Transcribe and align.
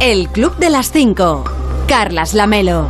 El 0.00 0.28
Club 0.28 0.56
de 0.58 0.68
las 0.68 0.92
5. 0.92 1.44
Carlas 1.88 2.34
Lamelo. 2.34 2.88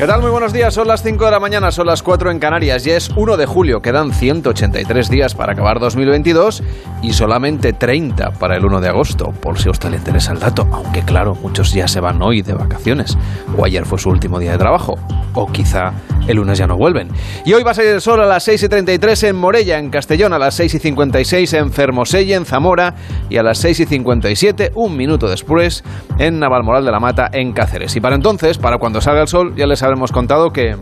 ¿Qué 0.00 0.06
tal? 0.06 0.22
Muy 0.22 0.30
buenos 0.30 0.54
días. 0.54 0.72
Son 0.72 0.88
las 0.88 1.02
5 1.02 1.26
de 1.26 1.30
la 1.30 1.40
mañana, 1.40 1.70
son 1.70 1.86
las 1.86 2.02
4 2.02 2.30
en 2.30 2.38
Canarias. 2.38 2.84
Ya 2.84 2.96
es 2.96 3.10
1 3.14 3.36
de 3.36 3.44
julio. 3.44 3.82
Quedan 3.82 4.14
183 4.14 5.10
días 5.10 5.34
para 5.34 5.52
acabar 5.52 5.78
2022 5.78 6.62
y 7.02 7.12
solamente 7.12 7.74
30 7.74 8.30
para 8.30 8.56
el 8.56 8.64
1 8.64 8.80
de 8.80 8.88
agosto, 8.88 9.32
por 9.32 9.58
si 9.58 9.68
a 9.68 9.72
usted 9.72 9.90
le 9.90 9.98
interesa 9.98 10.32
el 10.32 10.40
dato. 10.40 10.66
Aunque 10.72 11.02
claro, 11.02 11.34
muchos 11.34 11.74
ya 11.74 11.86
se 11.86 12.00
van 12.00 12.22
hoy 12.22 12.40
de 12.40 12.54
vacaciones. 12.54 13.18
O 13.58 13.66
ayer 13.66 13.84
fue 13.84 13.98
su 13.98 14.08
último 14.08 14.38
día 14.38 14.52
de 14.52 14.58
trabajo. 14.58 14.98
O 15.34 15.46
quizá 15.46 15.92
el 16.26 16.36
lunes 16.36 16.58
ya 16.58 16.66
no 16.66 16.76
vuelven. 16.76 17.08
Y 17.44 17.52
hoy 17.52 17.62
va 17.62 17.72
a 17.72 17.74
salir 17.74 17.90
el 17.90 18.00
sol 18.00 18.20
a 18.20 18.26
las 18.26 18.44
6 18.44 18.62
y 18.62 18.68
33 18.68 19.22
en 19.24 19.36
Morella, 19.36 19.78
en 19.78 19.90
Castellón, 19.90 20.32
a 20.32 20.38
las 20.38 20.54
6 20.54 20.74
y 20.74 20.78
56 20.78 21.52
en 21.54 21.72
Fermoselle, 21.72 22.34
en 22.34 22.44
Zamora, 22.44 22.94
y 23.28 23.36
a 23.36 23.42
las 23.42 23.58
6 23.58 23.80
y 23.80 23.86
57, 23.86 24.72
un 24.74 24.96
minuto 24.96 25.28
después, 25.28 25.84
en 26.18 26.38
Navalmoral 26.38 26.84
de 26.84 26.92
la 26.92 27.00
Mata, 27.00 27.28
en 27.32 27.52
Cáceres. 27.52 27.96
Y 27.96 28.00
para 28.00 28.16
entonces, 28.16 28.58
para 28.58 28.78
cuando 28.78 29.00
salga 29.00 29.22
el 29.22 29.28
sol, 29.28 29.54
ya 29.56 29.66
les 29.66 29.82
habremos 29.82 30.12
contado 30.12 30.50
que... 30.50 30.76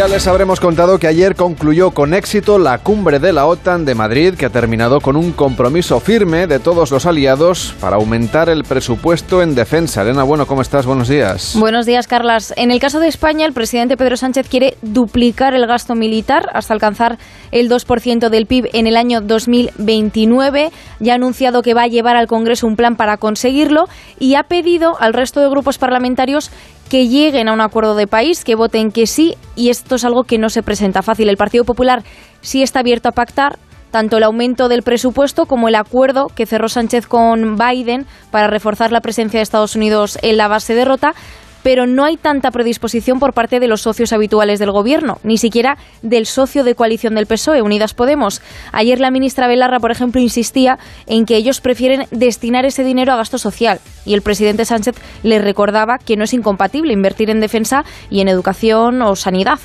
Ya 0.00 0.08
les 0.08 0.26
habremos 0.26 0.60
contado 0.60 0.98
que 0.98 1.08
ayer 1.08 1.36
concluyó 1.36 1.90
con 1.90 2.14
éxito 2.14 2.58
la 2.58 2.78
cumbre 2.78 3.18
de 3.18 3.34
la 3.34 3.44
OTAN 3.44 3.84
de 3.84 3.94
Madrid, 3.94 4.32
que 4.32 4.46
ha 4.46 4.48
terminado 4.48 5.02
con 5.02 5.14
un 5.14 5.30
compromiso 5.32 6.00
firme 6.00 6.46
de 6.46 6.58
todos 6.58 6.90
los 6.90 7.04
aliados 7.04 7.74
para 7.82 7.96
aumentar 7.96 8.48
el 8.48 8.64
presupuesto 8.64 9.42
en 9.42 9.54
defensa. 9.54 10.00
Elena, 10.00 10.22
bueno, 10.22 10.46
¿cómo 10.46 10.62
estás? 10.62 10.86
Buenos 10.86 11.08
días. 11.08 11.54
Buenos 11.54 11.84
días, 11.84 12.06
Carlas. 12.06 12.54
En 12.56 12.70
el 12.70 12.80
caso 12.80 12.98
de 12.98 13.08
España, 13.08 13.44
el 13.44 13.52
presidente 13.52 13.98
Pedro 13.98 14.16
Sánchez 14.16 14.48
quiere 14.48 14.78
duplicar 14.80 15.52
el 15.52 15.66
gasto 15.66 15.94
militar 15.94 16.48
hasta 16.54 16.72
alcanzar 16.72 17.18
el 17.50 17.68
2% 17.68 18.30
del 18.30 18.46
PIB 18.46 18.70
en 18.72 18.86
el 18.86 18.96
año 18.96 19.20
2029. 19.20 20.72
Ya 21.00 21.12
ha 21.12 21.16
anunciado 21.16 21.60
que 21.60 21.74
va 21.74 21.82
a 21.82 21.88
llevar 21.88 22.16
al 22.16 22.26
Congreso 22.26 22.66
un 22.66 22.76
plan 22.76 22.96
para 22.96 23.18
conseguirlo 23.18 23.86
y 24.18 24.36
ha 24.36 24.44
pedido 24.44 24.98
al 24.98 25.12
resto 25.12 25.40
de 25.40 25.50
grupos 25.50 25.76
parlamentarios 25.76 26.50
que 26.90 27.06
lleguen 27.06 27.48
a 27.48 27.52
un 27.52 27.60
acuerdo 27.60 27.94
de 27.94 28.08
país, 28.08 28.44
que 28.44 28.56
voten 28.56 28.90
que 28.90 29.06
sí, 29.06 29.36
y 29.54 29.70
esto 29.70 29.94
es 29.94 30.04
algo 30.04 30.24
que 30.24 30.38
no 30.38 30.50
se 30.50 30.62
presenta 30.62 31.02
fácil. 31.02 31.30
El 31.30 31.36
Partido 31.36 31.64
Popular 31.64 32.02
sí 32.40 32.62
está 32.62 32.80
abierto 32.80 33.08
a 33.08 33.12
pactar 33.12 33.58
tanto 33.92 34.18
el 34.18 34.24
aumento 34.24 34.68
del 34.68 34.82
presupuesto 34.82 35.46
como 35.46 35.68
el 35.68 35.76
acuerdo 35.76 36.26
que 36.34 36.46
cerró 36.46 36.68
Sánchez 36.68 37.06
con 37.06 37.56
Biden 37.56 38.06
para 38.30 38.48
reforzar 38.48 38.92
la 38.92 39.00
presencia 39.00 39.38
de 39.38 39.42
Estados 39.42 39.76
Unidos 39.76 40.18
en 40.22 40.36
la 40.36 40.48
base 40.48 40.74
de 40.74 40.84
Rota, 40.84 41.14
pero 41.62 41.86
no 41.86 42.04
hay 42.04 42.16
tanta 42.16 42.50
predisposición 42.50 43.18
por 43.18 43.32
parte 43.32 43.60
de 43.60 43.68
los 43.68 43.82
socios 43.82 44.12
habituales 44.12 44.58
del 44.58 44.70
Gobierno, 44.70 45.18
ni 45.22 45.38
siquiera 45.38 45.76
del 46.02 46.26
socio 46.26 46.64
de 46.64 46.74
coalición 46.74 47.14
del 47.14 47.26
PSOE, 47.26 47.62
Unidas 47.62 47.94
Podemos. 47.94 48.42
Ayer 48.72 49.00
la 49.00 49.10
ministra 49.10 49.48
Belarra, 49.48 49.80
por 49.80 49.90
ejemplo, 49.90 50.20
insistía 50.20 50.78
en 51.06 51.26
que 51.26 51.36
ellos 51.36 51.60
prefieren 51.60 52.06
destinar 52.10 52.64
ese 52.64 52.84
dinero 52.84 53.12
a 53.12 53.16
gasto 53.16 53.38
social 53.38 53.80
y 54.04 54.14
el 54.14 54.22
presidente 54.22 54.64
Sánchez 54.64 54.96
le 55.22 55.38
recordaba 55.38 55.98
que 55.98 56.16
no 56.16 56.24
es 56.24 56.34
incompatible 56.34 56.92
invertir 56.92 57.30
en 57.30 57.40
defensa 57.40 57.84
y 58.10 58.20
en 58.20 58.28
educación 58.28 59.02
o 59.02 59.16
sanidad. 59.16 59.58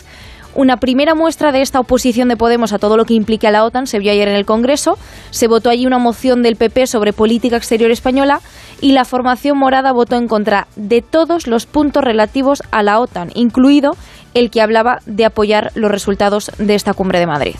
Una 0.56 0.78
primera 0.78 1.16
muestra 1.16 1.52
de 1.52 1.62
esta 1.62 1.82
oposición 1.82 2.30
de 2.30 2.38
Podemos 2.38 2.72
a 2.72 2.80
todo 2.80 2.96
lo 2.96 3.04
que 3.04 3.14
implica 3.14 3.52
la 3.52 3.66
OTAN 3.66 3.88
se 3.88 4.00
vio 4.00 4.10
ayer 4.10 4.30
en 4.30 4.36
el 4.36 4.46
Congreso. 4.46 4.98
Se 5.30 5.50
votó 5.50 5.70
allí 5.70 5.86
una 5.86 5.98
moción 5.98 6.44
del 6.44 6.56
PP 6.56 6.88
sobre 6.88 7.12
política 7.12 7.58
exterior 7.58 7.92
española 7.92 8.40
y 8.80 8.94
la 8.94 9.04
formación 9.04 9.58
morada 9.58 9.92
votó 9.92 10.16
en 10.16 10.30
contra 10.30 10.68
de 10.78 11.02
todos 11.02 11.48
los 11.48 11.66
puntos 11.66 12.06
relativos 12.06 12.64
a 12.72 12.84
la 12.84 13.02
OTAN, 13.02 13.32
incluido 13.36 13.98
el 14.34 14.50
que 14.50 14.62
hablaba 14.62 15.00
de 15.06 15.26
apoyar 15.26 15.74
los 15.76 15.92
resultados 15.92 16.50
de 16.58 16.76
esta 16.76 16.94
cumbre 16.94 17.20
de 17.20 17.28
Madrid. 17.28 17.56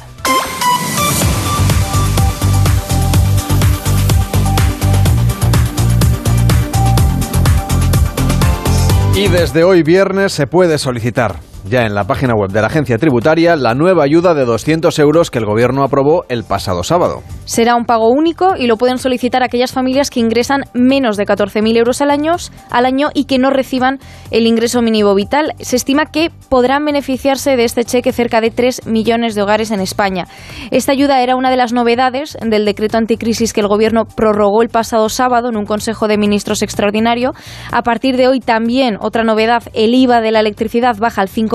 Y 9.18 9.28
desde 9.28 9.66
hoy 9.66 9.84
viernes 9.84 10.32
se 10.32 10.48
puede 10.48 10.78
solicitar 10.78 11.55
ya 11.70 11.86
en 11.86 11.96
la 11.96 12.06
página 12.06 12.34
web 12.36 12.52
de 12.52 12.62
la 12.62 12.68
agencia 12.68 12.98
tributaria 12.98 13.56
la 13.56 13.74
nueva 13.74 14.04
ayuda 14.04 14.34
de 14.34 14.46
200 14.46 14.98
euros 15.00 15.32
que 15.32 15.40
el 15.40 15.46
gobierno 15.46 15.84
aprobó 15.84 16.26
el 16.30 16.44
pasado 16.44 16.84
sábado. 16.84 17.24
Será 17.46 17.76
un 17.76 17.86
pago 17.86 18.10
único 18.10 18.56
y 18.58 18.68
lo 18.68 18.78
pueden 18.78 18.98
solicitar 18.98 19.44
aquellas 19.44 19.72
familias 19.72 20.10
que 20.10 20.20
ingresan 20.20 20.66
menos 20.74 21.18
de 21.18 21.26
14.000 21.26 21.78
euros 21.78 22.02
al 22.02 22.12
año, 22.12 22.34
al 22.70 22.86
año 22.86 23.10
y 23.14 23.26
que 23.26 23.40
no 23.40 23.50
reciban 23.50 24.00
el 24.32 24.48
ingreso 24.48 24.82
mínimo 24.82 25.14
vital. 25.16 25.54
Se 25.60 25.76
estima 25.76 26.06
que 26.06 26.32
podrán 26.50 26.86
beneficiarse 26.86 27.56
de 27.56 27.64
este 27.64 27.84
cheque 27.84 28.12
cerca 28.12 28.42
de 28.42 28.52
3 28.52 28.88
millones 28.88 29.36
de 29.36 29.42
hogares 29.42 29.72
en 29.72 29.80
España. 29.80 30.28
Esta 30.72 30.92
ayuda 30.92 31.22
era 31.22 31.36
una 31.36 31.50
de 31.50 31.58
las 31.58 31.74
novedades 31.74 32.38
del 32.42 32.66
decreto 32.66 32.98
anticrisis 32.98 33.54
que 33.54 33.62
el 33.62 33.68
gobierno 33.68 34.06
prorrogó 34.06 34.62
el 34.62 34.70
pasado 34.70 35.10
sábado 35.10 35.50
en 35.50 35.58
un 35.58 35.66
Consejo 35.66 36.08
de 36.08 36.18
Ministros 36.18 36.62
extraordinario. 36.62 37.34
A 37.72 37.82
partir 37.82 38.18
de 38.18 38.28
hoy 38.28 38.40
también 38.40 38.98
otra 39.00 39.24
novedad, 39.24 39.64
el 39.74 39.94
IVA 39.94 40.22
de 40.22 40.32
la 40.32 40.40
electricidad 40.40 40.98
baja 40.98 41.22
al 41.22 41.30
5 41.30 41.55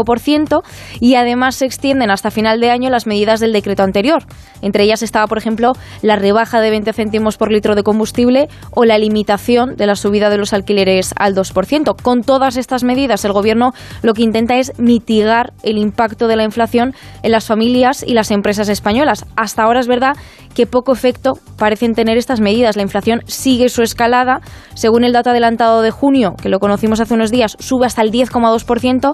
y 1.00 1.14
además 1.14 1.56
se 1.56 1.66
extienden 1.66 2.10
hasta 2.10 2.30
final 2.30 2.60
de 2.60 2.70
año 2.70 2.90
las 2.90 3.06
medidas 3.06 3.40
del 3.40 3.52
decreto 3.52 3.82
anterior. 3.82 4.24
Entre 4.62 4.84
ellas 4.84 5.02
estaba, 5.02 5.26
por 5.26 5.38
ejemplo, 5.38 5.72
la 6.02 6.16
rebaja 6.16 6.60
de 6.60 6.70
20 6.70 6.92
céntimos 6.92 7.36
por 7.36 7.50
litro 7.50 7.74
de 7.74 7.82
combustible 7.82 8.48
o 8.72 8.84
la 8.84 8.98
limitación 8.98 9.76
de 9.76 9.86
la 9.86 9.96
subida 9.96 10.30
de 10.30 10.36
los 10.36 10.52
alquileres 10.52 11.14
al 11.16 11.34
2%. 11.34 12.00
Con 12.02 12.22
todas 12.22 12.56
estas 12.56 12.84
medidas, 12.84 13.24
el 13.24 13.32
Gobierno 13.32 13.72
lo 14.02 14.14
que 14.14 14.22
intenta 14.22 14.56
es 14.56 14.78
mitigar 14.78 15.52
el 15.62 15.78
impacto 15.78 16.28
de 16.28 16.36
la 16.36 16.44
inflación 16.44 16.94
en 17.22 17.32
las 17.32 17.46
familias 17.46 18.04
y 18.06 18.14
las 18.14 18.30
empresas 18.30 18.68
españolas. 18.68 19.26
Hasta 19.36 19.62
ahora 19.62 19.80
es 19.80 19.86
verdad 19.86 20.16
que 20.54 20.66
poco 20.66 20.92
efecto 20.92 21.38
parecen 21.56 21.94
tener 21.94 22.18
estas 22.18 22.40
medidas. 22.40 22.76
La 22.76 22.82
inflación 22.82 23.22
sigue 23.26 23.68
su 23.68 23.82
escalada. 23.82 24.40
Según 24.74 25.04
el 25.04 25.12
dato 25.12 25.30
adelantado 25.30 25.82
de 25.82 25.90
junio, 25.90 26.34
que 26.40 26.48
lo 26.48 26.58
conocimos 26.60 27.00
hace 27.00 27.14
unos 27.14 27.30
días, 27.30 27.56
sube 27.58 27.86
hasta 27.86 28.02
el 28.02 28.10
10,2% 28.10 29.12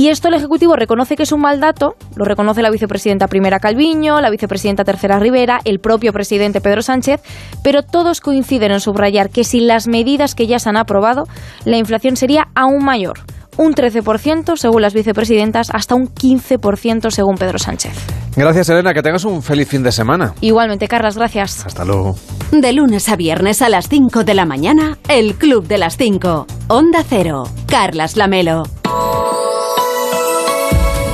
y 0.00 0.08
esto 0.08 0.28
el 0.28 0.34
Ejecutivo 0.34 0.76
reconoce 0.76 1.14
que 1.14 1.24
es 1.24 1.32
un 1.32 1.42
mal 1.42 1.60
dato, 1.60 1.94
lo 2.16 2.24
reconoce 2.24 2.62
la 2.62 2.70
vicepresidenta 2.70 3.28
primera 3.28 3.58
Calviño, 3.58 4.22
la 4.22 4.30
vicepresidenta 4.30 4.82
tercera 4.82 5.18
Rivera, 5.18 5.60
el 5.66 5.78
propio 5.78 6.14
presidente 6.14 6.62
Pedro 6.62 6.80
Sánchez, 6.80 7.20
pero 7.62 7.82
todos 7.82 8.22
coinciden 8.22 8.72
en 8.72 8.80
subrayar 8.80 9.28
que 9.28 9.44
sin 9.44 9.66
las 9.66 9.88
medidas 9.88 10.34
que 10.34 10.46
ya 10.46 10.58
se 10.58 10.70
han 10.70 10.78
aprobado, 10.78 11.24
la 11.66 11.76
inflación 11.76 12.16
sería 12.16 12.48
aún 12.54 12.82
mayor 12.82 13.18
un 13.58 13.74
13% 13.74 14.56
según 14.56 14.80
las 14.80 14.94
vicepresidentas, 14.94 15.68
hasta 15.70 15.94
un 15.94 16.08
15% 16.08 17.10
según 17.10 17.34
Pedro 17.34 17.58
Sánchez. 17.58 17.92
Gracias, 18.34 18.70
Elena. 18.70 18.94
Que 18.94 19.02
tengas 19.02 19.26
un 19.26 19.42
feliz 19.42 19.68
fin 19.68 19.82
de 19.82 19.92
semana. 19.92 20.32
Igualmente, 20.40 20.88
Carlas, 20.88 21.18
gracias. 21.18 21.66
Hasta 21.66 21.84
luego. 21.84 22.16
De 22.52 22.72
lunes 22.72 23.10
a 23.10 23.16
viernes 23.16 23.60
a 23.60 23.68
las 23.68 23.90
5 23.90 24.24
de 24.24 24.32
la 24.32 24.46
mañana, 24.46 24.96
el 25.08 25.34
Club 25.34 25.66
de 25.66 25.76
las 25.76 25.98
5. 25.98 26.46
Onda 26.68 27.04
Cero. 27.06 27.44
Carlas 27.66 28.16
Lamelo. 28.16 28.62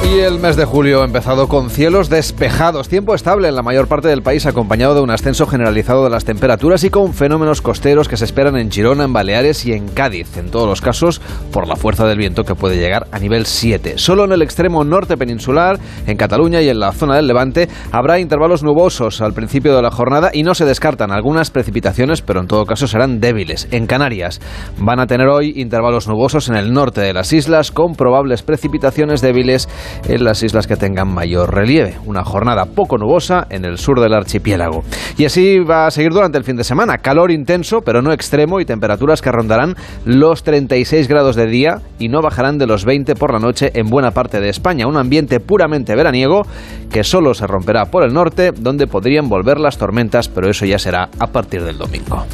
Y 0.06 0.20
el 0.20 0.38
mes 0.38 0.54
de 0.54 0.64
julio 0.64 1.02
ha 1.02 1.04
empezado 1.04 1.48
con 1.48 1.68
cielos 1.68 2.08
despejados, 2.08 2.88
tiempo 2.88 3.12
estable 3.12 3.48
en 3.48 3.56
la 3.56 3.62
mayor 3.62 3.88
parte 3.88 4.06
del 4.06 4.22
país 4.22 4.46
acompañado 4.46 4.94
de 4.94 5.00
un 5.00 5.10
ascenso 5.10 5.46
generalizado 5.46 6.04
de 6.04 6.10
las 6.10 6.24
temperaturas 6.24 6.84
y 6.84 6.90
con 6.90 7.12
fenómenos 7.12 7.60
costeros 7.60 8.08
que 8.08 8.16
se 8.16 8.24
esperan 8.24 8.56
en 8.56 8.70
Girona, 8.70 9.04
en 9.04 9.12
Baleares 9.12 9.66
y 9.66 9.72
en 9.72 9.88
Cádiz, 9.88 10.36
en 10.36 10.52
todos 10.52 10.68
los 10.68 10.80
casos 10.80 11.20
por 11.50 11.66
la 11.66 11.74
fuerza 11.74 12.06
del 12.06 12.18
viento 12.18 12.44
que 12.44 12.54
puede 12.54 12.78
llegar 12.78 13.08
a 13.10 13.18
nivel 13.18 13.46
7. 13.46 13.94
Solo 13.98 14.24
en 14.24 14.32
el 14.32 14.42
extremo 14.42 14.84
norte 14.84 15.16
peninsular, 15.16 15.80
en 16.06 16.16
Cataluña 16.16 16.62
y 16.62 16.68
en 16.68 16.78
la 16.78 16.92
zona 16.92 17.16
del 17.16 17.26
Levante 17.26 17.68
habrá 17.90 18.20
intervalos 18.20 18.62
nubosos 18.62 19.20
al 19.20 19.34
principio 19.34 19.74
de 19.74 19.82
la 19.82 19.90
jornada 19.90 20.30
y 20.32 20.44
no 20.44 20.54
se 20.54 20.64
descartan 20.64 21.10
algunas 21.10 21.50
precipitaciones, 21.50 22.22
pero 22.22 22.40
en 22.40 22.46
todo 22.46 22.64
caso 22.64 22.86
serán 22.86 23.18
débiles. 23.18 23.66
En 23.72 23.88
Canarias 23.88 24.40
van 24.78 25.00
a 25.00 25.08
tener 25.08 25.26
hoy 25.26 25.52
intervalos 25.56 26.06
nubosos 26.06 26.48
en 26.48 26.54
el 26.54 26.72
norte 26.72 27.00
de 27.00 27.12
las 27.12 27.32
islas 27.32 27.72
con 27.72 27.96
probables 27.96 28.42
precipitaciones 28.42 29.20
débiles 29.20 29.68
en 30.08 30.24
las 30.24 30.42
islas 30.42 30.66
que 30.66 30.76
tengan 30.76 31.08
mayor 31.08 31.54
relieve. 31.54 31.96
Una 32.06 32.24
jornada 32.24 32.66
poco 32.66 32.98
nubosa 32.98 33.46
en 33.50 33.64
el 33.64 33.78
sur 33.78 34.00
del 34.00 34.14
archipiélago. 34.14 34.82
Y 35.16 35.24
así 35.24 35.58
va 35.58 35.86
a 35.86 35.90
seguir 35.90 36.12
durante 36.12 36.38
el 36.38 36.44
fin 36.44 36.56
de 36.56 36.64
semana. 36.64 36.98
Calor 36.98 37.30
intenso, 37.30 37.80
pero 37.80 38.02
no 38.02 38.12
extremo, 38.12 38.60
y 38.60 38.64
temperaturas 38.64 39.22
que 39.22 39.32
rondarán 39.32 39.74
los 40.04 40.42
36 40.42 41.08
grados 41.08 41.36
de 41.36 41.46
día 41.46 41.80
y 41.98 42.08
no 42.08 42.20
bajarán 42.22 42.58
de 42.58 42.66
los 42.66 42.84
20 42.84 43.14
por 43.14 43.32
la 43.32 43.38
noche 43.38 43.70
en 43.74 43.88
buena 43.88 44.10
parte 44.10 44.40
de 44.40 44.48
España. 44.48 44.86
Un 44.86 44.96
ambiente 44.96 45.40
puramente 45.40 45.94
veraniego 45.94 46.42
que 46.90 47.04
solo 47.04 47.34
se 47.34 47.46
romperá 47.46 47.86
por 47.86 48.04
el 48.04 48.12
norte, 48.12 48.52
donde 48.52 48.86
podrían 48.86 49.28
volver 49.28 49.58
las 49.58 49.78
tormentas, 49.78 50.28
pero 50.28 50.48
eso 50.48 50.66
ya 50.66 50.78
será 50.78 51.08
a 51.18 51.26
partir 51.28 51.62
del 51.62 51.78
domingo. 51.78 52.24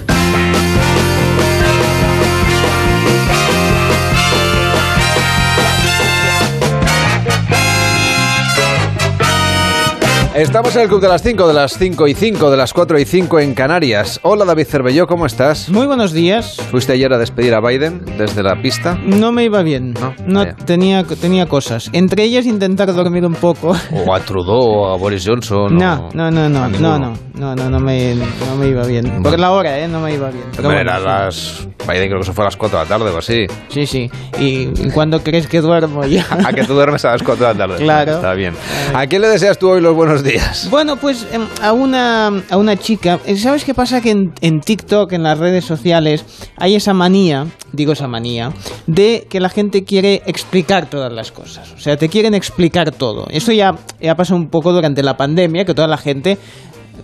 Estamos 10.34 10.74
en 10.76 10.82
el 10.82 10.88
Club 10.88 11.02
de 11.02 11.08
las 11.08 11.22
5, 11.22 11.46
de 11.46 11.52
las 11.52 11.76
5 11.76 12.08
y 12.08 12.14
5, 12.14 12.50
de 12.50 12.56
las 12.56 12.72
4 12.72 12.98
y 12.98 13.04
5 13.04 13.40
en 13.40 13.52
Canarias. 13.52 14.18
Hola 14.22 14.46
David 14.46 14.64
Cervelló, 14.64 15.06
¿cómo 15.06 15.26
estás? 15.26 15.68
Muy 15.68 15.86
buenos 15.86 16.14
días. 16.14 16.56
¿Fuiste 16.70 16.94
ayer 16.94 17.12
a 17.12 17.18
despedir 17.18 17.52
a 17.52 17.60
Biden 17.60 18.02
desde 18.16 18.42
la 18.42 18.56
pista? 18.62 18.98
No 19.04 19.30
me 19.30 19.44
iba 19.44 19.62
bien. 19.62 19.92
No, 20.26 20.46
tenía, 20.64 21.04
tenía 21.04 21.44
cosas. 21.44 21.90
Entre 21.92 22.24
ellas 22.24 22.46
intentar 22.46 22.94
dormir 22.94 23.26
un 23.26 23.34
poco. 23.34 23.76
O 24.06 24.14
a 24.14 24.20
Trudeau 24.20 24.58
o 24.58 24.94
a 24.94 24.96
Boris 24.96 25.22
Johnson. 25.26 25.76
No, 25.76 26.08
no, 26.14 26.30
no, 26.30 26.48
no, 26.48 26.66
no, 26.66 26.78
no, 26.78 27.14
no, 27.34 27.54
no, 27.54 27.68
no, 27.68 27.80
me, 27.80 28.14
no 28.14 28.56
me 28.58 28.68
iba 28.68 28.86
bien. 28.86 29.22
Por 29.22 29.38
la 29.38 29.50
hora, 29.50 29.78
¿eh? 29.78 29.86
No 29.86 30.00
me 30.00 30.14
iba 30.14 30.30
bien. 30.30 30.46
Pero 30.56 30.70
bueno, 30.70 30.98
las... 30.98 31.68
Biden 31.86 32.08
creo 32.08 32.20
que 32.20 32.26
se 32.26 32.32
fue 32.32 32.44
a 32.44 32.46
las 32.46 32.56
4 32.56 32.78
de 32.78 32.84
la 32.84 32.88
tarde 32.88 33.10
o 33.10 33.18
así. 33.18 33.46
Sí, 33.68 33.86
sí. 33.86 34.10
¿Y 34.38 34.66
cuándo 34.90 35.22
crees 35.22 35.46
que 35.46 35.60
duermo 35.60 36.04
ya? 36.04 36.24
a 36.46 36.52
que 36.52 36.64
tú 36.64 36.74
duermes 36.74 37.04
a 37.04 37.12
las 37.12 37.22
4 37.22 37.46
de 37.46 37.52
la 37.52 37.58
tarde. 37.58 37.82
Claro. 37.82 38.12
Está 38.12 38.34
bien. 38.34 38.54
¿A 38.94 39.06
quién 39.06 39.22
le 39.22 39.28
deseas 39.28 39.58
tú 39.58 39.70
hoy 39.70 39.80
los 39.80 39.94
buenos 39.94 40.21
Bueno, 40.70 40.96
pues 40.96 41.26
em, 41.32 41.46
a 41.60 41.72
una, 41.72 42.28
a 42.50 42.56
una 42.56 42.76
chica. 42.76 43.18
Eh, 43.26 43.36
¿Sabes 43.36 43.64
qué 43.64 43.74
pasa? 43.74 44.00
Que 44.00 44.10
en, 44.10 44.32
en 44.40 44.60
TikTok, 44.60 45.12
en 45.12 45.22
las 45.22 45.38
redes 45.38 45.64
sociales, 45.64 46.24
hay 46.56 46.74
esa 46.74 46.94
manía, 46.94 47.46
digo 47.72 47.92
esa 47.92 48.08
manía, 48.08 48.52
de 48.86 49.26
que 49.28 49.40
la 49.40 49.48
gente 49.48 49.84
quiere 49.84 50.22
explicar 50.26 50.88
todas 50.88 51.12
las 51.12 51.32
cosas. 51.32 51.72
O 51.72 51.78
sea, 51.78 51.96
te 51.96 52.08
quieren 52.08 52.34
explicar 52.34 52.92
todo. 52.92 53.26
Eso 53.30 53.52
ya, 53.52 53.76
ya 54.00 54.14
pasó 54.14 54.34
un 54.36 54.48
poco 54.48 54.72
durante 54.72 55.02
la 55.02 55.16
pandemia, 55.16 55.64
que 55.64 55.74
toda 55.74 55.88
la 55.88 55.98
gente 55.98 56.38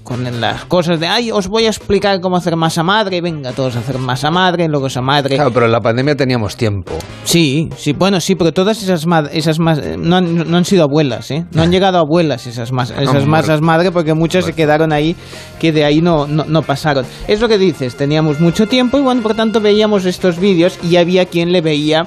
con 0.03 0.41
las 0.41 0.65
cosas 0.65 1.01
de, 1.01 1.07
ay, 1.07 1.31
os 1.31 1.49
voy 1.49 1.65
a 1.65 1.69
explicar 1.69 2.21
cómo 2.21 2.37
hacer 2.37 2.57
masa 2.57 2.83
madre, 2.83 3.21
venga 3.21 3.53
todos 3.53 3.77
a 3.77 3.81
hacer 3.81 3.99
masa 3.99 4.31
madre, 4.31 4.69
luego 4.69 4.87
esa 4.87 5.01
madre. 5.01 5.35
Claro, 5.35 5.53
pero 5.53 5.67
en 5.67 5.73
la 5.73 5.81
pandemia 5.81 6.17
teníamos 6.17 6.57
tiempo. 6.57 6.93
Sí, 7.25 7.69
sí, 7.77 7.93
bueno, 7.93 8.21
sí, 8.21 8.35
pero 8.35 8.53
todas 8.53 8.83
esas, 8.83 9.07
esas 9.33 9.59
más 9.59 9.81
no 9.99 10.17
han, 10.17 10.51
no 10.51 10.57
han 10.57 10.65
sido 10.65 10.85
abuelas, 10.85 11.31
¿eh? 11.31 11.47
No 11.53 11.63
han 11.63 11.71
llegado 11.73 11.99
abuelas 11.99 12.47
esas, 12.47 12.71
esas 12.71 13.27
masas 13.27 13.61
madre 13.61 13.91
porque 13.91 14.15
muchas 14.15 14.45
se 14.45 14.53
quedaron 14.53 14.93
ahí 14.93 15.17
que 15.59 15.73
de 15.73 15.85
ahí 15.85 16.01
no, 16.01 16.27
no, 16.27 16.45
no 16.45 16.63
pasaron. 16.63 17.05
Es 17.27 17.41
lo 17.41 17.49
que 17.49 17.59
dices, 17.59 17.97
teníamos 17.97 18.41
mucho 18.41 18.67
tiempo 18.67 18.99
y 18.99 19.03
bueno, 19.03 19.23
por 19.23 19.35
tanto 19.35 19.61
veíamos 19.61 20.05
estos 20.05 20.39
vídeos 20.39 20.79
y 20.83 20.97
había 20.97 21.27
quien 21.27 21.53
le 21.53 21.61
veía 21.61 22.07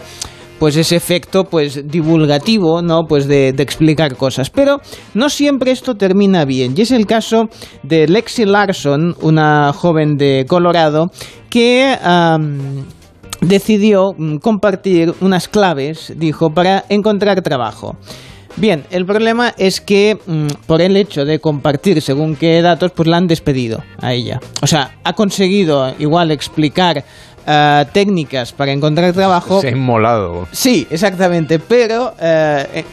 pues 0.62 0.78
ese 0.78 0.96
efecto 0.96 1.46
pues 1.46 1.88
divulgativo, 1.88 2.84
¿no? 2.84 3.06
Pues 3.10 3.28
de, 3.28 3.50
explicar 3.50 4.16
cosas. 4.16 4.52
Pero 4.52 4.78
no 5.16 5.28
siempre 5.28 5.72
esto 5.72 5.96
termina 5.96 6.46
bien. 6.46 6.76
Y 6.78 6.82
es 6.82 6.92
el 6.92 7.08
caso 7.08 7.50
de 7.82 8.08
Lexi 8.08 8.46
Larson, 8.46 9.16
una 9.22 9.74
joven 9.74 10.18
de 10.18 10.46
Colorado, 10.48 11.10
que 11.50 11.98
decidió 13.42 14.14
mm, 14.16 14.36
compartir 14.38 15.16
unas 15.22 15.48
claves, 15.48 16.14
dijo, 16.16 16.52
para 16.52 16.86
encontrar 16.90 17.42
trabajo. 17.42 17.98
Bien, 18.58 18.84
el 18.92 19.06
problema 19.06 19.54
es 19.58 19.82
que 19.82 20.20
mm, 20.24 20.48
por 20.68 20.82
el 20.82 20.96
hecho 20.98 21.26
de 21.26 21.40
compartir 21.40 22.02
según 22.04 22.36
qué 22.36 22.62
datos, 22.62 22.92
pues 22.92 23.08
la 23.08 23.18
han 23.18 23.26
despedido 23.26 23.82
a 24.00 24.14
ella. 24.14 24.40
O 24.62 24.68
sea, 24.68 25.00
ha 25.04 25.14
conseguido 25.14 25.92
igual 25.98 26.30
explicar 26.30 27.04
eh, 27.46 27.86
técnicas 27.92 28.52
para 28.52 28.72
encontrar 28.72 29.14
trabajo. 29.14 29.62
Se 29.62 29.70
ha 29.70 29.72
inmolado. 29.72 30.48
Sí, 30.52 30.88
exactamente, 30.90 31.60
pero 31.60 32.14
eh, 32.20 32.84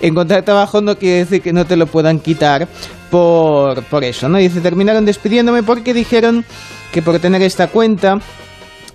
encontrar 0.00 0.42
trabajo 0.42 0.80
no 0.80 0.96
quiere 0.96 1.18
decir 1.18 1.42
que 1.42 1.52
no 1.52 1.64
te 1.64 1.76
lo 1.76 1.86
puedan 1.86 2.20
quitar 2.20 2.68
por, 3.10 3.82
por 3.84 4.04
eso, 4.04 4.28
¿no? 4.28 4.38
Dice, 4.38 4.60
terminaron 4.60 5.04
despidiéndome 5.04 5.62
porque 5.62 5.94
dijeron 5.94 6.44
que 6.92 7.02
por 7.02 7.18
tener 7.18 7.42
esta 7.42 7.68
cuenta 7.68 8.18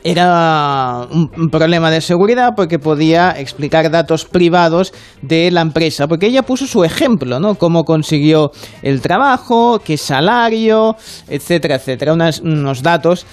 era 0.04 1.08
un, 1.12 1.50
problema 1.50 1.92
de 1.92 2.02
seguridad 2.02 2.54
porque 2.56 2.80
podía 2.80 3.31
explicar 3.31 3.90
datos 3.92 4.25
privados 4.25 4.94
de 5.22 5.52
la 5.52 5.62
empresa, 5.62 6.08
porque 6.08 6.28
ella 6.28 6.44
puso 6.44 6.66
su 6.66 6.84
ejemplo, 6.84 7.40
¿no? 7.40 7.56
Cómo 7.56 7.84
consiguió 7.84 8.52
el 8.81 9.02
trabajo, 9.02 9.80
qué 9.84 9.98
salario, 9.98 10.96
etcétera, 11.28 11.75
etcétera, 11.75 12.13
unos 12.13 12.81
datos 12.81 13.25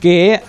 que 0.00 0.40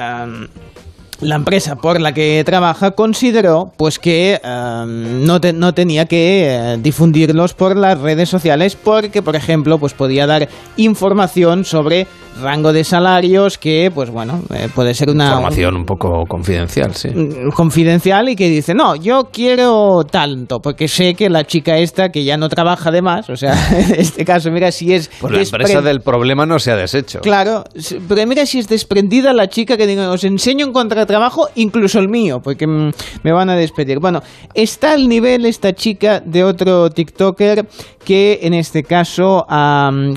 la 1.22 1.36
empresa 1.36 1.76
por 1.76 2.02
la 2.02 2.14
que 2.14 2.44
trabaja 2.46 2.92
consideró 2.92 3.72
pues 3.78 4.00
que 4.00 4.42
em, 4.44 5.26
no, 5.26 5.40
no, 5.40 5.74
tenía 5.74 6.06
que 6.06 6.48
eh, 6.50 6.78
difundirlos 6.82 7.54
por 7.54 7.78
las 7.78 8.00
redes 8.00 8.30
sociales 8.30 8.76
porque 8.76 9.22
por 9.22 9.36
ejemplo 9.36 9.78
pues 9.78 9.94
podía 9.94 10.26
dar 10.28 10.50
información 10.78 11.64
sobre 11.64 12.08
rango 12.42 12.74
de 12.74 12.84
salarios 12.84 13.58
que, 13.58 13.92
pues 13.94 14.10
bueno, 14.10 14.42
eh, 14.54 14.68
puede 14.74 14.94
ser 14.94 15.10
una... 15.10 15.28
Información 15.28 15.76
un 15.76 15.86
poco 15.86 16.26
confidencial, 16.28 16.94
sí. 16.96 17.10
Mm, 17.10 17.52
confidencial 17.52 18.30
y 18.30 18.36
que 18.36 18.50
dice, 18.50 18.74
no, 18.74 18.96
yo 18.96 19.30
quiero 19.32 20.04
tanto, 20.10 20.60
porque 20.60 20.88
sé 20.88 21.14
que 21.14 21.30
la 21.30 21.46
chica 21.46 21.78
esta, 21.78 22.10
que 22.10 22.24
ya 22.24 22.38
no 22.38 22.50
trabaja 22.50 22.92
de 22.92 23.02
más, 23.02 23.30
o 23.30 23.36
sea, 23.36 23.54
en 23.78 24.00
este 24.00 24.26
caso, 24.26 24.52
mira 24.52 24.72
si 24.72 24.94
es... 24.94 25.10
Pues 25.20 25.34
la 25.34 25.42
empresa 25.42 25.82
del 25.82 26.02
problema 26.02 26.46
no 26.46 26.60
se 26.60 26.72
ha 26.72 26.76
deshecho. 26.76 27.20
Claro, 27.22 27.64
pero 28.08 28.26
mira 28.28 28.46
si 28.46 28.60
es 28.60 28.68
desprendida 28.68 29.34
la 29.34 29.48
chica 29.48 29.78
que 29.78 29.88
diga, 29.88 30.12
os 30.12 30.24
enseño 30.24 30.66
un 30.66 30.74
contratrabajo, 30.74 31.48
incluso 31.56 32.00
el 32.00 32.10
mío, 32.10 32.42
porque 32.44 32.68
mm, 32.68 32.92
me 33.24 33.32
van 33.32 33.50
a 33.50 33.56
despedir. 33.56 34.00
Bueno, 34.00 34.22
está 34.54 34.94
al 34.94 35.08
nivel 35.08 35.46
esta 35.46 35.74
chica 35.74 36.20
de 36.20 36.44
otro 36.44 36.90
TikToker 36.90 37.66
que 38.04 38.40
en 38.42 38.54
este 38.54 38.84
caso 38.84 39.46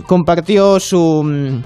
compartió 0.06 0.80
su 0.80 1.22
mm, 1.24 1.62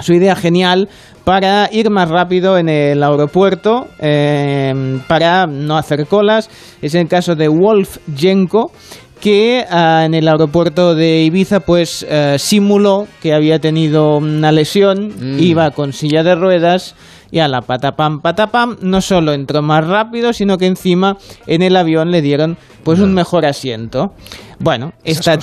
su 0.00 0.12
idea 0.14 0.36
genial 0.36 0.88
para 1.24 1.68
ir 1.72 1.90
más 1.90 2.08
rápido 2.08 2.56
en 2.58 2.68
el 2.68 3.02
aeropuerto, 3.02 3.88
em, 3.98 5.00
para 5.08 5.46
no 5.46 5.76
hacer 5.76 6.06
colas. 6.06 6.48
Es 6.80 6.94
el 6.94 7.08
caso 7.08 7.34
de 7.34 7.48
Wolf 7.48 7.98
Jenko 8.16 8.70
que 9.20 9.64
ah, 9.68 10.04
en 10.04 10.14
el 10.14 10.28
aeropuerto 10.28 10.94
de 10.94 11.22
Ibiza 11.24 11.60
pues 11.60 12.06
eh, 12.08 12.36
simuló 12.38 13.06
que 13.22 13.34
había 13.34 13.58
tenido 13.58 14.18
una 14.18 14.52
lesión, 14.52 15.08
mm. 15.08 15.38
iba 15.40 15.70
con 15.70 15.92
silla 15.92 16.22
de 16.22 16.34
ruedas 16.34 16.94
y 17.30 17.40
a 17.40 17.48
la 17.48 17.62
patapam 17.62 18.20
patapam 18.20 18.76
no 18.82 19.00
solo 19.00 19.32
entró 19.32 19.62
más 19.62 19.86
rápido, 19.86 20.32
sino 20.32 20.58
que 20.58 20.66
encima 20.66 21.16
en 21.46 21.62
el 21.62 21.76
avión 21.76 22.10
le 22.10 22.22
dieron 22.22 22.56
pues 22.84 23.00
un 23.00 23.14
mejor 23.14 23.46
asiento. 23.46 24.12
Bueno, 24.60 24.92
esta 25.02 25.36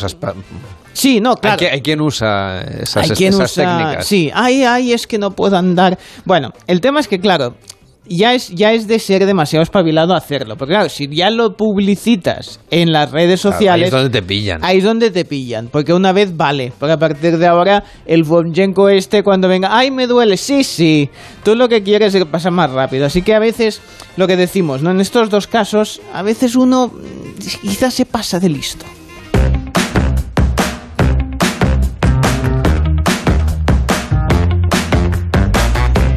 Sí, 0.93 1.19
no, 1.19 1.35
claro. 1.35 1.65
Hay, 1.71 1.81
quien 1.81 2.01
usa 2.01 2.61
esas, 2.61 3.09
técnicas. 3.09 4.05
Sí, 4.05 4.31
ay, 4.33 4.63
ay, 4.63 4.93
es 4.93 5.07
que 5.07 5.17
no 5.17 5.31
puedo 5.31 5.57
andar. 5.57 5.97
Bueno, 6.23 6.51
el 6.67 6.81
tema 6.81 6.99
es 6.99 7.07
que, 7.07 7.19
claro, 7.19 7.55
ya 8.05 8.33
es, 8.33 8.49
ya 8.49 8.73
es 8.73 8.87
de 8.87 8.99
ser 8.99 9.25
demasiado 9.25 9.63
espabilado 9.63 10.13
hacerlo. 10.13 10.57
Porque 10.57 10.73
claro, 10.73 10.89
si 10.89 11.07
ya 11.07 11.29
lo 11.29 11.55
publicitas 11.55 12.59
en 12.69 12.91
las 12.91 13.11
redes 13.11 13.41
sociales... 13.41 13.85
ahí 13.85 13.87
es 13.87 13.91
donde 13.91 14.09
te 14.09 14.25
pillan. 14.25 14.63
Ahí 14.63 14.77
es 14.77 14.83
donde 14.83 15.11
te 15.11 15.25
pillan. 15.25 15.67
Porque 15.67 15.93
una 15.93 16.11
vez 16.11 16.35
vale. 16.35 16.73
Porque 16.77 16.93
a 16.93 16.97
partir 16.97 17.37
de 17.37 17.47
ahora, 17.47 17.83
el 18.05 18.23
Bonjenko 18.23 18.89
este, 18.89 19.23
cuando 19.23 19.47
venga, 19.47 19.69
¡ay, 19.71 19.91
me 19.91 20.07
duele! 20.07 20.38
Sí, 20.38 20.63
sí. 20.63 21.09
Tú 21.43 21.55
lo 21.55 21.69
que 21.69 21.83
quieres 21.83 22.13
es 22.13 22.23
que 22.23 22.29
pasa 22.29 22.51
más 22.51 22.71
rápido. 22.71 23.05
Así 23.05 23.21
que 23.21 23.33
a 23.33 23.39
veces, 23.39 23.81
lo 24.17 24.27
que 24.27 24.35
decimos, 24.35 24.81
¿no? 24.81 24.91
En 24.91 25.00
estos 25.00 25.29
dos 25.29 25.47
casos, 25.47 26.01
a 26.13 26.23
veces 26.23 26.55
uno 26.55 26.91
quizás 27.62 27.93
se 27.93 28.05
pasa 28.05 28.39
de 28.39 28.50
listo. 28.50 28.85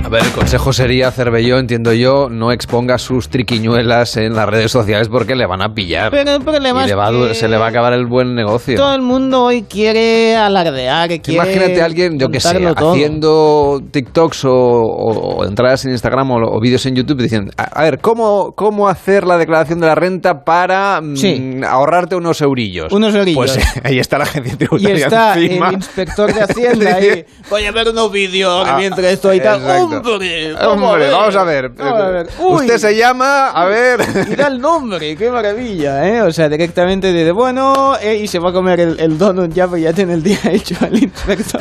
A 0.07 0.09
ver, 0.09 0.23
el 0.23 0.31
consejo 0.31 0.73
sería, 0.73 1.11
Cervelló, 1.11 1.59
entiendo 1.59 1.93
yo, 1.93 2.29
no 2.31 2.53
exponga 2.53 2.97
sus 2.97 3.29
triquiñuelas 3.29 4.17
en 4.17 4.37
las 4.37 4.49
redes 4.49 4.71
sociales 4.71 5.09
porque 5.09 5.35
le 5.35 5.47
van 5.47 5.63
a 5.63 5.75
pillar. 5.75 6.13
Pero 6.13 6.37
el 6.37 6.43
problema 6.45 6.85
es 6.85 6.93
que 6.93 7.35
se 7.35 7.49
le 7.49 7.57
va 7.57 7.67
a 7.67 7.69
acabar 7.71 7.93
el 7.93 8.07
buen 8.07 8.37
negocio. 8.37 8.77
Todo 8.77 8.95
el 8.95 9.03
mundo 9.03 9.43
hoy 9.43 9.63
quiere 9.63 10.37
alardear, 10.37 11.09
quiere 11.21 11.33
Imagínate 11.33 11.83
a 11.83 11.87
alguien, 11.87 12.21
yo 12.21 12.29
que 12.29 12.39
sé, 12.39 12.57
haciendo 12.77 13.81
TikToks 13.91 14.45
o, 14.45 15.45
entradas 15.45 15.85
en 15.87 15.91
Instagram 15.91 16.31
o, 16.31 16.61
vídeos 16.61 16.87
en 16.87 16.95
YouTube 16.95 17.21
diciendo, 17.21 17.51
a, 17.57 17.83
ver, 17.83 17.99
¿cómo, 17.99 18.53
¿cómo 18.55 18.89
hacer 18.89 19.27
la 19.27 19.37
declaración 19.39 19.81
de 19.81 19.89
la 19.89 19.97
renta 19.97 20.45
para 20.45 21.01
mm, 21.01 21.65
ahorrarte 21.65 22.15
unos 22.15 22.41
eurillos? 22.43 22.93
Unos 22.93 23.13
eurillos. 23.13 23.39
Pues 23.57 23.59
ahí 23.83 23.99
está 23.99 24.19
la 24.19 24.25
agencia 24.27 24.57
tributaria 24.57 24.99
Y 24.99 25.03
está 25.03 25.35
el 25.35 25.75
inspector 25.75 26.33
de 26.33 26.43
Hacienda 26.43 26.95
ahí. 26.95 27.25
Voy 27.51 27.65
a 27.65 27.73
ver 27.73 27.89
unos 27.89 28.13
vídeos 28.13 28.65
ah, 28.69 28.77
mientras 28.79 29.07
estoy 29.07 29.41
tal. 29.41 29.96
Hombre, 30.69 31.11
vamos 31.11 31.37
a 31.37 31.45
ver. 31.45 31.71
Usted 32.39 32.79
se 32.79 32.97
llama, 32.97 33.51
a 33.51 33.65
ver. 33.67 34.01
Y 34.31 34.35
da 34.37 34.47
el 34.49 34.61
nombre, 34.61 35.17
qué 35.17 35.31
maravilla, 35.31 36.07
¿eh? 36.09 36.23
O 36.23 36.31
sea, 36.33 36.49
directamente 36.49 37.13
dice, 37.13 37.33
bueno, 37.33 37.97
eh, 38.01 38.17
y 38.17 38.27
se 38.27 38.39
va 38.39 38.51
a 38.51 38.53
comer 38.53 38.81
el, 38.81 39.01
el 39.01 39.19
donut 39.19 39.53
ya, 39.53 39.67
pues 39.69 39.83
ya 39.83 39.93
tiene 39.93 40.15
el 40.15 40.23
día 40.23 40.39
hecho 40.51 40.75
al 40.81 40.97
inspector. 41.03 41.61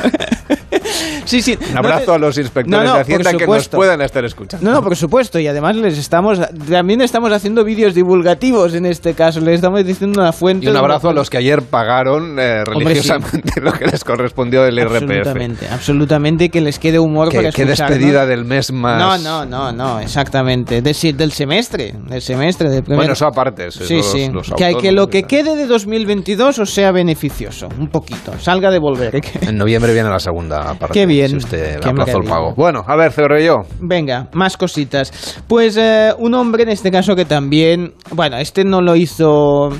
sí, 1.24 1.42
sí. 1.42 1.58
Un 1.70 1.78
abrazo 1.78 2.14
a 2.14 2.18
los 2.18 2.38
inspectores 2.38 2.92
de 2.92 3.00
Hacienda 3.00 3.32
que 3.32 3.46
nos 3.46 3.68
puedan 3.68 4.00
estar 4.02 4.24
escuchando. 4.24 4.66
No, 4.66 4.76
no, 4.76 4.82
por 4.82 4.96
supuesto. 4.96 5.38
Y 5.38 5.46
además 5.46 5.76
les 5.76 5.98
estamos 5.98 6.40
también 6.68 7.00
estamos 7.00 7.32
haciendo 7.32 7.64
vídeos 7.64 7.94
divulgativos 7.94 8.74
en 8.74 8.86
este 8.86 9.14
caso. 9.14 9.40
Les 9.40 9.56
estamos 9.56 9.84
diciendo 9.84 10.20
una 10.20 10.32
fuente. 10.32 10.66
Y 10.66 10.68
un 10.68 10.76
abrazo 10.76 11.10
a 11.10 11.12
los 11.12 11.30
que 11.30 11.38
ayer 11.38 11.62
pagaron 11.62 12.38
eh, 12.38 12.64
religiosamente 12.64 13.60
lo 13.60 13.72
que 13.72 13.86
les 13.86 14.04
correspondió 14.04 14.62
del 14.62 14.78
IRPF. 14.78 14.94
Absolutamente, 14.94 15.68
absolutamente 15.68 16.48
que 16.50 16.60
les 16.60 16.78
quede 16.78 16.98
humor 16.98 17.30
que, 17.30 17.36
para 17.36 17.52
Qué 17.52 17.64
despedida 17.64 18.26
del 18.26 18.44
mes 18.44 18.72
más. 18.72 18.98
No, 18.98 19.18
no, 19.18 19.44
no, 19.44 19.72
no, 19.72 20.00
exactamente. 20.00 20.82
decir 20.82 21.16
del 21.16 21.32
semestre, 21.32 21.94
del 22.08 22.22
semestre. 22.22 22.68
Del 22.68 22.82
Bueno, 22.82 23.12
eso 23.12 23.26
aparte. 23.26 23.70
Sí, 23.70 24.02
sí. 24.02 24.30
que, 24.56 24.74
que 24.80 24.92
lo 24.92 25.08
que 25.08 25.24
quede 25.24 25.56
de 25.56 25.66
2022 25.66 26.58
os 26.58 26.70
sea 26.70 26.92
beneficioso, 26.92 27.68
un 27.78 27.88
poquito. 27.88 28.32
Salga 28.38 28.70
de 28.70 28.78
volver. 28.78 29.20
En 29.40 29.56
noviembre 29.56 29.92
viene 29.92 30.08
la 30.08 30.18
segunda 30.18 30.74
Qué 30.92 31.06
bien. 31.06 31.28
Si 31.28 31.36
usted 31.36 31.84
aplazó 31.84 32.18
el 32.18 32.28
pago. 32.28 32.54
Bueno, 32.56 32.82
a 32.86 32.96
ver, 32.96 33.12
yo. 33.42 33.62
Venga, 33.80 34.28
más 34.32 34.56
cositas. 34.56 35.42
Pues 35.46 35.76
eh, 35.76 36.12
un 36.18 36.34
hombre 36.34 36.64
en 36.64 36.70
este 36.70 36.90
caso 36.90 37.14
que 37.14 37.24
también, 37.24 37.94
bueno, 38.10 38.36
este 38.38 38.64
no 38.64 38.80
lo 38.80 38.96
hizo 38.96 39.70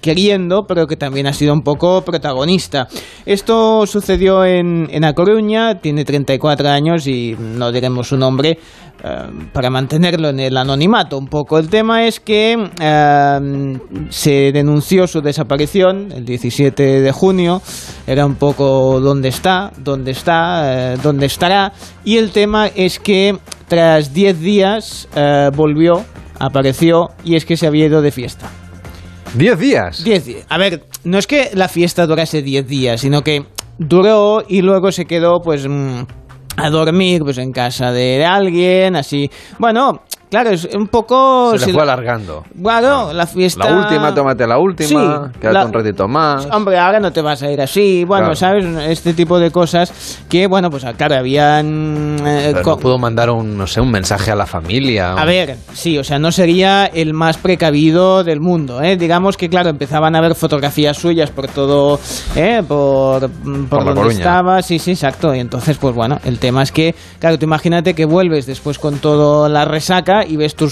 queriendo, 0.00 0.64
pero 0.66 0.86
que 0.86 0.96
también 0.96 1.26
ha 1.26 1.32
sido 1.32 1.52
un 1.52 1.62
poco 1.62 2.02
protagonista. 2.02 2.88
Esto 3.24 3.86
sucedió 3.86 4.44
en, 4.44 4.88
en 4.90 5.04
A 5.04 5.14
Coruña, 5.14 5.80
tiene 5.80 6.04
34 6.04 6.68
años 6.68 7.06
y 7.06 7.36
no 7.38 7.72
diremos 7.72 8.08
su 8.08 8.16
nombre, 8.16 8.58
para 9.52 9.70
mantenerlo 9.70 10.28
en 10.28 10.40
el 10.40 10.56
anonimato 10.56 11.18
un 11.18 11.26
poco. 11.26 11.58
El 11.58 11.68
tema 11.68 12.06
es 12.06 12.20
que 12.20 12.56
eh, 12.80 13.78
se 14.10 14.52
denunció 14.52 15.06
su 15.06 15.20
desaparición 15.20 16.12
el 16.12 16.24
17 16.24 17.00
de 17.00 17.12
junio, 17.12 17.62
era 18.06 18.24
un 18.24 18.36
poco 18.36 19.00
dónde 19.00 19.28
está, 19.28 19.72
dónde 19.78 20.12
está, 20.12 20.92
eh, 20.92 20.96
dónde 21.02 21.26
estará, 21.26 21.72
y 22.04 22.18
el 22.18 22.30
tema 22.30 22.68
es 22.68 22.98
que 22.98 23.38
tras 23.68 24.12
10 24.12 24.40
días 24.40 25.08
volvió, 25.54 26.04
apareció, 26.38 27.08
y 27.24 27.36
es 27.36 27.44
que 27.44 27.56
se 27.56 27.66
había 27.66 27.86
ido 27.86 28.02
de 28.02 28.10
fiesta. 28.10 28.50
¿10 29.36 29.56
días? 29.56 30.04
10 30.04 30.26
días. 30.26 30.46
A 30.48 30.58
ver, 30.58 30.84
no 31.04 31.18
es 31.18 31.26
que 31.26 31.50
la 31.54 31.68
fiesta 31.68 32.06
durase 32.06 32.42
10 32.42 32.66
días, 32.66 33.00
sino 33.00 33.22
que 33.22 33.46
duró 33.78 34.42
y 34.46 34.62
luego 34.62 34.92
se 34.92 35.06
quedó 35.06 35.40
pues... 35.42 35.66
Mm, 35.66 36.02
a 36.56 36.70
dormir 36.70 37.22
pues 37.22 37.38
en 37.38 37.52
casa 37.52 37.92
de 37.92 38.24
alguien, 38.24 38.96
así. 38.96 39.30
Bueno, 39.58 40.02
Claro, 40.32 40.48
es 40.48 40.66
un 40.74 40.86
poco... 40.86 41.58
Se 41.58 41.66
le 41.66 41.74
fue 41.74 41.82
alargando. 41.82 42.42
Bueno, 42.54 43.08
ah. 43.10 43.12
la 43.12 43.26
fiesta... 43.26 43.68
La 43.68 43.82
última, 43.82 44.14
tómate 44.14 44.46
la 44.46 44.58
última, 44.58 45.30
quédate 45.38 45.66
un 45.66 45.72
ratito 45.74 46.08
más. 46.08 46.48
Hombre, 46.50 46.78
ahora 46.78 47.00
no 47.00 47.12
te 47.12 47.20
vas 47.20 47.42
a 47.42 47.50
ir 47.50 47.60
así. 47.60 48.06
Bueno, 48.06 48.34
¿sabes? 48.34 48.64
Este 48.88 49.12
tipo 49.12 49.38
de 49.38 49.50
cosas 49.50 50.24
que, 50.30 50.46
bueno, 50.46 50.70
pues 50.70 50.86
claro, 50.96 51.16
habían... 51.16 52.16
Eh, 52.26 52.54
no 52.64 52.78
pudo 52.78 52.96
mandar 52.96 53.28
un, 53.28 53.58
no 53.58 53.66
sé, 53.66 53.82
un 53.82 53.90
mensaje 53.90 54.30
a 54.30 54.34
la 54.34 54.46
familia. 54.46 55.12
A 55.12 55.26
ver, 55.26 55.58
sí, 55.74 55.98
o 55.98 56.02
sea, 56.02 56.18
no 56.18 56.32
sería 56.32 56.86
el 56.86 57.12
más 57.12 57.36
precavido 57.36 58.24
del 58.24 58.40
mundo, 58.40 58.80
¿eh? 58.80 58.96
Digamos 58.96 59.36
que, 59.36 59.50
claro, 59.50 59.68
empezaban 59.68 60.16
a 60.16 60.22
ver 60.22 60.34
fotografías 60.34 60.96
suyas 60.96 61.30
por 61.30 61.48
todo, 61.48 62.00
¿eh? 62.36 62.62
Por, 62.66 63.28
por, 63.68 63.84
donde 63.84 64.14
estaba, 64.14 64.62
sí, 64.62 64.78
sí, 64.78 64.92
exacto. 64.92 65.34
Y 65.34 65.40
entonces, 65.40 65.76
pues 65.76 65.94
bueno, 65.94 66.18
el 66.24 66.38
tema 66.38 66.62
es 66.62 66.72
que, 66.72 66.94
claro, 67.18 67.38
tú 67.38 67.44
imagínate 67.44 67.92
que 67.92 68.06
vuelves 68.06 68.46
después 68.46 68.78
con 68.78 68.96
toda 68.96 69.50
la 69.50 69.66
resaca 69.66 70.21
y 70.26 70.36
ves 70.36 70.54
tu, 70.54 70.68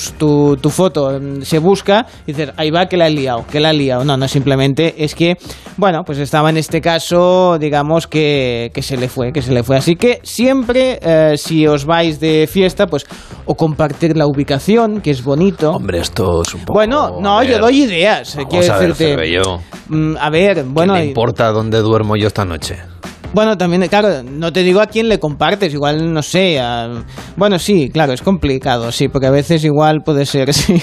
tu, 0.56 0.70
foto, 0.70 1.18
mm, 1.20 1.42
se 1.42 1.58
busca 1.58 2.06
y 2.26 2.32
dices, 2.32 2.52
ahí 2.56 2.70
va 2.70 2.86
que 2.86 2.96
la 2.96 3.08
he 3.08 3.10
liado, 3.10 3.44
que 3.50 3.60
la 3.60 3.70
he 3.70 3.74
liado. 3.74 4.04
No, 4.04 4.16
no, 4.16 4.28
simplemente 4.28 4.94
es 4.98 5.14
que, 5.14 5.36
bueno, 5.76 6.02
pues 6.04 6.18
estaba 6.18 6.50
en 6.50 6.56
este 6.56 6.80
caso, 6.80 7.58
digamos 7.58 8.06
que, 8.06 8.70
que 8.74 8.82
se 8.82 8.96
le 8.96 9.08
fue, 9.08 9.32
que 9.32 9.42
se 9.42 9.52
le 9.52 9.62
fue. 9.62 9.76
Así 9.76 9.96
que 9.96 10.20
siempre, 10.22 10.98
eh, 11.02 11.36
si 11.36 11.66
os 11.66 11.84
vais 11.84 12.20
de 12.20 12.48
fiesta, 12.50 12.86
pues 12.86 13.06
o 13.46 13.54
compartir 13.54 14.16
la 14.16 14.26
ubicación, 14.26 15.00
que 15.00 15.10
es 15.10 15.24
bonito. 15.24 15.72
Hombre, 15.72 16.00
esto 16.00 16.42
es 16.42 16.54
un 16.54 16.60
poco... 16.60 16.74
Bueno, 16.74 17.20
no, 17.20 17.42
yo 17.42 17.58
doy 17.58 17.82
ideas, 17.82 18.36
quiero 18.48 18.78
decirte. 18.78 19.40
Mm, 19.88 20.16
a 20.18 20.30
ver, 20.30 20.64
bueno... 20.64 20.94
¿Qué 20.94 21.06
importa 21.06 21.50
dónde 21.50 21.78
duermo 21.78 22.16
yo 22.16 22.28
esta 22.28 22.44
noche? 22.44 22.89
Bueno, 23.32 23.56
también, 23.56 23.86
claro, 23.86 24.24
no 24.24 24.52
te 24.52 24.62
digo 24.64 24.80
a 24.80 24.86
quién 24.86 25.08
le 25.08 25.20
compartes, 25.20 25.72
igual, 25.72 26.12
no 26.12 26.20
sé, 26.20 26.60
bueno, 27.36 27.58
sí, 27.60 27.88
claro, 27.88 28.12
es 28.12 28.22
complicado, 28.22 28.90
sí, 28.90 29.08
porque 29.08 29.28
a 29.28 29.30
veces 29.30 29.64
igual 29.64 30.00
puede 30.04 30.26
ser, 30.26 30.52
sí. 30.54 30.82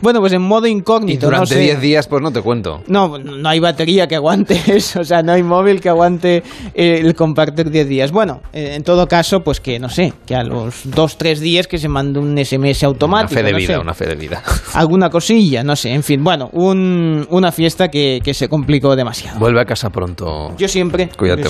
bueno, 0.00 0.20
pues 0.20 0.32
en 0.34 0.42
modo 0.42 0.68
incógnito, 0.68 1.26
y 1.26 1.30
durante 1.30 1.58
10 1.58 1.80
días, 1.80 2.06
pues 2.06 2.22
no 2.22 2.30
te 2.30 2.42
cuento. 2.42 2.82
No, 2.86 3.18
no 3.18 3.48
hay 3.48 3.58
batería 3.58 4.06
que 4.06 4.14
aguante 4.14 4.60
eso, 4.68 5.00
o 5.00 5.04
sea, 5.04 5.22
no 5.22 5.32
hay 5.32 5.42
móvil 5.42 5.80
que 5.80 5.88
aguante 5.88 6.44
eh, 6.74 7.00
el 7.00 7.14
compartir 7.16 7.70
10 7.70 7.88
días. 7.88 8.12
Bueno, 8.12 8.40
eh, 8.52 8.74
en 8.74 8.84
todo 8.84 9.08
caso, 9.08 9.40
pues 9.40 9.60
que, 9.60 9.80
no 9.80 9.88
sé, 9.88 10.12
que 10.26 10.36
a 10.36 10.44
los 10.44 10.82
2, 10.84 11.18
3 11.18 11.40
días 11.40 11.66
que 11.66 11.78
se 11.78 11.88
mande 11.88 12.20
un 12.20 12.36
SMS 12.38 12.84
automático. 12.84 13.32
Una 13.32 13.42
fe 13.42 13.52
de 13.52 13.58
vida, 13.58 13.80
una 13.80 13.94
fe 13.94 14.06
de 14.06 14.14
vida. 14.14 14.42
Alguna 14.74 15.10
cosilla, 15.10 15.64
no 15.64 15.74
sé, 15.74 15.90
en 15.92 16.04
fin, 16.04 16.22
bueno, 16.22 16.50
un, 16.52 17.26
una 17.30 17.50
fiesta 17.50 17.88
que, 17.88 18.20
que, 18.22 18.32
se 18.32 18.48
complicó 18.48 18.94
demasiado. 18.94 19.38
Vuelve 19.38 19.60
a 19.60 19.64
casa 19.64 19.90
pronto. 19.90 20.56
Yo 20.56 20.68
siempre. 20.68 21.08
Cuídate 21.16 21.48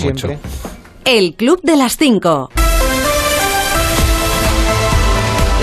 El 1.05 1.35
Club 1.35 1.61
de 1.63 1.77
las 1.77 1.97
Cinco. 1.97 2.51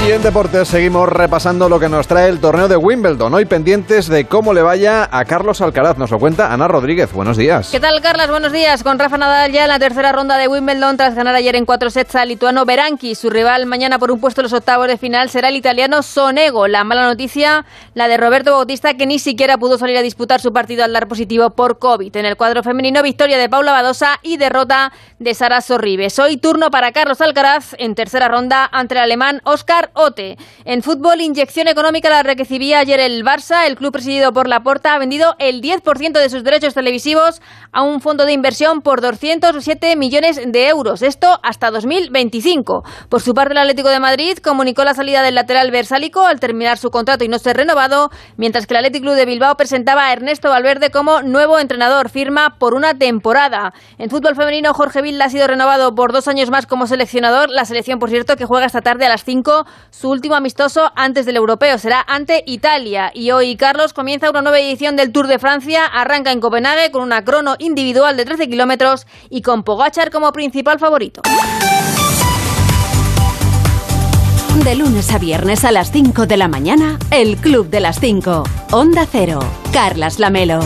Y 0.03 0.11
en 0.11 0.23
deportes 0.23 0.67
seguimos 0.67 1.07
repasando 1.07 1.69
lo 1.69 1.79
que 1.79 1.87
nos 1.87 2.07
trae 2.07 2.27
el 2.27 2.39
torneo 2.39 2.67
de 2.67 2.75
Wimbledon. 2.75 3.35
Hoy 3.35 3.45
pendientes 3.45 4.07
de 4.07 4.25
cómo 4.25 4.51
le 4.51 4.63
vaya 4.63 5.07
a 5.11 5.25
Carlos 5.25 5.61
Alcaraz. 5.61 5.99
Nos 5.99 6.09
lo 6.09 6.17
cuenta 6.17 6.51
Ana 6.51 6.67
Rodríguez. 6.67 7.13
Buenos 7.13 7.37
días. 7.37 7.69
¿Qué 7.69 7.79
tal, 7.79 8.01
Carlos? 8.01 8.27
Buenos 8.31 8.51
días. 8.51 8.81
Con 8.81 8.97
Rafa 8.97 9.19
Nadal 9.19 9.51
ya 9.51 9.61
en 9.61 9.67
la 9.67 9.77
tercera 9.77 10.11
ronda 10.11 10.39
de 10.39 10.47
Wimbledon 10.47 10.97
tras 10.97 11.13
ganar 11.13 11.35
ayer 11.35 11.55
en 11.55 11.67
cuatro 11.67 11.91
sets 11.91 12.15
al 12.15 12.29
lituano 12.29 12.65
Beranqui. 12.65 13.13
Su 13.13 13.29
rival 13.29 13.67
mañana 13.67 13.99
por 13.99 14.09
un 14.09 14.19
puesto 14.19 14.41
en 14.41 14.45
los 14.45 14.53
octavos 14.53 14.87
de 14.87 14.97
final 14.97 15.29
será 15.29 15.49
el 15.49 15.55
italiano 15.55 16.01
Sonego. 16.01 16.67
La 16.67 16.83
mala 16.83 17.03
noticia, 17.03 17.65
la 17.93 18.07
de 18.07 18.17
Roberto 18.17 18.53
Bautista, 18.53 18.95
que 18.95 19.05
ni 19.05 19.19
siquiera 19.19 19.59
pudo 19.59 19.77
salir 19.77 19.97
a 19.97 20.01
disputar 20.01 20.41
su 20.41 20.51
partido 20.51 20.83
al 20.83 20.93
dar 20.93 21.07
positivo 21.07 21.51
por 21.51 21.77
COVID. 21.77 22.15
En 22.15 22.25
el 22.25 22.37
cuadro 22.37 22.63
femenino, 22.63 23.03
victoria 23.03 23.37
de 23.37 23.49
Paula 23.49 23.71
Badosa 23.71 24.19
y 24.23 24.37
derrota 24.37 24.91
de 25.19 25.35
Sara 25.35 25.61
Sorribes. 25.61 26.17
Hoy 26.17 26.37
turno 26.37 26.71
para 26.71 26.91
Carlos 26.91 27.21
Alcaraz 27.21 27.75
en 27.77 27.93
tercera 27.93 28.29
ronda 28.29 28.67
ante 28.71 28.95
el 28.95 29.01
alemán 29.01 29.41
Oscar 29.43 29.90
Ote. 29.93 30.37
En 30.65 30.81
fútbol, 30.81 31.21
inyección 31.21 31.67
económica 31.67 32.09
la 32.09 32.23
recibía 32.23 32.79
ayer 32.79 32.99
el 32.99 33.23
Barça. 33.23 33.65
El 33.67 33.75
club 33.75 33.91
presidido 33.91 34.31
por 34.31 34.47
Laporta 34.47 34.93
ha 34.93 34.99
vendido 34.99 35.35
el 35.39 35.61
10% 35.61 36.13
de 36.13 36.29
sus 36.29 36.43
derechos 36.43 36.73
televisivos 36.73 37.41
a 37.71 37.83
un 37.83 38.01
fondo 38.01 38.25
de 38.25 38.33
inversión 38.33 38.81
por 38.81 39.01
207 39.01 39.95
millones 39.95 40.39
de 40.45 40.67
euros. 40.67 41.01
Esto 41.01 41.39
hasta 41.43 41.71
2025. 41.71 42.83
Por 43.09 43.21
su 43.21 43.33
parte, 43.33 43.53
el 43.53 43.59
Atlético 43.59 43.89
de 43.89 43.99
Madrid 43.99 44.37
comunicó 44.37 44.83
la 44.83 44.93
salida 44.93 45.23
del 45.23 45.35
lateral 45.35 45.71
versálico 45.71 46.25
al 46.25 46.39
terminar 46.39 46.77
su 46.77 46.89
contrato 46.89 47.23
y 47.23 47.27
no 47.27 47.37
ser 47.39 47.57
renovado, 47.57 48.09
mientras 48.37 48.67
que 48.67 48.73
el 48.73 48.77
Atlético 48.77 49.03
Club 49.03 49.15
de 49.15 49.25
Bilbao 49.25 49.55
presentaba 49.55 50.05
a 50.05 50.13
Ernesto 50.13 50.49
Valverde 50.49 50.91
como 50.91 51.21
nuevo 51.21 51.59
entrenador, 51.59 52.09
firma 52.09 52.55
por 52.59 52.73
una 52.75 52.93
temporada. 52.93 53.73
En 53.97 54.09
fútbol 54.09 54.35
femenino, 54.35 54.73
Jorge 54.73 55.01
Vilda 55.01 55.25
ha 55.25 55.29
sido 55.29 55.47
renovado 55.47 55.93
por 55.95 56.13
dos 56.13 56.27
años 56.27 56.49
más 56.49 56.65
como 56.65 56.87
seleccionador. 56.87 57.49
La 57.49 57.65
selección, 57.65 57.99
por 57.99 58.09
cierto, 58.09 58.35
que 58.35 58.45
juega 58.45 58.65
esta 58.65 58.81
tarde 58.81 59.05
a 59.05 59.09
las 59.09 59.23
5 59.23 59.65
su 59.89 60.09
último 60.09 60.35
amistoso 60.35 60.91
antes 60.95 61.25
del 61.25 61.37
europeo. 61.37 61.77
Será 61.77 62.05
ante 62.07 62.43
Italia. 62.45 63.11
Y 63.13 63.31
hoy, 63.31 63.55
Carlos, 63.55 63.93
comienza 63.93 64.29
una 64.29 64.41
nueva 64.41 64.59
edición 64.59 64.95
del 64.95 65.11
Tour 65.11 65.27
de 65.27 65.39
Francia. 65.39 65.85
Arranca 65.85 66.31
en 66.31 66.39
Copenhague 66.39 66.91
con 66.91 67.03
una 67.03 67.23
crono 67.23 67.55
individual 67.59 68.17
de 68.17 68.25
13 68.25 68.49
kilómetros 68.49 69.07
y 69.29 69.41
con 69.41 69.63
Pogachar 69.63 70.11
como 70.11 70.31
principal 70.31 70.79
favorito. 70.79 71.21
De 74.63 74.75
lunes 74.75 75.11
a 75.11 75.17
viernes 75.17 75.65
a 75.65 75.71
las 75.71 75.91
5 75.91 76.27
de 76.27 76.37
la 76.37 76.47
mañana, 76.47 76.99
el 77.09 77.37
Club 77.37 77.69
de 77.69 77.79
las 77.79 77.99
5. 77.99 78.43
Onda 78.71 79.07
Cero. 79.11 79.39
Carlas 79.73 80.19
Lamelo. 80.19 80.59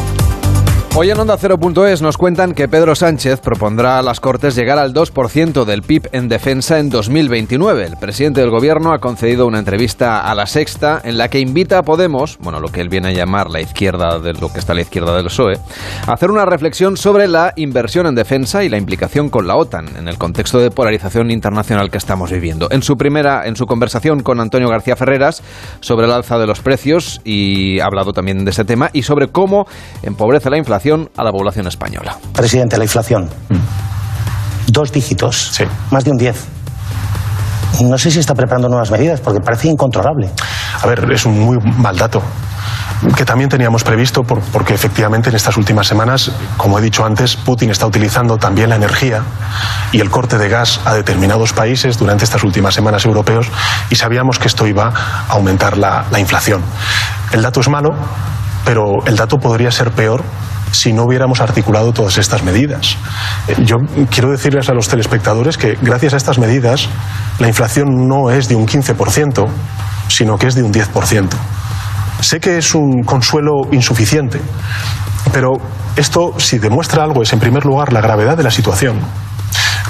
Hoy 0.97 1.09
en 1.09 1.19
Onda 1.19 1.37
0.es 1.37 2.01
nos 2.01 2.15
cuentan 2.15 2.53
que 2.53 2.69
Pedro 2.69 2.95
Sánchez 2.95 3.41
propondrá 3.41 3.99
a 3.99 4.01
las 4.01 4.21
Cortes 4.21 4.55
llegar 4.55 4.79
al 4.79 4.93
2% 4.93 5.65
del 5.65 5.81
PIB 5.81 6.07
en 6.13 6.29
defensa 6.29 6.79
en 6.79 6.89
2029. 6.89 7.83
El 7.83 7.97
presidente 7.97 8.39
del 8.39 8.49
Gobierno 8.49 8.93
ha 8.93 8.99
concedido 8.99 9.45
una 9.45 9.59
entrevista 9.59 10.21
a 10.21 10.33
La 10.35 10.45
Sexta 10.45 11.01
en 11.03 11.17
la 11.17 11.27
que 11.27 11.41
invita 11.41 11.79
a 11.79 11.83
Podemos, 11.83 12.37
bueno, 12.39 12.61
lo 12.61 12.69
que 12.69 12.79
él 12.79 12.87
viene 12.87 13.09
a 13.09 13.11
llamar 13.11 13.49
la 13.49 13.59
izquierda 13.59 14.19
de 14.19 14.31
lo 14.35 14.53
que 14.53 14.59
está 14.59 14.71
a 14.71 14.75
la 14.75 14.83
izquierda 14.83 15.13
del 15.13 15.25
PSOE, 15.25 15.55
a 16.07 16.13
hacer 16.13 16.31
una 16.31 16.45
reflexión 16.45 16.95
sobre 16.95 17.27
la 17.27 17.51
inversión 17.57 18.07
en 18.07 18.15
defensa 18.15 18.63
y 18.63 18.69
la 18.69 18.77
implicación 18.77 19.29
con 19.29 19.47
la 19.47 19.57
OTAN 19.57 19.97
en 19.97 20.07
el 20.07 20.17
contexto 20.17 20.59
de 20.59 20.71
polarización 20.71 21.29
internacional 21.29 21.91
que 21.91 21.97
estamos 21.97 22.31
viviendo. 22.31 22.69
En 22.71 22.81
su 22.81 22.95
primera 22.95 23.45
en 23.45 23.57
su 23.57 23.65
conversación 23.65 24.23
con 24.23 24.39
Antonio 24.39 24.69
García 24.69 24.95
Ferreras 24.95 25.43
sobre 25.81 26.05
el 26.05 26.13
alza 26.13 26.37
de 26.37 26.47
los 26.47 26.61
precios 26.61 27.19
y 27.25 27.81
ha 27.81 27.85
hablado 27.85 28.13
también 28.13 28.45
de 28.45 28.51
ese 28.51 28.63
tema 28.63 28.91
y 28.93 29.03
sobre 29.03 29.27
cómo 29.27 29.67
empobrece 30.01 30.49
la 30.49 30.57
inflación 30.57 30.84
a 30.93 31.23
la 31.23 31.31
población 31.31 31.67
española. 31.67 32.17
Presidente, 32.33 32.77
la 32.77 32.83
inflación. 32.83 33.29
Mm. 33.49 34.71
Dos 34.71 34.91
dígitos. 34.91 35.49
Sí. 35.51 35.63
Más 35.89 36.03
de 36.03 36.11
un 36.11 36.17
10. 36.17 36.35
No 37.81 37.97
sé 37.97 38.11
si 38.11 38.19
está 38.19 38.35
preparando 38.35 38.69
nuevas 38.69 38.91
medidas 38.91 39.19
porque 39.19 39.41
parece 39.41 39.67
incontrolable. 39.67 40.29
A 40.81 40.87
ver, 40.87 41.11
es 41.11 41.25
un 41.25 41.39
muy 41.39 41.57
mal 41.59 41.97
dato. 41.97 42.21
que 43.17 43.25
también 43.25 43.49
teníamos 43.49 43.83
previsto 43.83 44.23
porque 44.23 44.73
efectivamente 44.73 45.29
en 45.29 45.35
estas 45.35 45.57
últimas 45.57 45.87
semanas, 45.87 46.31
como 46.57 46.79
he 46.79 46.81
dicho 46.81 47.05
antes, 47.05 47.35
Putin 47.35 47.69
está 47.71 47.85
utilizando 47.85 48.37
también 48.37 48.69
la 48.69 48.75
energía 48.75 49.23
y 49.91 49.99
el 49.99 50.09
corte 50.09 50.37
de 50.37 50.47
gas 50.49 50.79
a 50.85 50.93
determinados 50.93 51.51
países 51.51 51.97
durante 51.97 52.23
estas 52.23 52.43
últimas 52.43 52.73
semanas 52.73 53.05
europeos 53.05 53.47
y 53.89 53.95
sabíamos 53.95 54.39
que 54.39 54.47
esto 54.47 54.65
iba 54.67 54.93
a 54.93 55.33
aumentar 55.33 55.77
la, 55.77 56.05
la 56.11 56.19
inflación. 56.19 56.61
El 57.31 57.41
dato 57.41 57.59
es 57.59 57.69
malo, 57.69 57.89
pero 58.63 59.05
el 59.05 59.15
dato 59.15 59.37
podría 59.37 59.71
ser 59.71 59.91
peor 59.91 60.23
si 60.75 60.91
no 60.91 61.03
hubiéramos 61.03 61.39
articulado 61.41 61.93
todas 61.93 62.17
estas 62.17 62.43
medidas. 62.43 62.97
Eh, 63.47 63.55
yo 63.63 63.77
quiero 64.09 64.31
decirles 64.31 64.69
a 64.69 64.73
los 64.73 64.87
telespectadores 64.87 65.57
que 65.57 65.77
gracias 65.81 66.13
a 66.13 66.17
estas 66.17 66.37
medidas 66.37 66.89
la 67.39 67.47
inflación 67.47 68.07
no 68.07 68.29
es 68.29 68.47
de 68.49 68.55
un 68.55 68.67
15%, 68.67 69.47
sino 70.09 70.37
que 70.37 70.47
es 70.47 70.55
de 70.55 70.63
un 70.63 70.73
10%. 70.73 71.29
Sé 72.19 72.39
que 72.39 72.57
es 72.57 72.75
un 72.75 73.03
consuelo 73.03 73.53
insuficiente, 73.71 74.41
pero 75.31 75.53
esto, 75.95 76.33
si 76.37 76.59
demuestra 76.59 77.03
algo, 77.03 77.21
es 77.21 77.31
en 77.33 77.39
primer 77.39 77.65
lugar 77.65 77.93
la 77.93 78.01
gravedad 78.01 78.37
de 78.37 78.43
la 78.43 78.51
situación. 78.51 78.99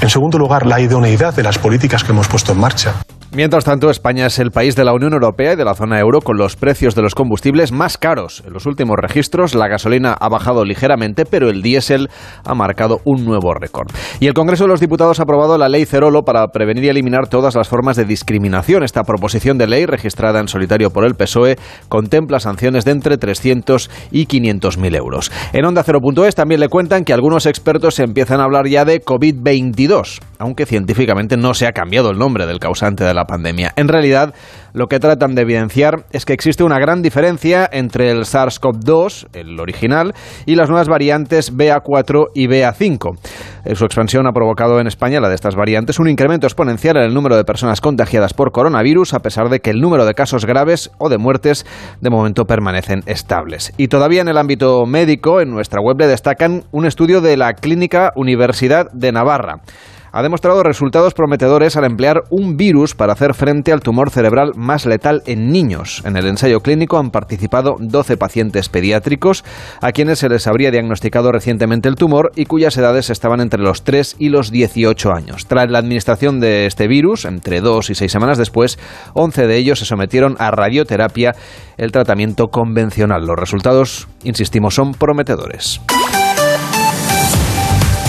En 0.01 0.09
segundo 0.09 0.37
lugar, 0.37 0.65
la 0.65 0.79
idoneidad 0.79 1.33
de 1.33 1.43
las 1.43 1.57
políticas 1.57 2.03
que 2.03 2.11
hemos 2.11 2.27
puesto 2.27 2.51
en 2.51 2.59
marcha. 2.59 2.93
Mientras 3.35 3.65
tanto, 3.65 3.89
España 3.89 4.27
es 4.27 4.39
el 4.39 4.51
país 4.51 4.77
de 4.77 4.85
la 4.85 4.93
Unión 4.93 5.11
Europea 5.11 5.51
y 5.51 5.55
de 5.57 5.65
la 5.65 5.75
zona 5.75 5.99
euro 5.99 6.21
con 6.21 6.37
los 6.37 6.55
precios 6.55 6.95
de 6.95 7.01
los 7.01 7.15
combustibles 7.15 7.73
más 7.73 7.97
caros. 7.97 8.41
En 8.47 8.53
los 8.53 8.65
últimos 8.65 8.95
registros, 8.97 9.55
la 9.55 9.67
gasolina 9.67 10.13
ha 10.13 10.29
bajado 10.29 10.63
ligeramente, 10.63 11.25
pero 11.25 11.49
el 11.49 11.61
diésel 11.61 12.09
ha 12.45 12.55
marcado 12.55 13.01
un 13.03 13.25
nuevo 13.25 13.53
récord. 13.53 13.91
Y 14.21 14.27
el 14.27 14.33
Congreso 14.33 14.63
de 14.63 14.69
los 14.69 14.79
Diputados 14.79 15.19
ha 15.19 15.23
aprobado 15.23 15.57
la 15.57 15.67
ley 15.67 15.83
Cerolo 15.83 16.21
para 16.21 16.47
prevenir 16.47 16.85
y 16.85 16.87
eliminar 16.87 17.27
todas 17.27 17.55
las 17.55 17.67
formas 17.67 17.97
de 17.97 18.05
discriminación. 18.05 18.83
Esta 18.83 19.03
proposición 19.03 19.57
de 19.57 19.67
ley, 19.67 19.85
registrada 19.85 20.39
en 20.39 20.47
solitario 20.47 20.91
por 20.91 21.03
el 21.03 21.15
PSOE, 21.15 21.57
contempla 21.89 22.39
sanciones 22.39 22.85
de 22.85 22.91
entre 22.91 23.17
300 23.17 23.89
y 24.11 24.27
500 24.27 24.77
mil 24.77 24.95
euros. 24.95 25.29
En 25.51 25.65
Onda 25.65 25.83
0.es 25.83 26.35
también 26.35 26.61
le 26.61 26.69
cuentan 26.69 27.03
que 27.03 27.11
algunos 27.11 27.47
expertos 27.47 27.99
empiezan 27.99 28.39
a 28.39 28.45
hablar 28.45 28.69
ya 28.69 28.85
de 28.85 29.03
COVID-22, 29.03 30.21
aunque 30.39 30.65
científicamente 30.65 31.37
no 31.37 31.53
se 31.53 31.67
ha 31.67 31.71
cambiado 31.71 32.11
el 32.11 32.17
nombre 32.17 32.45
del 32.45 32.59
causante 32.59 33.03
de 33.03 33.13
la 33.13 33.25
pandemia. 33.25 33.73
En 33.75 33.87
realidad, 33.87 34.33
lo 34.73 34.87
que 34.87 34.99
tratan 34.99 35.35
de 35.35 35.43
evidenciar 35.43 36.05
es 36.11 36.25
que 36.25 36.33
existe 36.33 36.63
una 36.63 36.79
gran 36.79 37.01
diferencia 37.01 37.69
entre 37.71 38.11
el 38.11 38.21
SARS-CoV-2, 38.23 39.27
el 39.33 39.59
original, 39.59 40.13
y 40.45 40.55
las 40.55 40.69
nuevas 40.69 40.87
variantes 40.87 41.55
BA4 41.55 42.27
y 42.33 42.47
BA5. 42.47 43.17
Eh, 43.65 43.75
su 43.75 43.85
expansión 43.85 44.27
ha 44.27 44.33
provocado 44.33 44.79
en 44.79 44.87
España, 44.87 45.19
la 45.19 45.29
de 45.29 45.35
estas 45.35 45.55
variantes, 45.55 45.99
un 45.99 46.09
incremento 46.09 46.45
exponencial 46.45 46.97
en 46.97 47.03
el 47.03 47.13
número 47.13 47.35
de 47.37 47.43
personas 47.43 47.81
contagiadas 47.81 48.33
por 48.33 48.51
coronavirus, 48.51 49.13
a 49.13 49.19
pesar 49.19 49.49
de 49.49 49.59
que 49.59 49.71
el 49.71 49.81
número 49.81 50.05
de 50.05 50.13
casos 50.13 50.45
graves 50.45 50.91
o 50.97 51.09
de 51.09 51.17
muertes 51.17 51.65
de 52.01 52.09
momento 52.09 52.45
permanecen 52.45 53.03
estables. 53.05 53.73
Y 53.77 53.87
todavía 53.87 54.21
en 54.21 54.27
el 54.27 54.37
ámbito 54.37 54.85
médico, 54.85 55.41
en 55.41 55.51
nuestra 55.51 55.81
web 55.81 55.99
le 55.99 56.07
destacan 56.07 56.63
un 56.71 56.85
estudio 56.85 57.21
de 57.21 57.37
la 57.37 57.53
Clínica 57.53 58.11
Universidad 58.15 58.91
de 58.91 59.11
Navarra 59.11 59.61
ha 60.15 60.23
demostrado 60.23 60.63
resultados 60.63 61.13
prometedores 61.13 61.75
al 61.75 61.83
emplear 61.83 62.23
un 62.29 62.55
virus 62.55 62.95
para 62.95 63.11
hacer 63.11 63.33
frente 63.33 63.73
al 63.73 63.81
tumor 63.81 64.09
cerebral 64.09 64.53
más 64.55 64.85
letal 64.85 65.21
en 65.25 65.51
niños. 65.51 66.01
En 66.05 66.15
el 66.15 66.25
ensayo 66.25 66.61
clínico 66.61 66.97
han 66.97 67.11
participado 67.11 67.75
12 67.79 68.15
pacientes 68.15 68.69
pediátricos 68.69 69.43
a 69.81 69.91
quienes 69.91 70.19
se 70.19 70.29
les 70.29 70.47
habría 70.47 70.71
diagnosticado 70.71 71.33
recientemente 71.33 71.89
el 71.89 71.95
tumor 71.95 72.31
y 72.33 72.45
cuyas 72.45 72.77
edades 72.77 73.09
estaban 73.09 73.41
entre 73.41 73.59
los 73.61 73.83
3 73.83 74.15
y 74.17 74.29
los 74.29 74.51
18 74.51 75.11
años. 75.11 75.47
Tras 75.47 75.69
la 75.69 75.79
administración 75.79 76.39
de 76.39 76.65
este 76.65 76.87
virus, 76.87 77.25
entre 77.25 77.59
2 77.59 77.89
y 77.89 77.95
6 77.95 78.09
semanas 78.09 78.37
después, 78.37 78.79
11 79.15 79.47
de 79.47 79.57
ellos 79.57 79.79
se 79.79 79.85
sometieron 79.85 80.37
a 80.39 80.49
radioterapia, 80.49 81.35
el 81.75 81.91
tratamiento 81.91 82.47
convencional. 82.47 83.25
Los 83.25 83.37
resultados, 83.37 84.07
insistimos, 84.23 84.75
son 84.75 84.93
prometedores. 84.93 85.81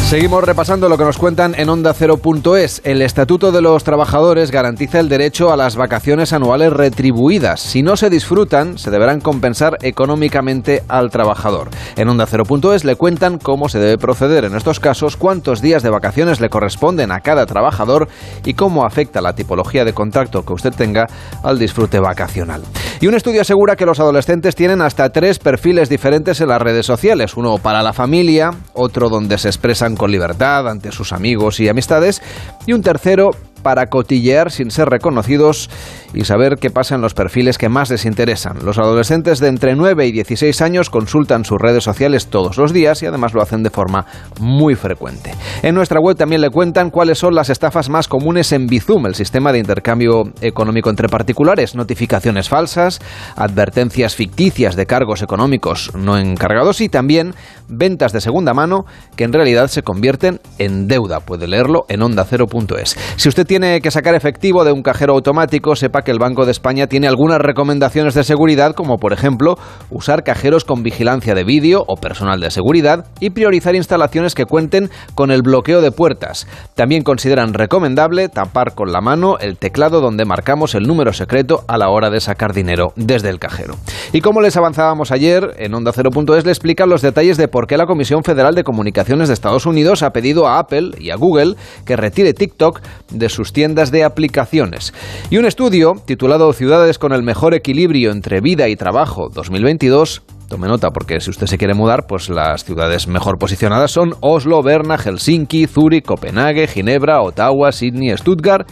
Seguimos 0.06 0.44
repasando 0.44 0.88
lo 0.88 0.96
que 0.96 1.02
nos 1.02 1.18
cuentan 1.18 1.56
en 1.58 1.68
Onda 1.68 1.92
0.es. 1.92 2.80
El 2.84 3.02
Estatuto 3.02 3.50
de 3.50 3.60
los 3.60 3.82
Trabajadores 3.82 4.52
garantiza 4.52 5.00
el 5.00 5.08
derecho 5.08 5.52
a 5.52 5.56
las 5.56 5.74
vacaciones 5.74 6.32
anuales 6.32 6.72
retribuidas. 6.72 7.58
Si 7.58 7.82
no 7.82 7.96
se 7.96 8.08
disfrutan, 8.08 8.78
se 8.78 8.92
deberán 8.92 9.20
compensar 9.20 9.78
económicamente 9.82 10.84
al 10.86 11.10
trabajador. 11.10 11.70
En 11.96 12.08
Onda 12.08 12.24
0.es 12.24 12.84
le 12.84 12.94
cuentan 12.94 13.38
cómo 13.38 13.68
se 13.68 13.80
debe 13.80 13.98
proceder 13.98 14.44
en 14.44 14.54
estos 14.54 14.78
casos, 14.78 15.16
cuántos 15.16 15.60
días 15.60 15.82
de 15.82 15.90
vacaciones 15.90 16.40
le 16.40 16.50
corresponden 16.50 17.10
a 17.10 17.18
cada 17.18 17.44
trabajador 17.44 18.06
y 18.44 18.54
cómo 18.54 18.86
afecta 18.86 19.20
la 19.20 19.34
tipología 19.34 19.84
de 19.84 19.92
contrato 19.92 20.44
que 20.44 20.52
usted 20.52 20.72
tenga 20.72 21.08
al 21.42 21.58
disfrute 21.58 21.98
vacacional. 21.98 22.62
Y 23.00 23.08
un 23.08 23.14
estudio 23.14 23.40
asegura 23.40 23.74
que 23.74 23.86
los 23.86 23.98
adolescentes 23.98 24.54
tienen 24.54 24.82
hasta 24.82 25.10
tres 25.10 25.40
perfiles 25.40 25.88
diferentes 25.88 26.40
en 26.40 26.48
las 26.48 26.62
redes 26.62 26.86
sociales. 26.86 27.36
Uno 27.36 27.58
para 27.58 27.82
la 27.82 27.92
familia, 27.92 28.52
otro 28.72 29.08
donde 29.08 29.36
se 29.36 29.48
expresan 29.48 29.95
con 29.96 30.10
libertad 30.10 30.68
ante 30.68 30.92
sus 30.92 31.12
amigos 31.12 31.60
y 31.60 31.68
amistades, 31.68 32.22
y 32.66 32.72
un 32.72 32.82
tercero 32.82 33.30
para 33.66 33.86
cotillear 33.86 34.52
sin 34.52 34.70
ser 34.70 34.88
reconocidos 34.90 35.68
y 36.14 36.22
saber 36.22 36.58
qué 36.60 36.70
pasa 36.70 36.94
en 36.94 37.00
los 37.00 37.14
perfiles 37.14 37.58
que 37.58 37.68
más 37.68 37.90
les 37.90 38.04
interesan. 38.04 38.64
Los 38.64 38.78
adolescentes 38.78 39.40
de 39.40 39.48
entre 39.48 39.74
9 39.74 40.06
y 40.06 40.12
16 40.12 40.62
años 40.62 40.88
consultan 40.88 41.44
sus 41.44 41.60
redes 41.60 41.82
sociales 41.82 42.28
todos 42.28 42.58
los 42.58 42.72
días 42.72 43.02
y 43.02 43.06
además 43.06 43.34
lo 43.34 43.42
hacen 43.42 43.64
de 43.64 43.70
forma 43.70 44.06
muy 44.38 44.76
frecuente. 44.76 45.34
En 45.64 45.74
nuestra 45.74 45.98
web 45.98 46.16
también 46.16 46.42
le 46.42 46.50
cuentan 46.50 46.90
cuáles 46.90 47.18
son 47.18 47.34
las 47.34 47.50
estafas 47.50 47.88
más 47.88 48.06
comunes 48.06 48.52
en 48.52 48.68
Bizum, 48.68 49.04
el 49.06 49.16
sistema 49.16 49.50
de 49.50 49.58
intercambio 49.58 50.30
económico 50.42 50.88
entre 50.88 51.08
particulares, 51.08 51.74
notificaciones 51.74 52.48
falsas, 52.48 53.00
advertencias 53.34 54.14
ficticias 54.14 54.76
de 54.76 54.86
cargos 54.86 55.22
económicos 55.22 55.90
no 55.96 56.16
encargados 56.16 56.80
y 56.80 56.88
también 56.88 57.34
ventas 57.68 58.12
de 58.12 58.20
segunda 58.20 58.54
mano 58.54 58.84
que 59.16 59.24
en 59.24 59.32
realidad 59.32 59.66
se 59.66 59.82
convierten 59.82 60.38
en 60.58 60.86
deuda. 60.86 61.18
Puede 61.18 61.48
leerlo 61.48 61.84
en 61.88 62.02
onda0.es. 62.02 62.96
Si 63.16 63.28
usted 63.28 63.44
tiene 63.44 63.55
que 63.56 63.90
sacar 63.90 64.14
efectivo 64.14 64.64
de 64.64 64.72
un 64.72 64.82
cajero 64.82 65.14
automático, 65.14 65.76
sepa 65.76 66.02
que 66.02 66.10
el 66.10 66.18
Banco 66.18 66.44
de 66.44 66.50
España 66.50 66.88
tiene 66.88 67.08
algunas 67.08 67.38
recomendaciones 67.38 68.12
de 68.12 68.22
seguridad, 68.22 68.74
como 68.74 68.98
por 68.98 69.14
ejemplo 69.14 69.56
usar 69.90 70.24
cajeros 70.24 70.64
con 70.64 70.82
vigilancia 70.82 71.34
de 71.34 71.42
vídeo 71.42 71.82
o 71.86 71.96
personal 71.96 72.38
de 72.38 72.50
seguridad 72.50 73.06
y 73.18 73.30
priorizar 73.30 73.74
instalaciones 73.74 74.34
que 74.34 74.44
cuenten 74.44 74.90
con 75.14 75.30
el 75.30 75.40
bloqueo 75.40 75.80
de 75.80 75.90
puertas. 75.90 76.46
También 76.74 77.02
consideran 77.02 77.54
recomendable 77.54 78.28
tapar 78.28 78.74
con 78.74 78.92
la 78.92 79.00
mano 79.00 79.38
el 79.38 79.56
teclado 79.56 80.02
donde 80.02 80.26
marcamos 80.26 80.74
el 80.74 80.86
número 80.86 81.14
secreto 81.14 81.64
a 81.66 81.78
la 81.78 81.88
hora 81.88 82.10
de 82.10 82.20
sacar 82.20 82.52
dinero 82.52 82.92
desde 82.94 83.30
el 83.30 83.38
cajero. 83.38 83.76
Y 84.12 84.20
como 84.20 84.42
les 84.42 84.58
avanzábamos 84.58 85.12
ayer, 85.12 85.54
en 85.56 85.72
Onda 85.72 85.92
0.es 85.92 86.44
le 86.44 86.52
explican 86.52 86.90
los 86.90 87.00
detalles 87.00 87.38
de 87.38 87.48
por 87.48 87.66
qué 87.66 87.78
la 87.78 87.86
Comisión 87.86 88.22
Federal 88.22 88.54
de 88.54 88.64
Comunicaciones 88.64 89.28
de 89.28 89.34
Estados 89.34 89.64
Unidos 89.64 90.02
ha 90.02 90.10
pedido 90.10 90.46
a 90.46 90.58
Apple 90.58 90.90
y 90.98 91.08
a 91.08 91.16
Google 91.16 91.56
que 91.86 91.96
retire 91.96 92.34
TikTok 92.34 92.82
de 93.10 93.28
sus 93.30 93.45
tiendas 93.52 93.90
de 93.90 94.04
aplicaciones. 94.04 94.94
Y 95.30 95.38
un 95.38 95.46
estudio 95.46 95.94
titulado 96.04 96.52
Ciudades 96.52 96.98
con 96.98 97.12
el 97.12 97.22
mejor 97.22 97.54
equilibrio 97.54 98.10
entre 98.10 98.40
vida 98.40 98.68
y 98.68 98.76
trabajo 98.76 99.28
2022 99.28 100.22
Tome 100.48 100.68
nota 100.68 100.92
porque 100.92 101.18
si 101.20 101.30
usted 101.30 101.48
se 101.48 101.58
quiere 101.58 101.74
mudar, 101.74 102.06
pues 102.06 102.28
las 102.28 102.64
ciudades 102.64 103.08
mejor 103.08 103.36
posicionadas 103.36 103.90
son 103.90 104.14
Oslo, 104.20 104.62
Berna, 104.62 104.96
Helsinki, 104.96 105.66
Zúrich, 105.66 106.04
Copenhague, 106.04 106.68
Ginebra, 106.68 107.20
Ottawa, 107.20 107.72
Sydney, 107.72 108.16
Stuttgart 108.16 108.68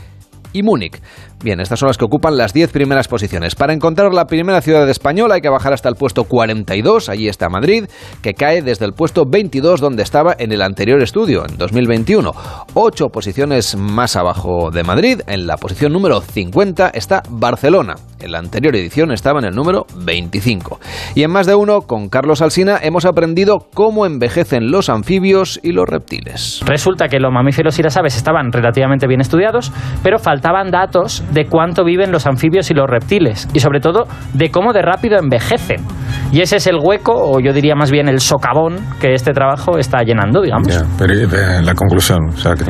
y 0.52 0.62
Múnich. 0.62 1.02
Bien, 1.44 1.60
estas 1.60 1.78
son 1.78 1.88
las 1.88 1.98
que 1.98 2.06
ocupan 2.06 2.38
las 2.38 2.54
10 2.54 2.72
primeras 2.72 3.06
posiciones. 3.06 3.54
Para 3.54 3.74
encontrar 3.74 4.14
la 4.14 4.24
primera 4.24 4.62
ciudad 4.62 4.88
española 4.88 5.34
hay 5.34 5.42
que 5.42 5.50
bajar 5.50 5.74
hasta 5.74 5.90
el 5.90 5.94
puesto 5.94 6.24
42, 6.24 7.10
allí 7.10 7.28
está 7.28 7.50
Madrid, 7.50 7.84
que 8.22 8.32
cae 8.32 8.62
desde 8.62 8.86
el 8.86 8.94
puesto 8.94 9.24
22 9.28 9.78
donde 9.78 10.02
estaba 10.02 10.34
en 10.38 10.52
el 10.52 10.62
anterior 10.62 11.02
estudio, 11.02 11.44
en 11.46 11.58
2021. 11.58 12.32
Ocho 12.72 13.08
posiciones 13.08 13.76
más 13.76 14.16
abajo 14.16 14.70
de 14.70 14.84
Madrid, 14.84 15.20
en 15.26 15.46
la 15.46 15.58
posición 15.58 15.92
número 15.92 16.22
50 16.22 16.88
está 16.94 17.22
Barcelona. 17.28 17.96
En 18.20 18.32
la 18.32 18.38
anterior 18.38 18.74
edición 18.74 19.12
estaba 19.12 19.40
en 19.40 19.44
el 19.44 19.54
número 19.54 19.84
25. 19.96 20.80
Y 21.14 21.24
en 21.24 21.30
más 21.30 21.46
de 21.46 21.54
uno, 21.54 21.82
con 21.82 22.08
Carlos 22.08 22.40
Alsina, 22.40 22.78
hemos 22.80 23.04
aprendido 23.04 23.66
cómo 23.74 24.06
envejecen 24.06 24.70
los 24.70 24.88
anfibios 24.88 25.60
y 25.62 25.72
los 25.72 25.86
reptiles. 25.86 26.62
Resulta 26.64 27.08
que 27.08 27.20
los 27.20 27.30
mamíferos 27.30 27.78
y 27.78 27.82
las 27.82 27.98
aves 27.98 28.16
estaban 28.16 28.50
relativamente 28.50 29.06
bien 29.06 29.20
estudiados, 29.20 29.70
pero 30.02 30.18
faltaban 30.18 30.70
datos 30.70 31.22
de 31.34 31.46
cuánto 31.46 31.84
viven 31.84 32.12
los 32.12 32.26
anfibios 32.26 32.70
y 32.70 32.74
los 32.74 32.88
reptiles 32.88 33.48
y 33.52 33.60
sobre 33.60 33.80
todo 33.80 34.04
de 34.32 34.50
cómo 34.50 34.72
de 34.72 34.82
rápido 34.82 35.18
envejecen. 35.18 35.84
Y 36.32 36.40
ese 36.40 36.56
es 36.56 36.66
el 36.66 36.76
hueco, 36.80 37.12
o 37.14 37.40
yo 37.40 37.52
diría 37.52 37.74
más 37.74 37.90
bien 37.90 38.08
el 38.08 38.20
socavón, 38.20 38.76
que 39.00 39.12
este 39.12 39.32
trabajo 39.32 39.78
está 39.78 40.02
llenando, 40.02 40.40
digamos. 40.40 40.68
pero 40.98 41.12
eh, 41.12 41.62
la 41.62 41.74
conclusión, 41.74 42.18
o 42.32 42.36
sea, 42.36 42.54
que 42.54 42.64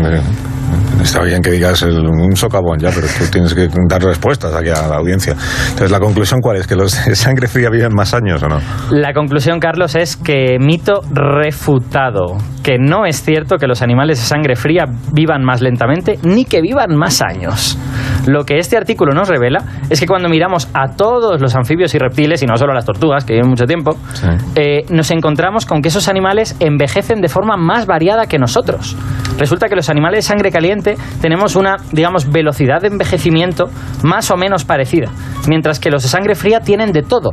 está 1.02 1.22
bien 1.22 1.42
que 1.42 1.50
digas 1.50 1.82
un 1.82 2.36
socavón 2.36 2.78
ya, 2.78 2.90
pero 2.94 3.06
tú 3.06 3.24
tienes 3.30 3.54
que 3.54 3.68
dar 3.88 4.02
respuestas 4.02 4.54
aquí 4.54 4.70
a 4.70 4.88
la 4.88 4.96
audiencia. 4.96 5.32
Entonces, 5.32 5.90
¿la 5.90 6.00
conclusión 6.00 6.40
cuál 6.40 6.56
es? 6.56 6.66
¿Que 6.66 6.76
los 6.76 7.04
de 7.04 7.14
sangre 7.14 7.48
fría 7.48 7.70
viven 7.70 7.92
más 7.94 8.14
años 8.14 8.42
o 8.42 8.48
no? 8.48 8.58
La 8.90 9.12
conclusión, 9.12 9.60
Carlos, 9.60 9.94
es 9.94 10.16
que 10.16 10.58
mito 10.58 11.00
refutado, 11.10 12.36
que 12.62 12.78
no 12.78 13.06
es 13.06 13.22
cierto 13.22 13.56
que 13.56 13.66
los 13.66 13.82
animales 13.82 14.18
de 14.18 14.24
sangre 14.24 14.56
fría 14.56 14.84
vivan 15.12 15.44
más 15.44 15.60
lentamente 15.60 16.18
ni 16.22 16.44
que 16.44 16.60
vivan 16.60 16.96
más 16.96 17.22
años. 17.22 17.78
Lo 18.26 18.44
que 18.44 18.58
este 18.58 18.76
artículo 18.76 19.12
nos 19.12 19.28
revela 19.28 19.64
es 19.90 20.00
que 20.00 20.06
cuando 20.06 20.28
miramos 20.28 20.68
a 20.72 20.96
todos 20.96 21.40
los 21.40 21.54
anfibios 21.54 21.94
y 21.94 21.98
reptiles, 21.98 22.42
y 22.42 22.46
no 22.46 22.56
solo 22.56 22.72
a 22.72 22.74
las 22.74 22.84
tortugas, 22.84 23.24
que 23.24 23.34
viven 23.34 23.50
mucho 23.50 23.66
tiempo, 23.66 23.96
eh, 24.54 24.84
nos 24.90 25.10
encontramos 25.10 25.66
con 25.66 25.82
que 25.82 25.88
esos 25.88 26.08
animales 26.08 26.56
envejecen 26.60 27.20
de 27.20 27.28
forma 27.28 27.56
más 27.56 27.86
variada 27.86 28.26
que 28.26 28.38
nosotros. 28.38 28.96
Resulta 29.38 29.68
que 29.68 29.76
los 29.76 29.90
animales 29.90 30.18
de 30.18 30.22
sangre 30.28 30.50
caliente 30.50 30.96
tenemos 31.20 31.56
una, 31.56 31.76
digamos, 31.92 32.30
velocidad 32.30 32.80
de 32.80 32.88
envejecimiento 32.88 33.64
más 34.02 34.30
o 34.30 34.36
menos 34.36 34.64
parecida, 34.64 35.10
mientras 35.48 35.80
que 35.80 35.90
los 35.90 36.02
de 36.02 36.08
sangre 36.08 36.34
fría 36.34 36.60
tienen 36.60 36.92
de 36.92 37.02
todo. 37.02 37.30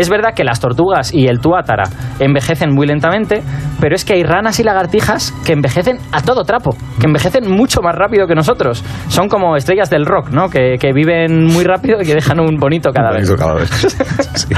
Es 0.00 0.08
verdad 0.08 0.30
que 0.34 0.44
las 0.44 0.60
tortugas 0.60 1.12
y 1.12 1.26
el 1.26 1.40
tuátara 1.40 1.82
envejecen 2.20 2.72
muy 2.72 2.86
lentamente, 2.86 3.42
pero 3.82 3.94
es 3.94 4.06
que 4.06 4.14
hay 4.14 4.22
ranas 4.22 4.58
y 4.58 4.62
lagartijas 4.62 5.30
que 5.44 5.52
envejecen 5.52 5.98
a 6.10 6.22
todo 6.22 6.42
trapo, 6.44 6.74
que 6.98 7.06
envejecen 7.06 7.50
mucho 7.50 7.82
más 7.82 7.94
rápido 7.94 8.26
que 8.26 8.34
nosotros. 8.34 8.82
Son 9.08 9.28
como 9.28 9.56
estrellas 9.56 9.90
del 9.90 10.06
rock, 10.06 10.30
¿no? 10.30 10.48
Que, 10.48 10.76
que 10.80 10.94
viven 10.94 11.44
muy 11.44 11.64
rápido 11.64 12.00
y 12.00 12.06
que 12.06 12.14
dejan 12.14 12.40
un 12.40 12.56
bonito 12.56 12.92
cada 12.92 13.10
vez. 13.12 13.30
cada 13.36 13.54
vez. 13.56 13.68
Sí. 14.36 14.54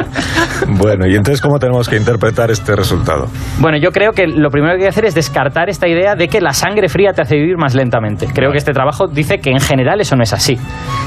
Bueno, 0.69 1.09
y 1.09 1.17
entonces, 1.17 1.41
¿cómo 1.41 1.59
tenemos 1.59 1.89
que 1.89 1.97
interpretar 1.97 2.51
este 2.53 2.77
resultado? 2.77 3.27
Bueno, 3.59 3.79
yo 3.79 3.91
creo 3.91 4.13
que 4.13 4.29
lo 4.29 4.49
primero 4.49 4.75
que 4.75 4.83
hay 4.83 4.85
que 4.85 4.89
hacer 4.89 5.07
es 5.07 5.15
descartar 5.15 5.69
esta 5.69 5.89
idea 5.89 6.15
de 6.15 6.29
que 6.29 6.41
la 6.41 6.53
sangre 6.53 6.89
fría 6.89 7.13
te 7.13 7.23
hace 7.23 7.35
vivir 7.35 7.57
más 7.57 7.75
lentamente. 7.75 8.29
Creo 8.33 8.53
que 8.53 8.59
este 8.59 8.73
trabajo 8.73 9.09
dice 9.09 9.39
que 9.39 9.51
en 9.51 9.61
general 9.61 10.01
eso 10.01 10.15
no 10.15 10.23
es 10.23 10.33
así. 10.33 10.57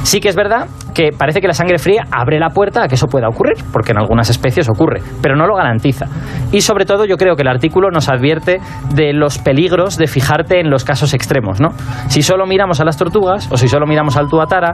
Sí 0.03 0.19
que 0.19 0.27
es 0.27 0.35
verdad 0.35 0.67
que 0.93 1.11
parece 1.17 1.39
que 1.39 1.47
la 1.47 1.53
sangre 1.53 1.77
fría 1.77 2.03
abre 2.11 2.39
la 2.39 2.49
puerta 2.49 2.83
a 2.83 2.87
que 2.87 2.95
eso 2.95 3.07
pueda 3.07 3.29
ocurrir, 3.29 3.57
porque 3.71 3.91
en 3.91 3.99
algunas 3.99 4.24
especies 4.29 4.69
ocurre, 4.69 5.01
pero 5.21 5.35
no 5.35 5.47
lo 5.47 5.55
garantiza. 5.55 6.05
Y 6.51 6.61
sobre 6.61 6.85
todo 6.85 7.05
yo 7.05 7.17
creo 7.17 7.35
que 7.35 7.41
el 7.41 7.47
artículo 7.47 7.89
nos 7.91 8.09
advierte 8.09 8.59
de 8.93 9.13
los 9.13 9.37
peligros 9.37 9.97
de 9.97 10.07
fijarte 10.07 10.59
en 10.59 10.69
los 10.69 10.83
casos 10.83 11.13
extremos, 11.13 11.59
¿no? 11.59 11.69
Si 12.07 12.21
solo 12.21 12.45
miramos 12.45 12.79
a 12.79 12.85
las 12.85 12.97
tortugas 12.97 13.51
o 13.51 13.57
si 13.57 13.67
solo 13.67 13.85
miramos 13.85 14.17
al 14.17 14.27
tuatara, 14.27 14.73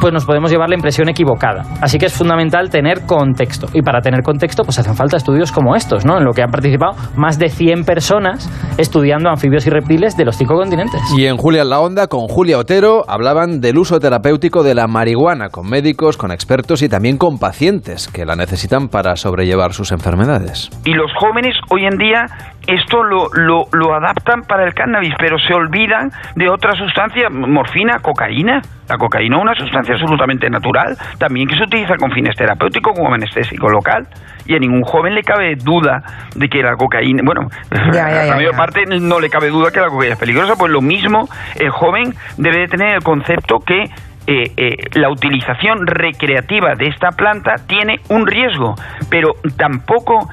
pues 0.00 0.12
nos 0.12 0.24
podemos 0.24 0.50
llevar 0.50 0.68
la 0.68 0.74
impresión 0.74 1.08
equivocada. 1.08 1.62
Así 1.80 1.98
que 1.98 2.06
es 2.06 2.12
fundamental 2.12 2.70
tener 2.70 3.06
contexto. 3.06 3.68
Y 3.72 3.82
para 3.82 4.00
tener 4.00 4.22
contexto, 4.22 4.64
pues 4.64 4.78
hacen 4.78 4.94
falta 4.94 5.16
estudios 5.16 5.52
como 5.52 5.76
estos, 5.76 6.04
¿no? 6.04 6.18
En 6.18 6.24
lo 6.24 6.32
que 6.32 6.42
han 6.42 6.50
participado 6.50 6.92
más 7.16 7.38
de 7.38 7.48
100 7.48 7.84
personas 7.84 8.50
estudiando 8.78 9.30
anfibios 9.30 9.66
y 9.66 9.70
reptiles 9.70 10.16
de 10.16 10.24
los 10.24 10.36
cinco 10.36 10.54
continentes. 10.54 11.00
Y 11.16 11.26
en 11.26 11.36
Julia 11.36 11.62
en 11.62 11.70
la 11.70 11.80
Onda, 11.80 12.06
con 12.06 12.28
Julia 12.28 12.58
Otero, 12.58 13.04
hablaban 13.08 13.60
del 13.60 13.78
uso 13.78 14.00
terapéutico 14.00 14.62
de 14.62 14.74
la 14.74 14.86
marihuana 14.86 15.48
con 15.48 15.68
médicos, 15.68 16.16
con 16.16 16.32
expertos 16.32 16.82
y 16.82 16.88
también 16.88 17.18
con 17.18 17.38
pacientes 17.38 18.08
que 18.08 18.24
la 18.24 18.36
necesitan 18.36 18.73
para 18.88 19.16
sobrellevar 19.16 19.72
sus 19.72 19.92
enfermedades. 19.92 20.70
Y 20.84 20.94
los 20.94 21.10
jóvenes 21.14 21.56
hoy 21.70 21.86
en 21.86 21.96
día 21.96 22.26
esto 22.66 23.02
lo, 23.02 23.28
lo, 23.34 23.64
lo 23.72 23.94
adaptan 23.94 24.42
para 24.42 24.64
el 24.64 24.72
cannabis, 24.74 25.12
pero 25.18 25.38
se 25.38 25.52
olvidan 25.52 26.10
de 26.34 26.48
otra 26.48 26.72
sustancia, 26.72 27.28
morfina, 27.30 27.98
cocaína. 28.00 28.62
La 28.88 28.96
cocaína 28.96 29.36
es 29.36 29.42
una 29.42 29.54
sustancia 29.54 29.94
absolutamente 29.94 30.48
natural, 30.48 30.96
también 31.18 31.46
que 31.46 31.56
se 31.56 31.64
utiliza 31.64 31.96
con 31.96 32.10
fines 32.10 32.34
terapéuticos 32.36 32.94
como 32.96 33.12
anestésico 33.14 33.68
local. 33.68 34.06
Y 34.46 34.54
a 34.54 34.58
ningún 34.58 34.82
joven 34.82 35.14
le 35.14 35.22
cabe 35.22 35.56
duda 35.56 36.02
de 36.36 36.48
que 36.48 36.62
la 36.62 36.74
cocaína, 36.76 37.22
bueno, 37.24 37.48
Ya, 37.70 37.92
ya, 37.92 38.06
a 38.06 38.10
ya, 38.10 38.24
la 38.30 38.36
mayor 38.36 38.52
ya. 38.52 38.58
parte 38.58 38.84
no 38.86 39.20
le 39.20 39.28
cabe 39.28 39.48
duda 39.48 39.70
que 39.70 39.80
la 39.80 39.88
cocaína 39.88 40.14
es 40.14 40.20
peligrosa, 40.20 40.54
pues 40.56 40.70
lo 40.72 40.80
mismo 40.80 41.28
el 41.56 41.70
joven 41.70 42.14
debe 42.38 42.60
de 42.60 42.68
tener 42.68 42.94
el 42.96 43.02
concepto 43.02 43.58
que 43.60 43.84
eh, 44.26 44.52
eh, 44.56 44.76
la 44.94 45.10
utilización 45.10 45.86
recreativa 45.86 46.74
de 46.74 46.86
esta 46.86 47.10
planta 47.10 47.54
tiene 47.66 47.96
un 48.08 48.26
riesgo, 48.26 48.74
pero 49.10 49.32
tampoco 49.56 50.28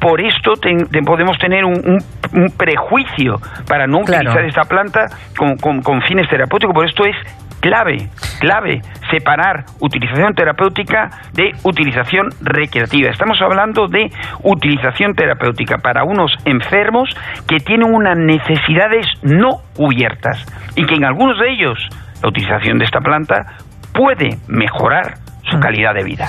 por 0.00 0.20
esto 0.20 0.54
ten- 0.54 0.88
te- 0.88 1.02
podemos 1.02 1.38
tener 1.38 1.64
un, 1.64 1.74
un- 1.74 2.04
un 2.42 2.50
prejuicio 2.56 3.36
para 3.68 3.86
no 3.86 4.00
Claro. 4.00 4.30
utilizar 4.30 4.44
esta 4.44 4.62
planta 4.64 5.06
con, 5.36 5.56
con- 5.56 5.82
con 5.82 6.02
fines 6.02 6.28
terapéuticos. 6.28 6.74
Por 6.74 6.86
esto 6.86 7.04
es 7.04 7.16
clave, 7.60 8.08
clave, 8.40 8.80
separar 9.10 9.64
utilización 9.80 10.32
terapéutica 10.34 11.10
de 11.32 11.50
utilización 11.64 12.28
recreativa. 12.40 13.10
Estamos 13.10 13.40
hablando 13.42 13.86
de 13.88 14.10
utilización 14.44 15.14
terapéutica 15.14 15.78
para 15.78 16.04
unos 16.04 16.32
enfermos 16.44 17.08
que 17.48 17.58
tienen 17.58 17.92
unas 17.92 18.16
necesidades 18.16 19.06
no 19.22 19.58
cubiertas 19.76 20.44
y 20.76 20.84
que 20.86 20.94
en 20.94 21.04
algunos 21.04 21.38
de 21.38 21.50
ellos 21.50 21.78
la 22.22 22.28
utilización 22.28 22.78
de 22.78 22.84
esta 22.84 23.00
planta 23.00 23.56
puede 23.92 24.38
mejorar 24.48 25.18
su 25.50 25.58
calidad 25.60 25.94
de 25.94 26.04
vida. 26.04 26.28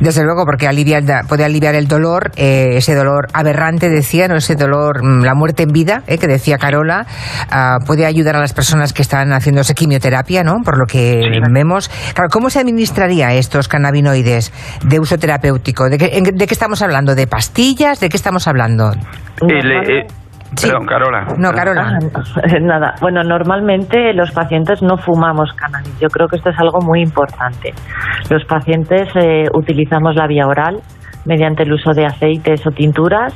Desde 0.00 0.22
luego, 0.22 0.44
porque 0.44 0.68
alivia, 0.68 1.00
puede 1.28 1.44
aliviar 1.44 1.74
el 1.74 1.88
dolor, 1.88 2.30
eh, 2.36 2.76
ese 2.76 2.94
dolor 2.94 3.26
aberrante, 3.32 3.88
decía, 3.88 4.28
no 4.28 4.36
ese 4.36 4.54
dolor, 4.54 5.02
mm, 5.02 5.24
la 5.24 5.34
muerte 5.34 5.64
en 5.64 5.70
vida, 5.72 6.04
eh, 6.06 6.18
que 6.18 6.28
decía 6.28 6.56
Carola, 6.56 7.04
ah, 7.50 7.78
puede 7.84 8.06
ayudar 8.06 8.36
a 8.36 8.38
las 8.38 8.52
personas 8.52 8.92
que 8.92 9.02
están 9.02 9.32
haciéndose 9.32 9.74
quimioterapia, 9.74 10.44
¿no? 10.44 10.58
Por 10.64 10.78
lo 10.78 10.86
que 10.86 11.20
vemos. 11.52 11.88
Claro, 12.14 12.28
¿cómo 12.30 12.48
se 12.48 12.60
administraría 12.60 13.34
estos 13.34 13.66
cannabinoides 13.66 14.52
de 14.84 15.00
uso 15.00 15.18
terapéutico? 15.18 15.88
¿De 15.88 15.98
qué, 15.98 16.10
en- 16.18 16.36
de 16.36 16.46
qué 16.46 16.54
estamos 16.54 16.80
hablando? 16.80 17.16
¿De 17.16 17.26
pastillas? 17.26 17.98
¿De 17.98 18.08
qué 18.08 18.16
estamos 18.16 18.46
hablando? 18.46 18.92
El, 19.48 19.72
eh, 19.72 20.06
Sí. 20.56 20.68
Perdón, 20.68 20.86
Carola. 20.86 21.26
No, 21.38 21.52
Carola. 21.52 21.98
Ah, 21.98 22.58
Nada, 22.60 22.94
bueno, 23.00 23.22
normalmente 23.22 24.12
los 24.14 24.30
pacientes 24.32 24.82
no 24.82 24.96
fumamos 24.96 25.52
cannabis. 25.54 25.98
Yo 26.00 26.08
creo 26.08 26.26
que 26.26 26.36
esto 26.36 26.50
es 26.50 26.58
algo 26.58 26.80
muy 26.80 27.02
importante. 27.02 27.72
Los 28.30 28.44
pacientes 28.44 29.08
eh, 29.14 29.44
utilizamos 29.54 30.16
la 30.16 30.26
vía 30.26 30.46
oral 30.46 30.80
mediante 31.24 31.62
el 31.62 31.72
uso 31.72 31.92
de 31.92 32.06
aceites 32.06 32.66
o 32.66 32.70
tinturas. 32.70 33.34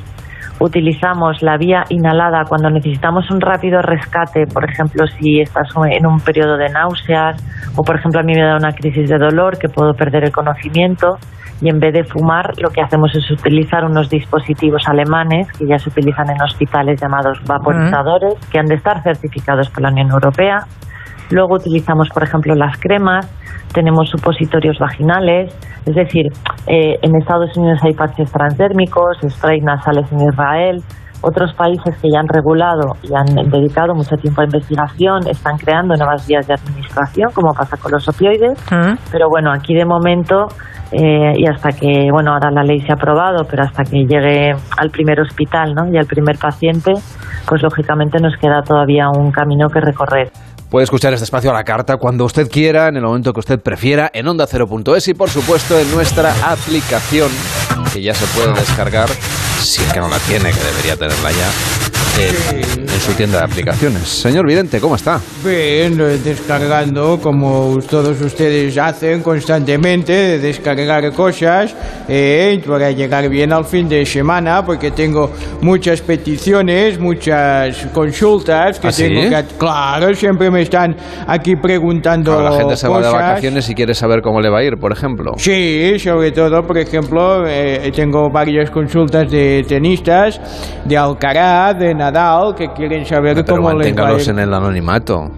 Utilizamos 0.59 1.41
la 1.41 1.57
vía 1.57 1.83
inhalada 1.89 2.43
cuando 2.47 2.69
necesitamos 2.69 3.29
un 3.29 3.41
rápido 3.41 3.81
rescate, 3.81 4.45
por 4.47 4.63
ejemplo, 4.69 5.05
si 5.05 5.41
estás 5.41 5.67
en 5.89 6.07
un 6.07 6.19
periodo 6.21 6.55
de 6.55 6.69
náuseas 6.69 7.43
o, 7.75 7.83
por 7.83 7.97
ejemplo, 7.97 8.21
a 8.21 8.23
mí 8.23 8.33
me 8.33 8.41
da 8.41 8.55
una 8.55 8.71
crisis 8.71 9.09
de 9.09 9.17
dolor 9.17 9.57
que 9.57 9.67
puedo 9.67 9.93
perder 9.93 10.23
el 10.23 10.31
conocimiento 10.31 11.17
y 11.61 11.69
en 11.69 11.79
vez 11.79 11.93
de 11.93 12.03
fumar 12.03 12.51
lo 12.61 12.69
que 12.69 12.81
hacemos 12.81 13.15
es 13.15 13.29
utilizar 13.31 13.85
unos 13.85 14.09
dispositivos 14.09 14.87
alemanes 14.87 15.47
que 15.57 15.65
ya 15.65 15.77
se 15.77 15.89
utilizan 15.89 16.29
en 16.29 16.41
hospitales 16.41 16.99
llamados 16.99 17.39
vaporizadores 17.45 18.35
que 18.51 18.59
han 18.59 18.65
de 18.65 18.75
estar 18.75 19.01
certificados 19.03 19.69
por 19.69 19.81
la 19.81 19.89
Unión 19.89 20.11
Europea. 20.11 20.59
Luego 21.31 21.55
utilizamos, 21.55 22.09
por 22.09 22.23
ejemplo, 22.23 22.53
las 22.55 22.77
cremas, 22.77 23.25
tenemos 23.73 24.09
supositorios 24.09 24.77
vaginales, 24.79 25.53
es 25.85 25.95
decir, 25.95 26.27
eh, 26.67 26.97
en 27.01 27.15
Estados 27.15 27.55
Unidos 27.57 27.79
hay 27.83 27.93
parches 27.93 28.31
transdérmicos, 28.31 29.17
sprays 29.27 29.63
nasales 29.63 30.11
en 30.11 30.21
Israel, 30.21 30.83
otros 31.25 31.53
países 31.55 31.97
que 32.01 32.09
ya 32.11 32.19
han 32.19 32.27
regulado 32.27 32.93
y 33.01 33.09
han 33.13 33.25
dedicado 33.49 33.95
mucho 33.95 34.15
tiempo 34.15 34.41
a 34.41 34.45
investigación 34.45 35.27
están 35.27 35.57
creando 35.57 35.95
nuevas 35.95 36.25
vías 36.27 36.45
de 36.47 36.53
administración, 36.53 37.31
como 37.33 37.51
pasa 37.53 37.77
con 37.77 37.91
los 37.91 38.07
opioides. 38.07 38.53
Pero 39.11 39.27
bueno, 39.29 39.51
aquí 39.51 39.73
de 39.73 39.85
momento, 39.85 40.45
eh, 40.91 41.33
y 41.35 41.47
hasta 41.47 41.69
que, 41.69 42.09
bueno, 42.11 42.33
ahora 42.33 42.51
la 42.51 42.63
ley 42.63 42.79
se 42.81 42.91
ha 42.91 42.95
aprobado, 42.95 43.43
pero 43.49 43.63
hasta 43.63 43.83
que 43.83 44.05
llegue 44.05 44.51
al 44.77 44.89
primer 44.91 45.19
hospital 45.19 45.73
¿no? 45.73 45.91
y 45.91 45.97
al 45.97 46.05
primer 46.05 46.37
paciente, 46.37 46.91
pues 47.47 47.63
lógicamente 47.63 48.19
nos 48.21 48.35
queda 48.37 48.61
todavía 48.61 49.09
un 49.09 49.31
camino 49.31 49.67
que 49.69 49.81
recorrer. 49.81 50.31
Puede 50.69 50.83
escuchar 50.83 51.13
este 51.13 51.23
espacio 51.23 51.51
a 51.51 51.53
la 51.53 51.63
carta 51.63 51.97
cuando 51.97 52.25
usted 52.25 52.49
quiera, 52.51 52.87
en 52.87 52.97
el 52.97 53.03
momento 53.03 53.31
que 53.33 53.39
usted 53.39 53.61
prefiera, 53.61 54.09
en 54.13 54.27
onda 54.27 54.45
y 54.45 55.13
por 55.13 55.29
supuesto 55.29 55.79
en 55.79 55.89
nuestra 55.91 56.31
aplicación 56.51 57.29
que 57.93 58.01
ya 58.01 58.13
se 58.13 58.25
puede 58.37 58.53
descargar, 58.59 59.07
si 59.65 59.81
es 59.83 59.93
que 59.93 59.99
no 59.99 60.07
la 60.07 60.19
tiene, 60.19 60.51
que 60.51 60.59
debería 60.63 60.95
tenerla 60.95 61.31
ya, 61.31 61.51
en, 62.19 62.84
en 62.95 63.01
su 63.01 63.11
tienda 63.13 63.39
de 63.39 63.43
aplicaciones. 63.43 64.07
Señor 64.07 64.47
Vidente, 64.47 64.79
¿cómo 64.79 64.95
está? 64.95 65.19
Bien, 65.43 65.97
descargando 66.23 67.19
como 67.21 67.77
todos 67.89 68.21
ustedes 68.21 68.77
hacen 68.77 69.21
constantemente, 69.21 70.39
descargar 70.39 71.11
cosas 71.11 71.75
eh, 72.07 72.63
para 72.65 72.91
llegar 72.91 73.27
bien 73.29 73.51
al 73.51 73.65
fin 73.65 73.89
de 73.89 74.05
semana, 74.05 74.63
porque 74.65 74.91
tengo 74.91 75.31
muchas 75.61 76.01
peticiones, 76.01 76.97
muchas 76.97 77.85
consultas 77.93 78.79
que 78.79 78.87
¿Ah, 78.87 78.91
sí? 78.91 79.03
tengo 79.03 79.29
que... 79.29 79.43
Claro, 79.57 80.13
siempre 80.13 80.49
me 80.49 80.61
están 80.61 80.95
aquí 81.27 81.55
preguntando 81.57 82.41
la 82.41 82.53
gente 82.57 82.77
se 82.77 82.87
va 82.87 82.97
de 82.99 83.03
cosas. 83.03 83.21
vacaciones 83.21 83.69
y 83.69 83.75
quiere 83.75 83.93
saber 83.93 84.21
cómo 84.21 84.39
le 84.39 84.49
va 84.49 84.59
a 84.59 84.63
ir, 84.63 84.77
por 84.79 84.93
ejemplo. 84.93 85.33
Sí, 85.35 85.99
sobre 85.99 86.31
todo, 86.31 86.65
por 86.65 86.77
ejemplo, 86.77 87.45
eh, 87.45 87.91
tengo 87.93 88.29
varias 88.29 88.69
consultas 88.69 89.29
de 89.29 89.65
tenistas, 89.67 90.39
de 90.85 90.95
Alcaraz, 90.95 91.77
de 91.77 91.93
Nadal, 91.93 92.55
que 92.55 92.84
quieren 92.87 93.05
saber 93.05 93.35
Pero 93.43 93.57
cómo 93.57 93.57
les 93.57 93.65
va 93.65 93.71
a 93.71 93.75
manténgalos 93.75 94.23
ir. 94.23 94.29
en 94.31 94.39
el 94.39 94.53
anonimato. 94.53 95.31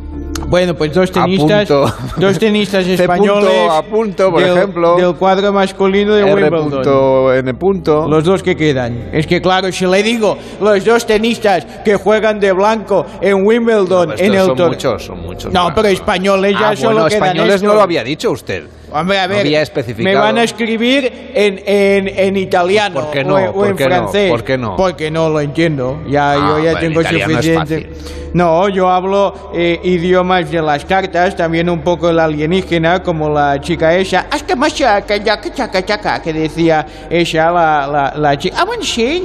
Bueno, 0.47 0.75
pues 0.75 0.93
dos 0.93 1.11
tenistas, 1.11 1.67
dos 1.67 2.39
tenistas 2.39 2.87
españoles 2.87 3.49
punto, 3.49 3.71
A 3.73 3.83
punto, 3.83 4.31
por 4.31 4.41
del, 4.41 4.55
ejemplo. 4.57 4.95
del 4.95 5.15
cuadro 5.15 5.51
masculino 5.51 6.13
de 6.13 6.21
R 6.21 6.33
Wimbledon. 6.35 6.69
punto, 6.69 7.33
N 7.33 7.53
punto. 7.55 8.07
Los 8.07 8.23
dos 8.23 8.43
que 8.43 8.55
quedan. 8.55 9.09
Es 9.11 9.27
que 9.27 9.41
claro, 9.41 9.69
si 9.73 9.85
le 9.85 10.01
digo 10.03 10.37
los 10.61 10.85
dos 10.85 11.05
tenistas 11.05 11.65
que 11.83 11.95
juegan 11.95 12.39
de 12.39 12.53
blanco 12.53 13.05
en 13.19 13.45
Wimbledon 13.45 14.13
Pero 14.15 14.23
en 14.23 14.33
el 14.39 14.45
son 14.45 14.57
muchos, 14.69 15.03
son 15.05 15.19
muchos. 15.21 15.51
No, 15.51 15.71
pero 15.75 15.89
españoles 15.89 16.55
ya 16.57 16.69
Ah, 16.69 16.75
solo 16.77 16.91
bueno, 16.93 17.07
quedan 17.09 17.23
españoles 17.23 17.63
no 17.63 17.73
lo 17.73 17.81
había 17.81 18.03
dicho 18.05 18.31
usted. 18.31 18.63
Hombre, 18.99 19.19
a 19.19 19.27
No 19.27 19.33
ver, 19.33 19.41
había 19.45 19.57
me 19.59 19.63
especificado. 19.63 20.19
van 20.19 20.37
a 20.37 20.43
escribir 20.43 21.11
en, 21.33 21.61
en, 21.65 22.07
en 22.07 22.37
italiano 22.37 23.01
¿Por 23.01 23.11
qué 23.11 23.23
no? 23.23 23.35
o, 23.35 23.39
en- 23.39 23.47
o 23.49 23.53
¿Por 23.53 23.67
en 23.69 23.75
qué 23.75 23.83
no? 23.85 23.89
francés. 23.95 24.29
¿Por 24.31 24.43
qué 24.43 24.57
no? 24.57 24.75
Porque 24.75 25.11
no 25.11 25.29
lo 25.29 25.39
entiendo. 25.39 26.01
Ya, 26.07 26.31
Ah, 26.31 26.35
yo 26.35 26.63
ya 26.63 26.71
bueno, 26.73 26.79
tengo 26.79 27.03
suficiente. 27.03 27.89
No, 28.33 28.67
yo 28.69 28.89
hablo 28.89 29.51
eh, 29.55 29.79
idiomas 29.83 30.51
de 30.51 30.61
las 30.61 30.83
cartas, 30.85 31.35
también 31.35 31.69
un 31.69 31.81
poco 31.81 32.09
el 32.09 32.19
alienígena, 32.19 33.01
como 33.01 33.29
la 33.29 33.59
chica 33.59 33.95
esa, 33.95 34.27
hasta 34.29 34.55
más 34.55 34.75
chaca, 34.75 35.23
chaca, 35.23 35.51
chaca, 35.53 35.85
chaca, 35.85 36.21
que 36.21 36.33
decía 36.33 36.85
ella, 37.09 37.49
la, 37.51 37.87
la, 37.87 38.13
la 38.17 38.37
chica, 38.37 38.57
ah, 38.59 38.65
bueno, 38.65 38.83
sí. 38.83 39.23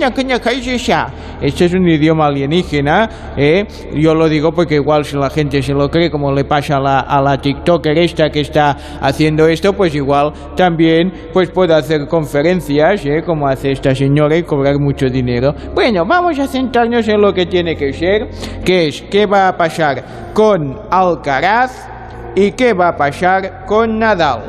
Este 1.40 1.64
es 1.64 1.72
un 1.74 1.88
idioma 1.88 2.26
alienígena, 2.26 3.08
¿eh? 3.36 3.66
Yo 3.94 4.14
lo 4.14 4.28
digo 4.28 4.52
porque 4.52 4.76
igual 4.76 5.04
si 5.04 5.16
la 5.16 5.28
gente 5.30 5.60
se 5.62 5.72
lo 5.72 5.90
cree, 5.90 6.10
como 6.10 6.32
le 6.32 6.44
pasa 6.44 6.76
a 6.76 6.80
la, 6.80 7.00
a 7.00 7.20
la 7.20 7.38
TikToker 7.40 7.98
esta 7.98 8.30
que 8.30 8.40
está 8.40 8.76
haciendo 9.00 9.46
esto, 9.48 9.61
pues 9.70 9.94
igual 9.94 10.32
también 10.56 11.12
pues 11.32 11.50
puede 11.50 11.74
hacer 11.74 12.08
conferencias, 12.08 13.06
¿eh? 13.06 13.22
Como 13.24 13.46
hace 13.46 13.70
esta 13.70 13.94
señora 13.94 14.36
y 14.36 14.42
cobrar 14.42 14.78
mucho 14.78 15.06
dinero. 15.06 15.54
Bueno, 15.74 16.04
vamos 16.04 16.38
a 16.38 16.48
centrarnos 16.48 17.06
en 17.06 17.20
lo 17.20 17.32
que 17.32 17.46
tiene 17.46 17.76
que 17.76 17.92
ser, 17.92 18.28
que 18.64 18.88
es 18.88 19.02
qué 19.02 19.26
va 19.26 19.48
a 19.48 19.56
pasar 19.56 20.32
con 20.34 20.78
Alcaraz 20.90 21.88
y 22.34 22.52
qué 22.52 22.72
va 22.72 22.88
a 22.88 22.96
pasar 22.96 23.64
con 23.66 23.98
Nadal. 23.98 24.40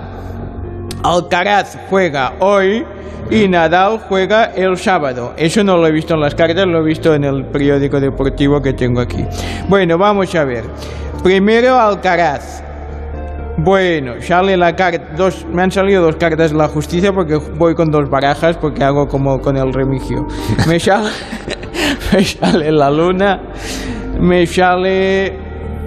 Alcaraz 1.04 1.78
juega 1.89 2.34
hoy 2.39 2.84
y 3.30 3.47
Nadal 3.47 3.99
juega 4.08 4.45
el 4.56 4.78
sábado. 4.78 5.34
Eso 5.38 5.63
no 5.63 5.78
lo 5.78 5.88
he 5.88 5.91
visto 5.91 6.13
en 6.13 6.21
las 6.21 6.36
cartas, 6.36 6.65
lo 6.65 6.80
he 6.80 6.84
visto 6.84 7.13
en 7.13 7.23
el 7.23 7.45
periódico 7.45 7.99
deportivo 7.99 8.62
que 8.62 8.73
tengo 8.73 9.02
aquí. 9.02 9.26
Bueno, 9.67 9.97
vamos 9.97 10.34
a 10.36 10.43
ver. 10.43 10.63
Primero 11.23 11.80
Alcaraz. 11.80 12.63
Bueno, 13.58 14.13
sale 14.20 14.58
la 14.58 14.76
carta, 14.76 15.13
dos, 15.16 15.46
me 15.46 15.62
han 15.62 15.72
salido 15.72 16.04
dos 16.04 16.16
cartas 16.16 16.52
de 16.52 16.58
la 16.58 16.68
justicia 16.68 17.13
porque 17.13 17.36
voy 17.36 17.76
con 17.76 17.92
dos 17.92 18.10
barajas 18.10 18.58
porque 18.58 18.84
hago 18.84 19.08
como 19.08 19.39
con 19.39 19.56
el 19.56 19.72
remigio. 19.72 20.26
Me 20.68 20.80
sale, 20.80 21.10
me 22.13 22.24
sale 22.24 22.72
la 22.72 22.89
luna, 22.89 23.42
me 24.20 24.46
sale 24.48 25.38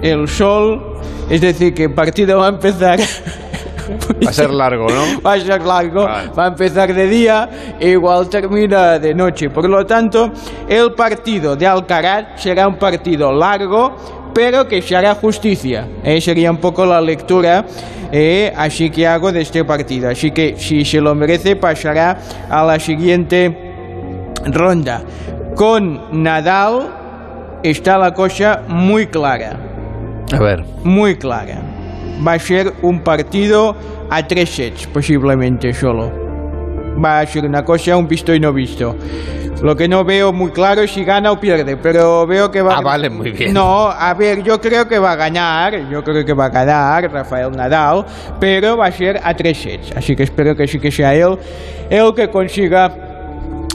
el 0.01 0.27
sol, 0.27 0.97
es 1.29 1.41
decir 1.41 1.73
que 1.73 1.83
el 1.83 1.93
partido 1.93 2.39
va 2.39 2.45
a 2.47 2.49
empezar 2.49 2.99
Va 4.25 4.29
a 4.29 4.33
ser 4.33 4.49
largo, 4.49 4.87
¿no? 4.87 5.21
va 5.21 5.33
a 5.33 5.39
ser 5.39 5.61
largo, 5.61 6.03
va 6.03 6.45
a 6.45 6.47
empezar 6.47 6.93
de 6.93 7.07
día 7.07 7.49
e 7.79 7.91
igual 7.91 8.27
termina 8.29 8.99
de 8.99 9.13
noche. 9.13 9.49
Por 9.49 9.69
lo 9.69 9.85
tanto, 9.85 10.31
el 10.67 10.93
partido 10.93 11.55
de 11.55 11.65
Alcaraz 11.67 12.41
será 12.41 12.67
un 12.67 12.77
partido 12.77 13.31
largo, 13.31 13.95
pero 14.37 14.67
que 14.67 14.83
se 14.83 14.95
hará 14.95 15.15
justicia. 15.15 15.87
Eh, 16.03 16.21
sería 16.21 16.51
un 16.51 16.57
poco 16.57 16.85
la 16.85 17.01
lectura 17.01 17.65
eh, 18.11 18.53
así 18.55 18.91
que 18.91 19.07
hago 19.07 19.31
de 19.31 19.41
este 19.41 19.65
partido. 19.65 20.09
Así 20.09 20.29
que 20.29 20.53
si 20.59 20.85
se 20.85 21.01
lo 21.01 21.15
merece, 21.15 21.55
pasará 21.55 22.19
a 22.47 22.63
la 22.63 22.79
siguiente 22.79 23.73
ronda. 24.45 25.01
Con 25.55 26.21
Nadal 26.23 27.59
está 27.63 27.97
la 27.97 28.13
cosa 28.13 28.61
muy 28.67 29.07
clara 29.07 29.57
A 30.31 30.39
ver. 30.39 30.63
muy 30.83 31.15
clara. 31.15 31.59
Va 32.25 32.33
a 32.33 32.39
ser 32.39 32.73
un 32.83 33.01
partido 33.01 33.75
a 34.11 34.27
tres 34.27 34.51
sets, 34.51 34.85
posiblemente 34.85 35.73
solo. 35.73 36.26
Va 37.03 37.19
a 37.19 37.25
ser 37.27 37.45
una 37.45 37.63
cosa, 37.63 37.95
un 37.97 38.07
visto 38.07 38.33
y 38.33 38.39
no 38.39 38.51
visto. 38.53 38.95
Lo 39.61 39.75
que 39.75 39.87
no 39.87 40.03
veo 40.05 40.31
muy 40.31 40.51
claro 40.51 40.81
es 40.81 40.91
si 40.91 41.03
gana 41.03 41.31
o 41.31 41.39
pierde, 41.39 41.77
pero 41.77 42.27
veo 42.27 42.51
que 42.51 42.61
va 42.61 42.77
Ah, 42.77 42.81
vale, 42.81 43.09
muy 43.09 43.31
bien. 43.31 43.53
No, 43.53 43.87
a 43.87 44.13
ver, 44.13 44.43
yo 44.43 44.61
creo 44.61 44.87
que 44.87 44.99
va 44.99 45.13
a 45.13 45.15
ganar, 45.15 45.89
yo 45.89 46.03
creo 46.03 46.23
que 46.23 46.33
va 46.33 46.45
a 46.45 46.49
ganar 46.49 47.11
Rafael 47.11 47.51
Nadal, 47.51 48.05
pero 48.39 48.77
va 48.77 48.87
a 48.87 48.91
ser 48.91 49.19
a 49.23 49.33
tres 49.35 49.57
sets. 49.57 49.97
Así 49.97 50.15
que 50.15 50.23
espero 50.23 50.55
que 50.55 50.67
sí 50.67 50.79
que 50.79 50.91
sea 50.91 51.15
él 51.15 51.37
el 51.89 52.13
que 52.13 52.29
consiga 52.29 53.06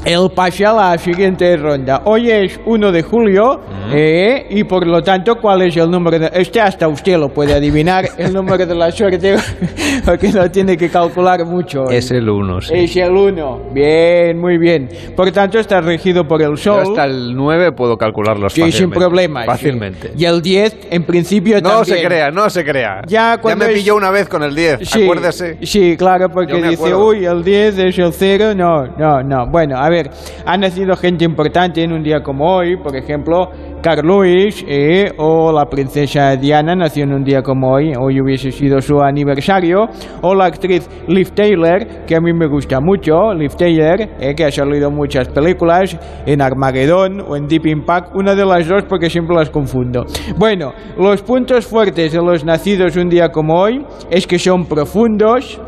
el 0.04 0.30
pase 0.34 0.66
a 0.66 0.72
la 0.72 0.98
siguiente 0.98 1.56
ronda. 1.56 2.02
Hoy 2.06 2.28
es 2.30 2.58
1 2.66 2.90
de 2.90 3.02
julio 3.02 3.60
eh, 3.92 4.46
y 4.50 4.64
por 4.64 4.84
lo 4.86 5.00
tanto, 5.02 5.36
¿cuál 5.40 5.62
es 5.62 5.76
el 5.76 5.88
número 5.90 6.18
de... 6.18 6.30
Este 6.34 6.60
hasta 6.60 6.88
usted 6.88 7.16
lo 7.18 7.28
puede 7.28 7.54
adivinar, 7.54 8.06
el 8.18 8.32
número 8.32 8.66
de 8.66 8.74
la 8.74 8.90
suerte, 8.90 9.36
porque 10.04 10.28
no 10.32 10.50
tiene 10.50 10.76
que 10.76 10.88
calcular 10.88 11.44
mucho. 11.44 11.88
Es 11.88 12.10
el 12.10 12.28
1, 12.28 12.60
sí. 12.62 12.74
Es 12.74 12.96
el 12.96 13.12
1. 13.12 13.60
Bien, 13.72 14.38
muy 14.40 14.58
bien. 14.58 14.88
Por 15.14 15.30
tanto, 15.30 15.58
está 15.60 15.80
regido 15.80 16.26
por 16.26 16.42
el 16.42 16.56
Yo 16.56 16.56
sol. 16.56 16.80
hasta 16.80 17.04
el 17.04 17.34
9 17.36 17.70
puedo 17.72 17.96
calcularlos 17.96 18.52
Sí, 18.54 18.62
sin 18.62 18.70
fácilmente. 18.72 18.98
problemas. 18.98 19.44
sí. 19.44 19.50
Fácilmente. 19.50 20.12
Y 20.16 20.24
el 20.24 20.42
10, 20.42 20.76
en 20.90 21.04
principio, 21.04 21.60
No 21.60 21.68
también. 21.70 21.98
se 21.98 22.04
crea, 22.04 22.30
no 22.32 22.50
se 22.50 22.64
crea. 22.64 23.02
Ya 23.06 23.38
cuando 23.38 23.66
me 23.66 23.72
es- 23.72 23.78
pilló 23.78 23.94
una 23.94 24.10
vez 24.10 24.28
con 24.28 24.42
el 24.42 24.54
10, 24.54 24.80
Sí, 24.88 25.04
acuérdese. 25.04 25.58
Sí, 25.62 25.96
claro, 25.96 26.28
porque 26.28 26.60
Yo 26.60 26.68
dice, 26.70 26.92
uy, 26.94 27.24
el 27.24 27.44
10 27.44 27.78
es 27.78 27.98
el 27.98 28.12
0. 28.12 28.54
No, 28.56 28.86
no, 28.98 29.22
no. 29.22 29.46
Bueno, 29.46 29.78
a 29.78 29.91
ver, 29.92 30.10
ha 30.44 30.56
nacido 30.56 30.96
gente 30.96 31.24
importante 31.24 31.82
en 31.82 31.92
un 31.92 32.02
día 32.02 32.22
como 32.22 32.56
hoy, 32.56 32.76
por 32.76 32.96
ejemplo, 32.96 33.50
Carl 33.82 34.06
Lewis 34.06 34.64
eh, 34.68 35.12
o 35.18 35.52
la 35.52 35.66
princesa 35.66 36.36
Diana 36.36 36.74
nació 36.74 37.04
en 37.04 37.12
un 37.12 37.24
día 37.24 37.42
como 37.42 37.72
hoy, 37.72 37.92
hoy 37.98 38.20
hubiese 38.20 38.52
sido 38.52 38.80
su 38.80 39.00
aniversario, 39.00 39.88
o 40.22 40.34
la 40.34 40.46
actriz 40.46 40.88
Liv 41.08 41.32
Taylor, 41.32 41.86
que 42.06 42.14
a 42.14 42.20
mí 42.20 42.32
me 42.32 42.46
gusta 42.46 42.80
mucho, 42.80 43.34
Liv 43.34 43.54
Taylor, 43.56 44.00
eh, 44.20 44.34
que 44.36 44.44
ha 44.44 44.50
salido 44.50 44.88
en 44.88 44.94
muchas 44.94 45.28
películas, 45.28 45.98
en 46.26 46.40
Armageddon 46.40 47.20
o 47.20 47.36
en 47.36 47.46
Deep 47.46 47.66
Impact, 47.66 48.14
una 48.14 48.34
de 48.34 48.46
las 48.46 48.66
dos 48.68 48.84
porque 48.88 49.10
siempre 49.10 49.36
las 49.36 49.50
confundo. 49.50 50.06
Bueno, 50.36 50.72
los 50.96 51.22
puntos 51.22 51.66
fuertes 51.66 52.12
de 52.12 52.18
los 52.18 52.44
nacidos 52.44 52.96
un 52.96 53.08
día 53.08 53.30
como 53.30 53.60
hoy 53.60 53.84
es 54.10 54.26
que 54.26 54.38
son 54.38 54.66
profundos, 54.66 55.60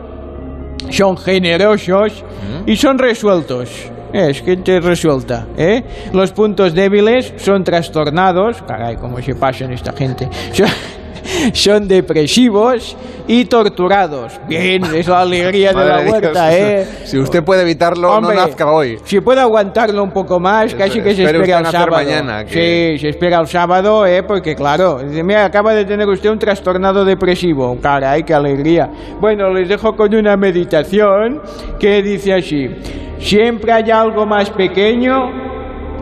son 0.91 1.17
generosos 1.17 2.25
y 2.67 2.77
son 2.77 2.99
resueltos. 2.99 3.93
Es 4.14 4.42
gente 4.42 4.79
resuelta, 4.79 5.44
¿eh? 5.57 5.83
Los 6.12 6.31
puntos 6.31 6.72
débiles 6.72 7.35
son 7.37 7.64
trastornados, 7.64 8.62
caray, 8.62 8.94
cómo 8.94 9.20
se 9.20 9.35
pasan 9.35 9.72
esta 9.72 9.92
gente. 9.92 10.29
Son, 11.53 11.89
depresivos 11.89 12.97
y 13.27 13.45
torturados. 13.47 14.41
Bien, 14.49 14.85
es 14.95 15.09
la 15.09 15.21
alegría 15.23 15.73
de 15.73 15.85
la 15.85 16.01
huerta, 16.01 16.49
Dios. 16.51 16.61
¿eh? 16.61 16.87
Si 17.05 17.19
usted 17.19 17.43
puede 17.43 17.63
evitarlo, 17.63 18.13
Hombre, 18.13 18.37
no 18.37 18.47
nazca 18.47 18.71
hoy. 18.71 18.99
Si 19.05 19.21
puede 19.21 19.41
aguantarlo 19.41 20.03
un 20.03 20.11
poco 20.11 20.39
más, 20.41 20.75
casi 20.75 21.01
que 21.01 21.15
se 21.15 21.25
espera 21.25 21.61
nacer 21.61 21.81
sábado. 21.81 22.05
mañana, 22.05 22.45
que- 22.45 22.95
Sí, 22.95 23.01
se 23.01 23.09
espera 23.11 23.39
al 23.39 23.49
sábado, 23.49 24.07
¿eh? 24.07 24.23
Porque 24.23 24.55
claro, 24.55 25.01
mira, 25.05 25.45
acaba 25.45 25.75
de 25.75 25.85
tener 25.85 26.09
usted 26.09 26.31
un 26.31 26.39
trastornado 26.39 27.05
depresivo. 27.05 27.79
Caray, 27.81 28.23
qué 28.23 28.35
alegría. 28.35 28.91
Bueno, 29.21 29.51
les 29.53 29.69
dejo 29.69 29.97
con 29.97 30.15
una 30.15 30.37
meditación 30.37 31.41
que 31.79 32.03
dice 32.03 32.35
así. 32.35 32.71
Siempre 33.19 33.73
hay 33.73 33.91
algo 33.91 34.27
más 34.27 34.51
pequeño 34.51 35.31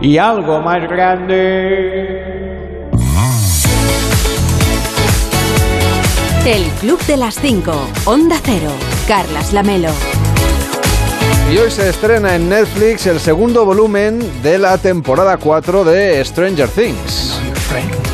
y 0.01 0.19
algo 0.19 0.61
más 0.61 0.83
grande. 0.89 2.32
El 6.45 6.65
Club 6.81 7.01
de 7.07 7.17
las 7.17 7.37
5. 7.37 7.73
Onda 8.05 8.37
Cero. 8.43 8.73
Carlas 9.07 9.53
Lamelo. 9.53 9.91
Y 11.53 11.57
hoy 11.57 11.71
se 11.71 11.89
estrena 11.89 12.35
en 12.35 12.49
Netflix 12.49 13.07
el 13.07 13.21
segundo 13.21 13.65
volumen 13.65 14.19
de 14.43 14.59
la 14.59 14.77
temporada 14.77 15.37
4 15.37 15.85
de 15.85 16.25
Stranger 16.25 16.69
Things. 16.69 17.39
frightened. 17.69 18.07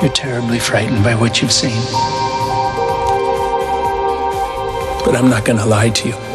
You're 0.00 0.12
terribly 0.12 0.60
frightened 0.60 1.02
by 1.02 1.16
what 1.16 1.42
you've 1.42 1.52
seen. 1.52 1.82
But 5.04 5.16
I'm 5.16 5.28
not 5.28 5.44
going 5.44 5.58
to 5.58 5.66
lie 5.66 5.90
to 5.90 6.08
you. 6.10 6.29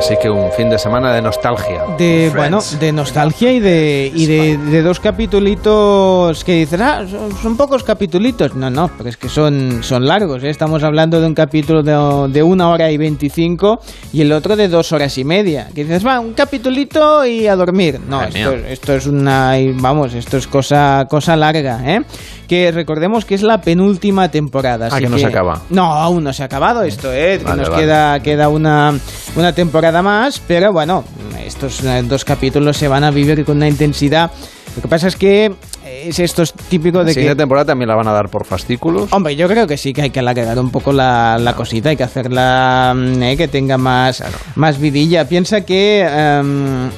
Así 0.00 0.14
que 0.20 0.30
un 0.30 0.50
fin 0.52 0.70
de 0.70 0.78
semana 0.78 1.12
de 1.12 1.20
nostalgia. 1.20 1.82
de 1.98 2.32
bueno 2.34 2.58
de 2.80 2.90
nostalgia 2.90 3.52
y 3.52 3.60
de 3.60 4.10
y 4.14 4.24
de, 4.26 4.56
de 4.56 4.82
dos 4.82 4.98
capitulitos 4.98 6.42
que 6.42 6.52
dicen 6.54 6.80
ah 6.80 7.04
son, 7.10 7.36
son 7.36 7.56
pocos 7.56 7.82
capitulitos 7.84 8.54
no 8.54 8.70
no 8.70 8.90
pero 8.96 9.10
es 9.10 9.16
que 9.18 9.28
son 9.28 9.82
son 9.82 10.06
largos 10.06 10.42
¿eh? 10.42 10.48
estamos 10.50 10.82
hablando 10.84 11.20
de 11.20 11.26
un 11.26 11.34
capítulo 11.34 11.82
de, 11.82 12.32
de 12.32 12.42
una 12.42 12.70
hora 12.70 12.90
y 12.90 12.96
veinticinco 12.96 13.80
y 14.12 14.22
el 14.22 14.32
otro 14.32 14.56
de 14.56 14.68
dos 14.68 14.90
horas 14.92 15.16
y 15.18 15.24
media 15.24 15.68
que 15.74 15.84
dices 15.84 16.04
va 16.06 16.18
un 16.18 16.32
capitulito 16.32 17.24
y 17.26 17.46
a 17.46 17.54
dormir 17.56 18.00
no 18.08 18.22
esto, 18.22 18.52
esto 18.54 18.94
es 18.94 19.06
una 19.06 19.52
vamos 19.74 20.14
esto 20.14 20.38
es 20.38 20.46
cosa 20.46 21.06
cosa 21.10 21.36
larga 21.36 21.80
¿eh? 21.84 22.02
que 22.48 22.72
recordemos 22.72 23.24
que 23.26 23.34
es 23.34 23.42
la 23.42 23.60
penúltima 23.60 24.30
temporada 24.30 24.86
Ah, 24.86 24.94
así 24.94 25.04
que 25.04 25.10
no 25.10 25.18
se 25.18 25.26
acaba. 25.26 25.60
no 25.68 25.84
aún 25.92 26.24
no 26.24 26.32
se 26.32 26.42
ha 26.42 26.46
acabado 26.46 26.82
esto 26.84 27.12
eh 27.12 27.38
que 27.44 27.52
nos 27.54 27.68
vale. 27.68 27.82
queda 27.82 28.20
queda 28.22 28.48
una, 28.48 28.94
una 29.36 29.52
temporada 29.52 29.89
más, 29.92 30.40
pero 30.46 30.72
bueno, 30.72 31.04
estos 31.44 31.82
eh, 31.84 32.02
dos 32.04 32.24
capítulos 32.24 32.76
se 32.76 32.88
van 32.88 33.04
a 33.04 33.10
vivir 33.10 33.44
con 33.44 33.56
una 33.56 33.68
intensidad. 33.68 34.30
Lo 34.76 34.82
que 34.82 34.88
pasa 34.88 35.08
es 35.08 35.16
que 35.16 35.52
es 35.84 36.18
esto 36.18 36.42
es 36.42 36.52
típico 36.52 36.98
La 36.98 37.04
de 37.04 37.10
que... 37.10 37.14
siguiente 37.14 37.42
temporada 37.42 37.66
también 37.66 37.88
la 37.88 37.96
van 37.96 38.06
a 38.08 38.12
dar 38.12 38.28
por 38.28 38.44
fascículos. 38.44 39.12
Hombre, 39.12 39.34
yo 39.36 39.48
creo 39.48 39.66
que 39.66 39.76
sí 39.76 39.92
que 39.92 40.02
hay 40.02 40.10
que 40.10 40.20
alargar 40.20 40.58
un 40.58 40.70
poco 40.70 40.92
la, 40.92 41.38
la 41.38 41.54
cosita, 41.54 41.90
hay 41.90 41.96
que 41.96 42.04
hacerla 42.04 42.94
mm, 42.96 43.22
eh, 43.22 43.36
que 43.36 43.48
tenga 43.48 43.76
más, 43.78 44.22
más 44.54 44.78
vidilla. 44.78 45.28
Piensa 45.28 45.62
que 45.62 46.06
em, 46.08 46.88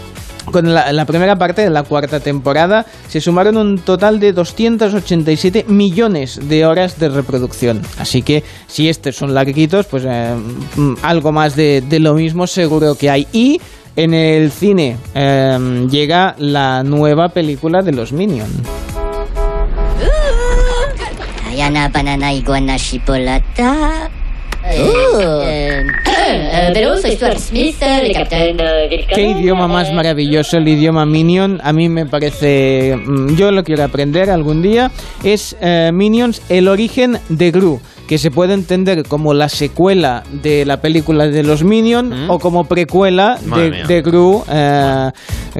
con 0.50 0.72
la, 0.72 0.92
la 0.92 1.04
primera 1.04 1.36
parte 1.36 1.62
de 1.62 1.70
la 1.70 1.82
cuarta 1.82 2.20
temporada 2.20 2.86
se 3.08 3.20
sumaron 3.20 3.56
un 3.56 3.78
total 3.78 4.20
de 4.20 4.32
287 4.32 5.66
millones 5.68 6.40
de 6.48 6.66
horas 6.66 6.98
de 6.98 7.08
reproducción. 7.08 7.82
Así 7.98 8.22
que 8.22 8.42
si 8.66 8.88
estos 8.88 9.16
son 9.16 9.34
larguitos, 9.34 9.86
pues 9.86 10.04
eh, 10.06 10.34
mm, 10.76 10.94
algo 11.02 11.32
más 11.32 11.56
de, 11.56 11.82
de 11.82 12.00
lo 12.00 12.14
mismo 12.14 12.46
seguro 12.46 12.94
que 12.94 13.10
hay. 13.10 13.26
Y 13.32 13.60
en 13.96 14.14
el 14.14 14.50
cine 14.50 14.96
eh, 15.14 15.86
llega 15.90 16.34
la 16.38 16.82
nueva 16.82 17.28
película 17.28 17.82
de 17.82 17.92
los 17.92 18.12
Minions. 18.12 18.50
Ayana 21.50 21.90
chipolata. 26.52 26.68
Eh, 26.68 26.68
eh, 26.68 26.70
pero 26.74 26.96
soy 26.98 27.12
Stuart 27.12 27.38
Smith, 27.38 27.76
el 27.82 28.12
capitán 28.12 28.56
del 28.56 29.06
Qué 29.06 29.22
idioma 29.22 29.66
más 29.68 29.92
maravilloso 29.92 30.58
el 30.58 30.68
idioma 30.68 31.06
Minion. 31.06 31.60
A 31.62 31.72
mí 31.72 31.88
me 31.88 32.06
parece. 32.06 32.96
mm, 32.96 33.36
Yo 33.36 33.50
lo 33.50 33.64
quiero 33.64 33.84
aprender 33.84 34.30
algún 34.30 34.62
día. 34.62 34.90
Es 35.24 35.56
eh, 35.60 35.90
Minions, 35.92 36.42
el 36.48 36.68
origen 36.68 37.18
de 37.28 37.50
Gru. 37.50 37.80
Que 38.08 38.18
se 38.18 38.30
puede 38.30 38.52
entender 38.54 39.04
como 39.08 39.32
la 39.32 39.48
secuela 39.48 40.22
de 40.42 40.66
la 40.66 40.78
película 40.82 41.26
de 41.28 41.42
los 41.42 41.64
Minions 41.64 42.28
o 42.28 42.38
como 42.38 42.64
precuela 42.64 43.38
Madre 43.46 43.70
de, 43.70 43.94
de 43.94 44.02
Gru. 44.02 44.44
eh, 44.50 45.10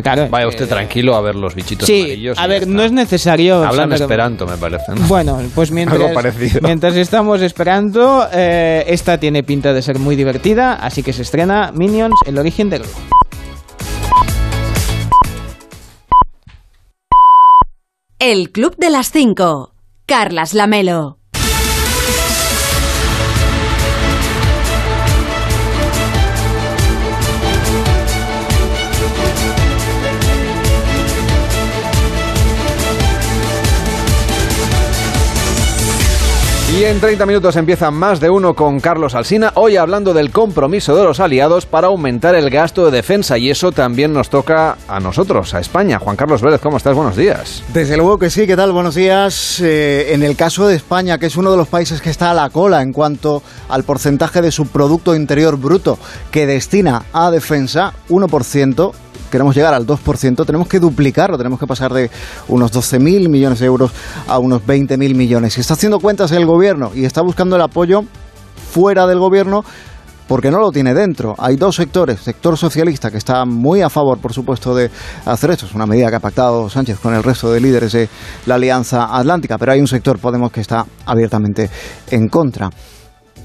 claro, 0.03 0.29
Vaya 0.29 0.49
usted 0.49 0.69
tranquilo 0.69 1.15
a 1.15 1.21
ver 1.23 1.35
los 1.35 1.55
bichitos 1.55 1.87
Sí, 1.87 2.01
amarillos. 2.03 2.39
a 2.39 2.47
ver, 2.47 2.67
no 2.69 2.83
es 2.83 2.93
necesario. 2.93 3.65
Hablan 3.65 3.91
saber- 3.91 4.03
esperanto, 4.03 4.47
me 4.47 4.57
parece. 4.59 4.93
¿no? 4.95 5.07
Bueno, 5.07 5.39
pues 5.55 5.71
mientras, 5.73 6.01
Algo 6.01 6.13
parecido. 6.15 6.61
mientras 6.63 6.95
estamos 6.97 7.41
esperando, 7.41 8.27
eh, 8.33 8.85
esta 8.89 9.19
tiene 9.19 9.43
pinta 9.43 9.73
de 9.73 9.81
ser 9.81 9.99
muy 9.99 10.15
divertida, 10.17 10.75
así 10.75 11.03
que 11.03 11.13
se 11.13 11.23
estrena 11.23 11.73
Minions, 11.73 12.17
el 12.27 12.39
origen 12.39 12.69
de 12.69 12.79
Gru. 12.81 12.89
El 18.19 18.53
Club 18.53 18.77
de 18.77 18.91
las 18.91 19.11
Cinco. 19.11 19.75
Carlas 20.07 20.55
Lamelo. 20.55 21.19
Y 36.83 36.85
en 36.85 36.99
30 36.99 37.27
minutos 37.27 37.55
empieza 37.55 37.93
más 37.93 38.19
de 38.19 38.29
uno 38.29 38.55
con 38.55 38.81
Carlos 38.81 39.15
Alsina, 39.15 39.53
hoy 39.55 39.77
hablando 39.77 40.13
del 40.13 40.33
compromiso 40.33 40.97
de 40.97 41.05
los 41.05 41.21
aliados 41.21 41.65
para 41.65 41.87
aumentar 41.87 42.35
el 42.35 42.51
gasto 42.51 42.85
de 42.85 42.91
defensa 42.91 43.39
y 43.39 43.51
eso 43.51 43.71
también 43.71 44.13
nos 44.13 44.31
toca 44.31 44.77
a 44.89 44.99
nosotros, 44.99 45.55
a 45.55 45.61
España. 45.61 46.01
Juan 46.01 46.17
Carlos 46.17 46.43
Vélez, 46.43 46.61
¿cómo 46.61 46.79
estás? 46.79 46.97
Buenos 46.97 47.15
días. 47.15 47.63
Desde 47.73 47.97
luego 47.97 48.19
que 48.19 48.31
sí, 48.31 48.49
¿qué 48.49 48.57
tal? 48.57 48.73
Buenos 48.73 48.97
días. 48.97 49.61
Eh, 49.61 50.13
en 50.13 50.25
el 50.25 50.35
caso 50.35 50.67
de 50.67 50.75
España, 50.75 51.19
que 51.19 51.27
es 51.27 51.37
uno 51.37 51.53
de 51.53 51.57
los 51.57 51.69
países 51.69 52.03
que 52.03 52.11
está 52.11 52.33
a 52.33 52.35
la 52.35 52.51
cola 52.51 52.83
en 52.83 52.93
cuanto 52.93 53.45
al 53.69 53.85
porcentaje 53.85 54.43
de 54.43 54.51
su 54.51 54.67
Producto 54.67 55.15
Interior 55.15 55.57
Bruto 55.59 56.01
que 56.33 56.49
destina 56.49 57.05
a 57.13 57.31
defensa, 57.31 57.93
1%. 58.09 58.93
Queremos 59.33 59.57
llegar 59.57 59.73
al 59.73 59.87
2%, 59.87 60.45
tenemos 60.45 60.69
que 60.69 60.79
duplicarlo, 60.79 61.39
tenemos 61.39 61.59
que 61.59 61.67
pasar 61.67 61.91
de 61.95 62.11
unos 62.49 62.71
12.000 62.71 63.31
millones 63.31 63.61
de 63.61 63.65
euros 63.65 63.91
a 64.29 64.39
unos 64.39 64.61
20.000 64.61 65.15
millones. 65.15 65.57
Y 65.57 65.63
está 65.63 65.73
haciendo 65.73 66.01
cuentas 66.01 66.33
el 66.33 66.45
gobierno 66.45 66.91
y 66.95 67.07
está 67.07 67.23
buscando 67.23 67.57
el 67.57 67.63
apoyo 67.63 68.03
fuera 68.73 69.07
del 69.07 69.19
gobierno 69.19 69.65
porque 70.29 70.51
no 70.51 70.59
lo 70.59 70.71
tiene 70.71 70.93
dentro. 70.93 71.35
Hay 71.39 71.57
dos 71.57 71.77
sectores, 71.77 72.21
sector 72.21 72.59
socialista 72.59 73.11
que 73.11 73.17
está 73.17 73.47
muy 73.47 73.81
a 73.81 73.89
favor, 73.89 74.19
por 74.19 74.35
supuesto, 74.35 74.75
de 74.75 74.91
hacer 75.25 75.51
esto. 75.53 75.65
Es 75.65 75.75
una 75.75 75.87
medida 75.87 76.11
que 76.11 76.17
ha 76.17 76.21
pactado 76.21 76.69
Sánchez 76.69 76.99
con 76.99 77.15
el 77.15 77.23
resto 77.23 77.51
de 77.51 77.61
líderes 77.61 77.93
de 77.93 78.11
la 78.45 78.57
Alianza 78.57 79.17
Atlántica, 79.17 79.57
pero 79.57 79.73
hay 79.73 79.81
un 79.81 79.89
sector, 79.89 80.19
Podemos, 80.19 80.53
que 80.53 80.61
está 80.61 80.85
abiertamente 81.07 81.71
en 82.11 82.29
contra. 82.29 82.69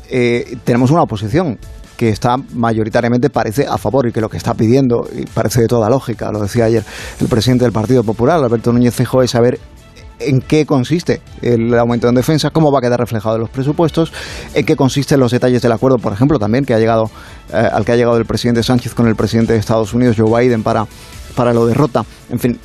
Eh, 0.09 0.57
tenemos 0.65 0.91
una 0.91 1.03
oposición 1.03 1.57
que 1.97 2.09
está 2.09 2.37
mayoritariamente 2.53 3.29
parece 3.29 3.65
a 3.67 3.77
favor 3.77 4.07
y 4.07 4.11
que 4.11 4.21
lo 4.21 4.29
que 4.29 4.37
está 4.37 4.53
pidiendo, 4.53 5.07
y 5.13 5.25
parece 5.25 5.61
de 5.61 5.67
toda 5.67 5.89
lógica, 5.89 6.31
lo 6.31 6.39
decía 6.39 6.65
ayer 6.65 6.85
el 7.19 7.27
presidente 7.27 7.65
del 7.65 7.73
Partido 7.73 8.03
Popular, 8.03 8.37
Alberto 8.37 8.71
Núñez 8.71 8.93
Feijóo, 8.93 9.23
es 9.23 9.31
saber 9.31 9.59
en 10.19 10.41
qué 10.41 10.65
consiste 10.65 11.21
el 11.41 11.77
aumento 11.77 12.07
en 12.07 12.15
defensa, 12.15 12.49
cómo 12.49 12.71
va 12.71 12.79
a 12.79 12.81
quedar 12.81 12.99
reflejado 12.99 13.35
en 13.35 13.41
los 13.41 13.49
presupuestos, 13.49 14.13
en 14.53 14.65
qué 14.65 14.75
consisten 14.75 15.19
los 15.19 15.31
detalles 15.31 15.61
del 15.61 15.71
acuerdo, 15.71 15.97
por 15.97 16.13
ejemplo, 16.13 16.39
también 16.39 16.65
que 16.65 16.73
ha 16.73 16.79
llegado 16.79 17.09
eh, 17.51 17.55
al 17.55 17.85
que 17.85 17.91
ha 17.91 17.95
llegado 17.95 18.17
el 18.17 18.25
presidente 18.25 18.63
Sánchez 18.63 18.93
con 18.93 19.07
el 19.07 19.15
presidente 19.15 19.53
de 19.53 19.59
Estados 19.59 19.93
Unidos, 19.93 20.15
Joe 20.17 20.41
Biden, 20.41 20.63
para, 20.63 20.87
para 21.35 21.53
lo 21.53 21.65
derrota. 21.65 22.05
En 22.29 22.39
fin, 22.39 22.59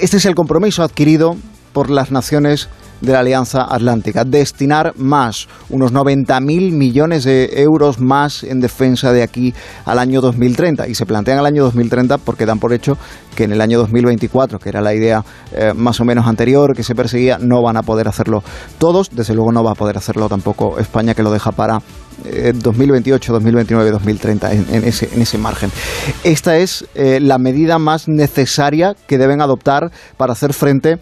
este 0.00 0.18
es 0.18 0.26
el 0.26 0.34
compromiso 0.34 0.82
adquirido 0.82 1.36
por 1.72 1.90
las 1.90 2.10
naciones 2.10 2.68
de 3.04 3.12
la 3.12 3.20
Alianza 3.20 3.66
Atlántica, 3.68 4.24
destinar 4.24 4.94
más, 4.96 5.48
unos 5.70 5.92
90.000 5.92 6.72
millones 6.72 7.24
de 7.24 7.62
euros 7.62 8.00
más 8.00 8.42
en 8.44 8.60
defensa 8.60 9.12
de 9.12 9.22
aquí 9.22 9.54
al 9.84 9.98
año 9.98 10.20
2030. 10.20 10.88
Y 10.88 10.94
se 10.94 11.06
plantean 11.06 11.38
al 11.38 11.46
año 11.46 11.64
2030 11.64 12.18
porque 12.18 12.46
dan 12.46 12.58
por 12.58 12.72
hecho 12.72 12.96
que 13.34 13.44
en 13.44 13.52
el 13.52 13.60
año 13.60 13.78
2024, 13.78 14.58
que 14.58 14.68
era 14.68 14.80
la 14.80 14.94
idea 14.94 15.24
eh, 15.52 15.72
más 15.74 16.00
o 16.00 16.04
menos 16.04 16.26
anterior 16.26 16.74
que 16.74 16.82
se 16.82 16.94
perseguía, 16.94 17.38
no 17.38 17.62
van 17.62 17.76
a 17.76 17.82
poder 17.82 18.08
hacerlo 18.08 18.42
todos. 18.78 19.10
Desde 19.10 19.34
luego 19.34 19.52
no 19.52 19.62
va 19.62 19.72
a 19.72 19.74
poder 19.74 19.96
hacerlo 19.96 20.28
tampoco 20.28 20.78
España, 20.78 21.14
que 21.14 21.22
lo 21.22 21.30
deja 21.30 21.52
para 21.52 21.80
eh, 22.24 22.52
2028, 22.54 23.32
2029, 23.32 23.90
2030, 23.90 24.52
en, 24.52 24.66
en 24.70 24.84
ese, 24.84 25.08
en 25.12 25.22
ese 25.22 25.38
margen. 25.38 25.70
Esta 26.22 26.56
es 26.56 26.86
eh, 26.94 27.18
la 27.20 27.38
medida 27.38 27.78
más 27.78 28.08
necesaria 28.08 28.94
que 29.06 29.18
deben 29.18 29.40
adoptar 29.40 29.90
para 30.16 30.32
hacer 30.32 30.52
frente 30.52 30.98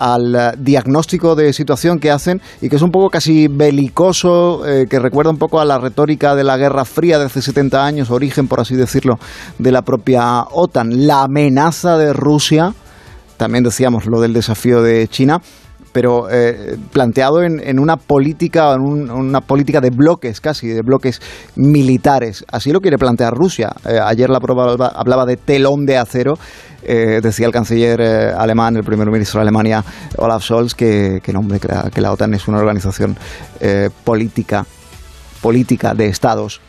al 0.00 0.34
eh, 0.34 0.52
diagnóstico 0.58 1.36
de 1.36 1.52
situación 1.52 2.00
que 2.00 2.10
hacen 2.10 2.40
y 2.60 2.68
que 2.68 2.76
es 2.76 2.82
un 2.82 2.90
poco 2.90 3.10
casi 3.10 3.46
belicoso, 3.48 4.66
eh, 4.66 4.86
que 4.88 4.98
recuerda 4.98 5.30
un 5.30 5.36
poco 5.36 5.60
a 5.60 5.64
la 5.64 5.78
retórica 5.78 6.34
de 6.34 6.42
la 6.42 6.56
Guerra 6.56 6.84
Fría 6.84 7.18
de 7.18 7.26
hace 7.26 7.42
70 7.42 7.84
años, 7.84 8.10
origen, 8.10 8.48
por 8.48 8.60
así 8.60 8.74
decirlo, 8.74 9.18
de 9.58 9.70
la 9.70 9.82
propia 9.82 10.42
OTAN. 10.50 11.06
La 11.06 11.22
amenaza 11.24 11.98
de 11.98 12.14
Rusia, 12.14 12.72
también 13.36 13.62
decíamos 13.62 14.06
lo 14.06 14.20
del 14.20 14.32
desafío 14.32 14.82
de 14.82 15.06
China, 15.06 15.42
pero 15.92 16.30
eh, 16.30 16.76
planteado 16.92 17.42
en, 17.42 17.60
en 17.66 17.78
una 17.78 17.96
política, 17.96 18.72
en 18.74 18.80
un- 18.82 19.10
una 19.10 19.40
política 19.40 19.80
de 19.80 19.90
bloques 19.90 20.40
casi, 20.40 20.68
de 20.68 20.82
bloques 20.82 21.20
militares. 21.56 22.44
Así 22.50 22.70
lo 22.72 22.80
quiere 22.80 22.96
plantear 22.98 23.32
Rusia. 23.34 23.70
Eh, 23.88 23.98
ayer 24.02 24.30
la 24.30 24.40
prueba 24.40 24.74
hablaba 24.94 25.24
de 25.26 25.36
telón 25.36 25.86
de 25.86 25.98
acero. 25.98 26.34
Eh, 26.82 27.20
decía 27.22 27.46
el 27.46 27.52
canciller 27.52 28.00
alemán, 28.00 28.76
el 28.76 28.84
primer 28.84 29.08
ministro 29.10 29.38
de 29.38 29.42
Alemania, 29.42 29.84
Olaf 30.16 30.42
Scholz, 30.42 30.74
que, 30.74 31.20
que, 31.22 31.32
no, 31.32 31.40
que, 31.92 32.00
la, 32.00 32.12
OTAN 32.12 32.32
es 32.34 32.48
una 32.48 32.58
organización 32.58 33.16
política, 34.04 34.64
política 35.42 35.92
de 35.92 36.06
estados, 36.06 36.60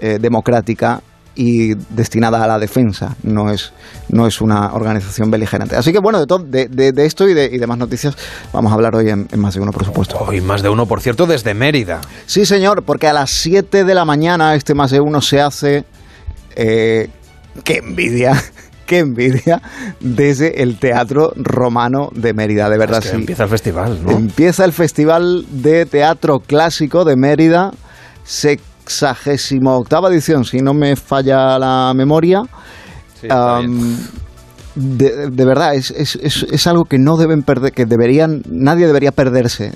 democrática 0.00 1.02
y 1.34 1.74
destinada 1.90 2.42
a 2.42 2.46
la 2.46 2.58
defensa, 2.58 3.16
no 3.22 3.50
es, 3.50 3.72
no 4.08 4.26
es 4.26 4.40
una 4.40 4.74
organización 4.74 5.30
beligerante. 5.30 5.76
Así 5.76 5.92
que 5.92 5.98
bueno, 5.98 6.18
de, 6.18 6.26
todo, 6.26 6.40
de, 6.40 6.68
de, 6.68 6.92
de 6.92 7.06
esto 7.06 7.28
y 7.28 7.34
de, 7.34 7.46
y 7.46 7.58
de 7.58 7.66
más 7.66 7.78
noticias 7.78 8.16
vamos 8.52 8.72
a 8.72 8.74
hablar 8.74 8.94
hoy 8.94 9.10
en, 9.10 9.28
en 9.30 9.40
más 9.40 9.54
de 9.54 9.60
uno, 9.60 9.72
por 9.72 9.84
supuesto. 9.84 10.18
Hoy 10.18 10.40
más 10.40 10.62
de 10.62 10.68
uno, 10.68 10.86
por 10.86 11.00
cierto, 11.00 11.26
desde 11.26 11.54
Mérida. 11.54 12.00
Sí, 12.26 12.44
señor, 12.46 12.82
porque 12.82 13.06
a 13.06 13.12
las 13.12 13.30
7 13.30 13.84
de 13.84 13.94
la 13.94 14.04
mañana 14.04 14.54
este 14.54 14.74
más 14.74 14.90
de 14.90 15.00
uno 15.00 15.20
se 15.20 15.40
hace... 15.40 15.84
Eh, 16.56 17.08
¡Qué 17.64 17.78
envidia! 17.78 18.32
¡Qué 18.86 18.98
envidia! 18.98 19.62
Desde 20.00 20.62
el 20.62 20.78
Teatro 20.78 21.32
Romano 21.36 22.10
de 22.12 22.34
Mérida, 22.34 22.68
de 22.68 22.76
verdad. 22.76 22.98
Es 22.98 23.04
que 23.04 23.10
sí. 23.10 23.16
empieza 23.16 23.44
el 23.44 23.50
festival, 23.50 24.04
¿no? 24.04 24.10
Empieza 24.10 24.64
el 24.64 24.72
Festival 24.72 25.46
de 25.50 25.86
Teatro 25.86 26.40
Clásico 26.40 27.04
de 27.04 27.16
Mérida, 27.16 27.70
sexagésimo 28.24 28.69
octava 29.76 30.08
edición, 30.10 30.44
si 30.44 30.58
no 30.58 30.74
me 30.74 30.96
falla 30.96 31.58
la 31.58 31.92
memoria. 31.94 32.42
De, 34.72 35.28
de 35.30 35.44
verdad, 35.44 35.74
es, 35.74 35.90
es, 35.90 36.16
es, 36.22 36.46
es 36.50 36.66
algo 36.66 36.84
que 36.84 36.96
no 36.96 37.16
deben 37.16 37.42
perder, 37.42 37.72
que 37.72 37.86
deberían, 37.86 38.42
nadie 38.48 38.86
debería 38.86 39.10
perderse. 39.10 39.72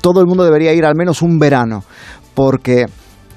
Todo 0.00 0.20
el 0.20 0.26
mundo 0.26 0.44
debería 0.44 0.72
ir 0.74 0.84
al 0.84 0.96
menos 0.96 1.22
un 1.22 1.38
verano, 1.38 1.84
porque 2.34 2.86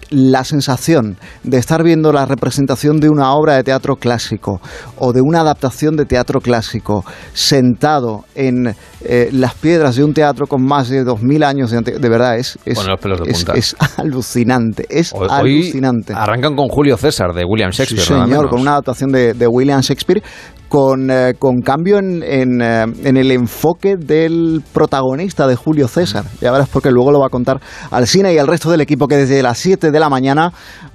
la 0.09 0.43
sensación 0.43 1.17
de 1.43 1.57
estar 1.57 1.83
viendo 1.83 2.11
la 2.13 2.25
representación 2.25 2.99
de 2.99 3.09
una 3.09 3.33
obra 3.33 3.55
de 3.55 3.63
teatro 3.63 3.95
clásico 3.95 4.61
o 4.97 5.13
de 5.13 5.21
una 5.21 5.41
adaptación 5.41 5.95
de 5.95 6.05
teatro 6.05 6.39
clásico 6.41 7.03
sentado 7.33 8.25
en 8.35 8.75
eh, 9.01 9.29
las 9.31 9.53
piedras 9.55 9.95
de 9.95 10.03
un 10.03 10.13
teatro 10.13 10.47
con 10.47 10.63
más 10.63 10.89
de 10.89 11.03
2.000 11.05 11.43
años 11.45 11.71
de, 11.71 11.81
de 11.81 12.09
verdad 12.09 12.37
es, 12.37 12.57
es, 12.65 12.77
de 12.85 13.31
es- 13.31 13.37
punta. 13.45 13.53
es 13.53 13.75
alucinante, 13.97 14.85
es 14.89 15.11
Hoy- 15.13 15.27
Hoy 15.29 15.61
alucinante. 15.61 16.13
arrancan 16.13 16.55
con 16.55 16.67
Julio 16.69 16.97
César 16.97 17.33
de 17.33 17.43
William 17.45 17.71
Sí, 17.71 17.83
Shakespeare. 17.83 18.11
nada 18.19 18.25
señor, 18.25 18.49
con 18.49 18.61
una 18.61 18.71
adaptación 18.71 19.11
de, 19.11 19.33
de 19.33 19.47
William 19.47 19.81
Shakespeare 19.81 20.21
con, 20.67 21.09
eh, 21.09 21.33
con 21.37 21.61
cambio 21.61 21.99
en, 21.99 22.23
en, 22.23 22.61
eh, 22.61 22.85
en 23.03 23.17
el 23.17 23.31
enfoque 23.31 23.95
del 23.97 24.63
protagonista 24.73 25.47
de 25.47 25.55
Julio 25.55 25.87
César. 25.87 26.25
Ya 26.41 26.51
verás 26.51 26.69
porque 26.69 26.91
luego 26.91 27.11
lo 27.11 27.19
va 27.19 27.27
a 27.27 27.29
contar 27.29 27.59
Alsina 27.91 28.31
y 28.31 28.37
el 28.37 28.47
resto 28.47 28.71
del 28.71 28.81
equipo 28.81 29.07
que 29.07 29.17
desde 29.17 29.41
las 29.43 29.57
7 29.57 29.91
de 29.91 29.99
la 29.99 30.09
mañana 30.09 30.51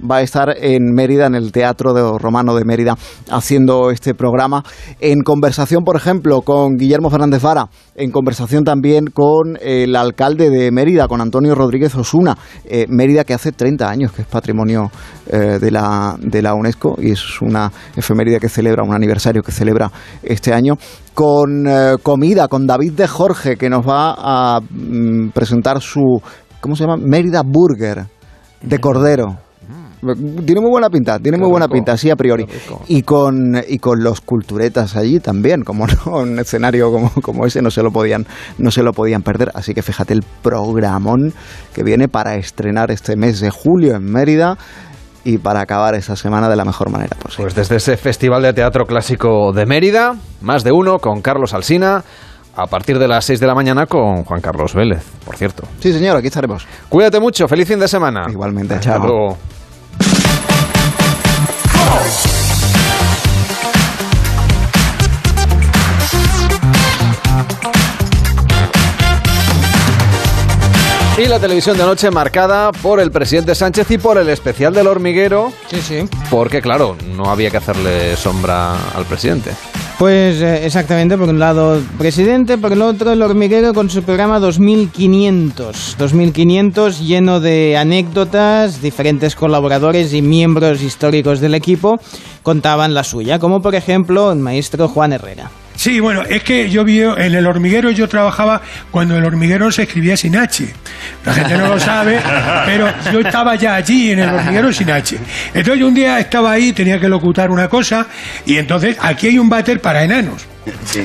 va 0.09 0.17
a 0.17 0.21
estar 0.21 0.55
en 0.57 0.93
Mérida, 0.93 1.27
en 1.27 1.35
el 1.35 1.51
Teatro 1.51 1.93
de 1.93 2.17
Romano 2.17 2.55
de 2.55 2.65
Mérida, 2.65 2.95
haciendo 3.29 3.91
este 3.91 4.13
programa. 4.13 4.63
En 4.99 5.21
conversación, 5.21 5.83
por 5.83 5.95
ejemplo, 5.95 6.41
con 6.41 6.75
Guillermo 6.75 7.09
Fernández 7.09 7.41
Vara, 7.41 7.69
en 7.95 8.11
conversación 8.11 8.63
también 8.63 9.05
con 9.07 9.57
el 9.61 9.95
alcalde 9.95 10.49
de 10.49 10.71
Mérida, 10.71 11.07
con 11.07 11.21
Antonio 11.21 11.55
Rodríguez 11.55 11.95
Osuna. 11.95 12.37
Eh, 12.65 12.85
Mérida 12.89 13.23
que 13.23 13.33
hace 13.33 13.51
30 13.51 13.89
años 13.89 14.11
que 14.11 14.23
es 14.23 14.27
patrimonio 14.27 14.91
de, 15.31 15.71
la, 15.71 16.17
de 16.19 16.41
la 16.41 16.53
UNESCO 16.55 16.97
y 17.01 17.11
es 17.11 17.41
una 17.41 17.71
efeméride 17.95 18.39
que 18.39 18.49
celebra, 18.49 18.83
un 18.83 18.93
aniversario 18.93 19.41
que 19.41 19.53
este 20.23 20.53
año. 20.53 20.75
Con 21.13 21.67
eh, 21.67 21.97
comida, 22.01 22.47
con 22.47 22.65
David 22.65 22.93
de 22.93 23.07
Jorge, 23.07 23.57
que 23.57 23.69
nos 23.69 23.87
va 23.87 24.15
a 24.17 24.61
mm, 24.61 25.29
presentar 25.29 25.81
su, 25.81 26.21
¿cómo 26.59 26.75
se 26.75 26.83
llama? 26.83 26.97
Mérida 26.97 27.43
Burger 27.45 28.05
de 28.61 28.79
Cordero. 28.79 29.37
Tiene 30.01 30.61
muy 30.61 30.71
buena 30.71 30.89
pinta, 30.89 31.19
tiene 31.19 31.37
muy 31.37 31.47
buena 31.47 31.67
pinta, 31.67 31.95
sí 31.95 32.09
a 32.09 32.15
priori. 32.15 32.47
Y 32.87 33.03
con, 33.03 33.61
y 33.67 33.77
con 33.77 34.03
los 34.03 34.21
culturetas 34.21 34.95
allí 34.95 35.19
también, 35.19 35.63
como 35.63 35.85
no, 35.85 36.17
un 36.21 36.39
escenario 36.39 36.91
como, 36.91 37.11
como 37.21 37.45
ese 37.45 37.61
no 37.61 37.69
se 37.69 37.83
lo 37.83 37.91
podían, 37.91 38.25
no 38.57 38.71
se 38.71 38.81
lo 38.81 38.93
podían 38.93 39.21
perder. 39.21 39.51
Así 39.53 39.75
que 39.75 39.83
fíjate 39.83 40.13
el 40.13 40.23
programón 40.41 41.33
que 41.73 41.83
viene 41.83 42.07
para 42.07 42.35
estrenar 42.35 42.89
este 42.89 43.15
mes 43.15 43.41
de 43.41 43.51
julio 43.51 43.95
en 43.95 44.03
Mérida 44.03 44.57
y 45.23 45.37
para 45.37 45.61
acabar 45.61 45.95
esta 45.95 46.15
semana 46.15 46.49
de 46.49 46.55
la 46.55 46.65
mejor 46.65 46.89
manera 46.89 47.15
posible. 47.17 47.43
Pues 47.45 47.55
desde 47.55 47.75
ese 47.77 47.97
Festival 47.97 48.41
de 48.41 48.53
Teatro 48.53 48.85
Clásico 48.85 49.51
de 49.53 49.65
Mérida, 49.65 50.15
más 50.41 50.63
de 50.63 50.71
uno 50.71 50.99
con 50.99 51.21
Carlos 51.21 51.53
Alsina. 51.53 52.03
A 52.53 52.67
partir 52.67 52.99
de 52.99 53.07
las 53.07 53.23
6 53.23 53.39
de 53.39 53.47
la 53.47 53.55
mañana 53.55 53.85
con 53.85 54.25
Juan 54.25 54.41
Carlos 54.41 54.73
Vélez, 54.75 55.05
por 55.25 55.37
cierto. 55.37 55.63
Sí, 55.79 55.93
señor, 55.93 56.17
aquí 56.17 56.27
estaremos. 56.27 56.67
Cuídate 56.89 57.17
mucho, 57.21 57.47
feliz 57.47 57.65
fin 57.65 57.79
de 57.79 57.87
semana. 57.87 58.25
Igualmente, 58.29 58.73
Hasta 58.73 58.95
chao. 58.95 58.99
luego. 59.07 59.37
Y 71.21 71.27
la 71.27 71.39
televisión 71.39 71.77
de 71.77 71.83
anoche 71.83 72.09
marcada 72.09 72.71
por 72.71 72.99
el 72.99 73.11
presidente 73.11 73.53
Sánchez 73.53 73.91
y 73.91 73.99
por 73.99 74.17
el 74.17 74.27
especial 74.29 74.73
del 74.73 74.87
hormiguero. 74.87 75.53
Sí, 75.69 75.79
sí. 75.79 76.09
Porque, 76.31 76.63
claro, 76.63 76.97
no 77.15 77.25
había 77.25 77.51
que 77.51 77.57
hacerle 77.57 78.15
sombra 78.17 78.73
al 78.95 79.05
presidente. 79.05 79.51
Pues 79.99 80.41
eh, 80.41 80.65
exactamente, 80.65 81.19
por 81.19 81.29
un 81.29 81.37
lado 81.37 81.79
presidente, 81.99 82.57
por 82.57 82.73
el 82.73 82.81
otro 82.81 83.11
el 83.11 83.21
hormiguero 83.21 83.75
con 83.75 83.91
su 83.91 84.01
programa 84.01 84.39
2500. 84.39 85.97
2500 85.99 86.99
lleno 87.01 87.39
de 87.39 87.77
anécdotas, 87.77 88.81
diferentes 88.81 89.35
colaboradores 89.35 90.15
y 90.15 90.23
miembros 90.23 90.81
históricos 90.81 91.39
del 91.39 91.53
equipo 91.53 91.99
contaban 92.41 92.95
la 92.95 93.03
suya, 93.03 93.37
como 93.37 93.61
por 93.61 93.75
ejemplo 93.75 94.31
el 94.31 94.39
maestro 94.39 94.87
Juan 94.87 95.13
Herrera. 95.13 95.51
Sí, 95.81 95.99
bueno, 95.99 96.21
es 96.21 96.43
que 96.43 96.69
yo 96.69 96.83
vi 96.83 97.01
en 97.01 97.33
el 97.33 97.47
hormiguero, 97.47 97.89
yo 97.89 98.07
trabajaba 98.07 98.61
cuando 98.91 99.17
el 99.17 99.25
hormiguero 99.25 99.71
se 99.71 99.81
escribía 99.81 100.15
sin 100.15 100.37
H. 100.37 100.71
La 101.25 101.33
gente 101.33 101.57
no 101.57 101.69
lo 101.69 101.79
sabe, 101.79 102.19
pero 102.67 102.87
yo 103.11 103.21
estaba 103.21 103.55
ya 103.55 103.73
allí 103.73 104.11
en 104.11 104.19
el 104.19 104.29
hormiguero 104.29 104.71
sin 104.71 104.91
H. 104.91 105.17
Entonces 105.55 105.79
yo 105.79 105.87
un 105.87 105.95
día 105.95 106.19
estaba 106.19 106.51
ahí, 106.51 106.71
tenía 106.71 106.99
que 106.99 107.09
locutar 107.09 107.49
una 107.49 107.67
cosa, 107.67 108.05
y 108.45 108.57
entonces 108.57 108.95
aquí 109.01 109.25
hay 109.25 109.39
un 109.39 109.49
váter 109.49 109.81
para 109.81 110.03
enanos. 110.03 110.45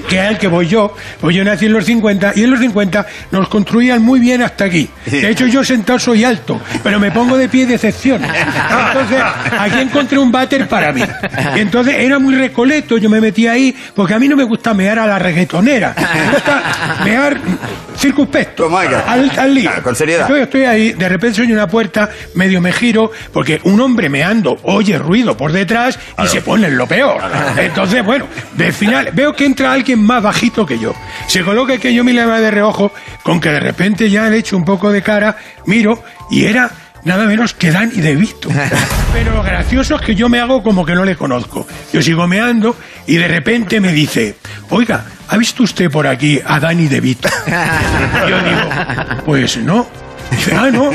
Que 0.09 0.21
es 0.21 0.31
el 0.31 0.39
que 0.39 0.49
voy 0.49 0.69
yo. 0.69 0.95
Pues 1.21 1.35
yo 1.35 1.45
nací 1.45 1.67
en 1.67 1.73
los 1.73 1.85
50 1.85 2.33
y 2.37 2.45
en 2.45 2.51
los 2.51 2.61
50 2.61 3.07
nos 3.31 3.49
construían 3.49 4.03
muy 4.03 4.21
bien 4.21 4.43
hasta 4.43 4.65
aquí. 4.65 4.89
De 5.07 5.31
hecho, 5.31 5.47
yo 5.47 5.65
sentado 5.65 5.99
soy 5.99 6.25
alto, 6.25 6.61
pero 6.83 7.01
me 7.01 7.11
pongo 7.11 7.37
de 7.37 7.49
pie 7.49 7.67
de 7.67 7.75
excepción. 7.75 8.23
Entonces, 8.25 9.23
aquí 9.59 9.81
encontré 9.81 10.19
un 10.19 10.31
váter 10.31 10.69
para 10.69 10.93
mí. 10.93 11.03
Y 11.57 11.61
entonces 11.61 11.95
era 11.99 12.19
muy 12.19 12.35
recoleto, 12.35 12.99
yo 12.99 13.09
me 13.09 13.21
metí 13.21 13.47
ahí, 13.47 13.75
porque 13.95 14.15
a 14.15 14.19
mí 14.19 14.29
no 14.29 14.37
me 14.37 14.45
gusta 14.45 14.75
mear 14.75 14.99
a 14.99 15.07
la 15.07 15.19
reggaetonera. 15.19 15.95
Me 15.97 16.31
gusta 16.33 16.63
mear 17.05 17.39
circunspecto, 17.97 18.69
al, 18.77 19.31
al 19.39 19.55
lío. 19.55 19.71
con 19.83 19.97
seriedad. 19.97 20.23
Entonces 20.23 20.45
estoy 20.45 20.65
ahí, 20.65 20.93
de 20.93 21.09
repente 21.09 21.37
soy 21.37 21.53
una 21.53 21.67
puerta, 21.67 22.11
medio 22.35 22.61
me 22.61 22.73
giro, 22.73 23.11
porque 23.33 23.61
un 23.65 23.81
hombre 23.81 24.09
meando 24.09 24.59
oye 24.63 24.99
ruido 24.99 25.37
por 25.37 25.53
detrás 25.53 25.99
y 26.23 26.27
se 26.29 26.43
pone 26.43 26.67
en 26.69 26.77
lo 26.77 26.87
peor. 26.87 27.21
Entonces, 27.59 28.05
bueno, 28.05 28.27
de 28.53 28.73
final 28.73 29.11
veo 29.13 29.35
que 29.35 29.47
entra 29.47 29.73
alguien 29.73 30.03
más 30.03 30.23
bajito 30.23 30.67
que 30.67 30.79
yo. 30.79 30.95
Se 31.27 31.43
coloca 31.43 31.79
que 31.79 31.95
yo 31.95 32.05
me 32.05 32.13
le 32.13 32.27
de 32.27 32.51
reojo, 32.51 32.93
con 33.23 33.41
que 33.41 33.51
de 33.51 33.61
repente 33.61 34.11
ya 34.11 34.29
le 34.29 34.39
echo 34.39 34.57
un 34.57 34.65
poco 34.65 34.91
de 34.91 35.03
cara, 35.03 35.37
miro, 35.65 36.03
y 36.31 36.45
era 36.45 36.71
nada 37.07 37.25
menos 37.25 37.55
que 37.55 37.71
Dani 37.71 38.01
De 38.01 38.17
Vito. 38.17 38.51
Pero 39.13 39.35
lo 39.35 39.43
gracioso 39.43 39.95
es 39.95 40.03
que 40.03 40.15
yo 40.15 40.29
me 40.29 40.41
hago 40.41 40.63
como 40.63 40.85
que 40.85 40.95
no 40.95 41.05
le 41.05 41.17
conozco. 41.17 41.67
Yo 41.93 42.03
sigo 42.03 42.27
meando 42.27 42.77
y 43.07 43.17
de 43.17 43.29
repente 43.29 43.81
me 43.81 43.93
dice, 43.93 44.37
oiga, 44.69 45.07
¿ha 45.29 45.37
visto 45.37 45.63
usted 45.63 45.91
por 45.91 46.07
aquí 46.07 46.41
a 46.45 46.61
Dani 46.61 46.89
De 46.89 47.01
Vito? 47.01 47.29
Yo 48.29 48.39
digo, 48.43 49.23
pues 49.25 49.57
no. 49.59 50.06
Dice, 50.31 50.55
ah, 50.55 50.69
no, 50.71 50.91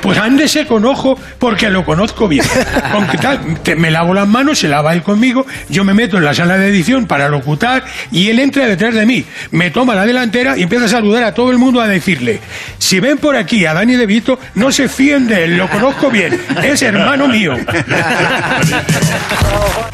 pues 0.00 0.18
ándese 0.18 0.66
con 0.66 0.84
ojo 0.84 1.18
porque 1.38 1.70
lo 1.70 1.84
conozco 1.84 2.28
bien. 2.28 2.44
Con 2.92 3.06
que 3.06 3.18
tal, 3.18 3.58
te- 3.62 3.76
me 3.76 3.90
lavo 3.90 4.14
las 4.14 4.26
manos, 4.28 4.58
se 4.58 4.68
lava 4.68 4.92
él 4.92 5.02
conmigo, 5.02 5.46
yo 5.68 5.84
me 5.84 5.94
meto 5.94 6.18
en 6.18 6.24
la 6.24 6.34
sala 6.34 6.56
de 6.58 6.68
edición 6.68 7.06
para 7.06 7.28
locutar 7.28 7.84
y 8.10 8.28
él 8.28 8.38
entra 8.40 8.66
detrás 8.66 8.94
de 8.94 9.06
mí, 9.06 9.24
me 9.50 9.70
toma 9.70 9.94
la 9.94 10.04
delantera 10.06 10.56
y 10.58 10.62
empieza 10.62 10.86
a 10.86 10.88
saludar 10.88 11.24
a 11.24 11.34
todo 11.34 11.50
el 11.50 11.58
mundo 11.58 11.80
a 11.80 11.86
decirle, 11.88 12.40
si 12.78 13.00
ven 13.00 13.18
por 13.18 13.36
aquí 13.36 13.64
a 13.66 13.74
Dani 13.74 13.94
De 13.96 14.06
Vito, 14.06 14.38
no 14.54 14.70
se 14.72 14.88
fíen 14.88 15.26
de 15.26 15.44
él, 15.44 15.56
lo 15.56 15.68
conozco 15.68 16.10
bien, 16.10 16.40
es 16.62 16.82
hermano 16.82 17.28
mío. 17.28 17.54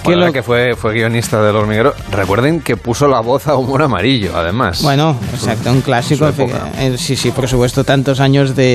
Bueno, 0.03 0.23
ahora 0.23 0.33
que 0.33 0.43
fue, 0.43 0.75
fue 0.77 0.95
guionista 0.95 1.43
del 1.43 1.55
hormiguero. 1.57 1.95
Recuerden 2.11 2.61
que 2.63 2.77
puso 2.77 3.07
la 3.07 3.21
voz 3.21 3.47
a 3.47 3.55
Humor 3.57 3.83
Amarillo, 3.83 4.33
además. 4.35 4.83
Bueno, 4.83 5.17
exacto, 5.35 5.71
un 5.71 5.83
clásico. 5.83 6.33
Eh, 6.79 6.97
Sí, 6.97 7.17
sí, 7.17 7.31
por 7.31 7.47
supuesto, 7.49 7.85
tantos 7.85 8.19
años 8.19 8.57
de, 8.57 8.70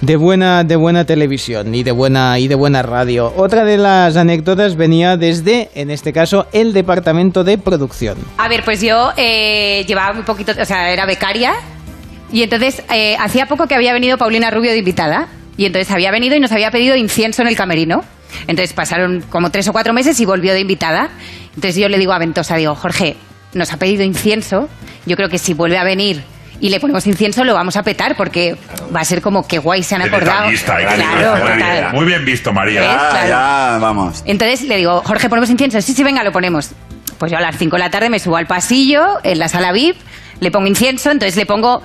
de 0.00 0.16
buena 0.16 0.64
de 0.64 0.76
buena 0.76 1.04
televisión 1.04 1.74
y 1.74 1.82
de 1.82 1.92
buena 1.92 2.38
y 2.38 2.48
de 2.48 2.54
buena 2.54 2.82
radio. 2.82 3.32
Otra 3.36 3.64
de 3.64 3.76
las 3.76 4.16
anécdotas 4.16 4.76
venía 4.76 5.16
desde, 5.16 5.70
en 5.74 5.90
este 5.90 6.12
caso, 6.12 6.46
el 6.52 6.72
departamento 6.72 7.44
de 7.44 7.58
producción. 7.58 8.18
A 8.38 8.48
ver, 8.48 8.64
pues 8.64 8.80
yo 8.80 9.12
eh, 9.16 9.84
llevaba 9.86 10.12
muy 10.12 10.24
poquito, 10.24 10.52
o 10.60 10.64
sea, 10.64 10.90
era 10.92 11.06
becaria 11.06 11.54
y 12.32 12.42
entonces 12.42 12.82
eh, 12.92 13.16
hacía 13.18 13.46
poco 13.46 13.66
que 13.66 13.74
había 13.74 13.92
venido 13.92 14.16
Paulina 14.18 14.50
Rubio 14.50 14.70
de 14.70 14.78
invitada 14.78 15.28
y 15.56 15.66
entonces 15.66 15.90
había 15.92 16.10
venido 16.10 16.36
y 16.36 16.40
nos 16.40 16.52
había 16.52 16.70
pedido 16.70 16.96
incienso 16.96 17.42
en 17.42 17.48
el 17.48 17.56
camerino. 17.56 18.02
Entonces 18.46 18.72
pasaron 18.72 19.24
como 19.28 19.50
tres 19.50 19.66
o 19.68 19.72
cuatro 19.72 19.92
meses 19.92 20.18
y 20.20 20.24
volvió 20.24 20.52
de 20.52 20.60
invitada. 20.60 21.10
Entonces 21.54 21.76
yo 21.76 21.88
le 21.88 21.98
digo 21.98 22.12
a 22.12 22.18
Ventosa, 22.18 22.56
digo, 22.56 22.74
Jorge, 22.74 23.16
nos 23.54 23.72
ha 23.72 23.76
pedido 23.76 24.04
incienso, 24.04 24.68
yo 25.06 25.16
creo 25.16 25.28
que 25.28 25.38
si 25.38 25.54
vuelve 25.54 25.78
a 25.78 25.84
venir 25.84 26.22
y 26.60 26.68
le 26.68 26.78
ponemos 26.78 27.06
incienso 27.06 27.44
lo 27.44 27.54
vamos 27.54 27.76
a 27.76 27.82
petar 27.82 28.16
porque 28.16 28.56
va 28.94 29.00
a 29.00 29.04
ser 29.04 29.22
como 29.22 29.46
que 29.46 29.58
guay 29.58 29.82
se 29.82 29.94
han 29.94 30.02
acordado. 30.02 30.50
Claro. 30.64 31.92
Muy 31.92 32.04
bien, 32.04 32.24
visto, 32.24 32.52
María. 32.52 32.80
Claro. 32.82 33.28
ya, 33.28 33.78
vamos. 33.80 34.22
Entonces 34.26 34.62
le 34.62 34.76
digo, 34.76 35.02
Jorge, 35.04 35.28
ponemos 35.28 35.50
incienso. 35.50 35.80
Sí, 35.80 35.94
sí, 35.94 36.02
venga, 36.02 36.22
lo 36.22 36.32
ponemos. 36.32 36.70
Pues 37.18 37.32
yo 37.32 37.38
a 37.38 37.40
las 37.40 37.56
5 37.56 37.76
de 37.76 37.80
la 37.80 37.90
tarde 37.90 38.10
me 38.10 38.18
subo 38.18 38.36
al 38.36 38.46
pasillo, 38.46 39.18
en 39.22 39.38
la 39.38 39.48
sala 39.48 39.72
VIP, 39.72 39.96
le 40.40 40.50
pongo 40.50 40.66
incienso, 40.66 41.10
entonces 41.10 41.36
le 41.36 41.44
pongo 41.44 41.82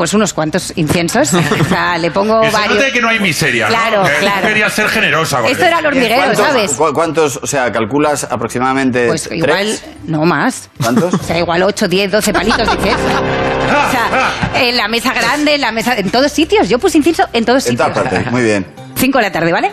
pues 0.00 0.14
unos 0.14 0.32
cuantos 0.32 0.72
inciensos. 0.76 1.30
O 1.60 1.64
sea, 1.68 1.98
le 1.98 2.10
pongo 2.10 2.40
Que 2.40 2.50
se 2.50 2.56
varios. 2.56 2.76
note 2.78 2.90
que 2.92 3.02
no 3.02 3.08
hay 3.10 3.20
miseria, 3.20 3.68
¿no? 3.68 3.74
Claro, 3.74 4.02
Que 4.04 4.12
claro. 4.20 4.48
Quería 4.48 4.70
ser 4.70 4.88
generosa. 4.88 5.42
con 5.42 5.50
Esto 5.50 5.62
era 5.66 5.80
el 5.80 5.86
hormiguero, 5.86 6.22
¿Cuántos- 6.22 6.46
¿sabes? 6.46 6.72
cu- 6.72 6.92
¿Cuántos, 6.94 7.36
o 7.42 7.46
sea, 7.46 7.70
calculas 7.70 8.24
aproximadamente 8.24 9.08
Pues 9.08 9.24
tres? 9.24 9.38
igual, 9.38 9.78
no 10.06 10.24
más. 10.24 10.70
¿Cuántos? 10.82 11.12
O 11.12 11.18
sea, 11.22 11.38
igual 11.38 11.62
8, 11.64 11.86
10, 11.86 12.12
12 12.12 12.32
palitos 12.32 12.66
de 12.66 12.72
incienso. 12.76 13.04
O 13.04 13.90
sea, 13.90 14.62
en 14.62 14.76
la 14.78 14.88
mesa 14.88 15.12
grande, 15.12 15.56
en 15.56 15.60
la 15.60 15.70
mesa, 15.70 15.94
en 15.98 16.08
todos 16.10 16.32
sitios. 16.32 16.66
Yo 16.70 16.78
puse 16.78 16.96
incienso 16.96 17.28
en 17.34 17.44
todos 17.44 17.66
En 17.66 17.72
sitios. 17.72 17.92
todas 17.92 18.08
partes, 18.08 18.32
muy 18.32 18.42
bien. 18.42 18.66
5 18.96 19.18
de 19.18 19.24
la 19.24 19.32
tarde, 19.32 19.52
¿vale? 19.52 19.70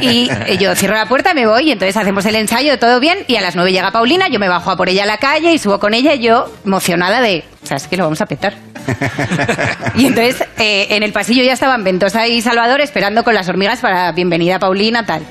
Y 0.00 0.28
eh, 0.46 0.58
yo 0.58 0.74
cierro 0.74 0.94
la 0.94 1.06
puerta, 1.06 1.34
me 1.34 1.46
voy, 1.46 1.68
y 1.68 1.72
entonces 1.72 1.96
hacemos 1.96 2.24
el 2.26 2.36
ensayo, 2.36 2.78
todo 2.78 3.00
bien, 3.00 3.18
y 3.26 3.36
a 3.36 3.40
las 3.40 3.56
9 3.56 3.72
llega 3.72 3.90
Paulina, 3.90 4.28
yo 4.28 4.38
me 4.38 4.48
bajo 4.48 4.70
a 4.70 4.76
por 4.76 4.88
ella 4.88 5.04
a 5.04 5.06
la 5.06 5.18
calle 5.18 5.52
y 5.52 5.58
subo 5.58 5.78
con 5.78 5.94
ella, 5.94 6.14
y 6.14 6.20
yo 6.20 6.52
emocionada 6.64 7.20
de, 7.20 7.44
o 7.62 7.66
sea, 7.66 7.76
es 7.76 7.86
que 7.86 7.96
lo 7.96 8.04
vamos 8.04 8.20
a 8.20 8.26
petar. 8.26 8.54
Y 9.96 10.06
entonces 10.06 10.44
eh, 10.58 10.88
en 10.90 11.02
el 11.02 11.12
pasillo 11.12 11.42
ya 11.42 11.52
estaban 11.52 11.82
Ventosa 11.84 12.26
y 12.28 12.42
Salvador 12.42 12.80
esperando 12.80 13.24
con 13.24 13.34
las 13.34 13.48
hormigas 13.48 13.80
para 13.80 14.12
bienvenida 14.12 14.58
Paulina, 14.58 15.06
tal. 15.06 15.22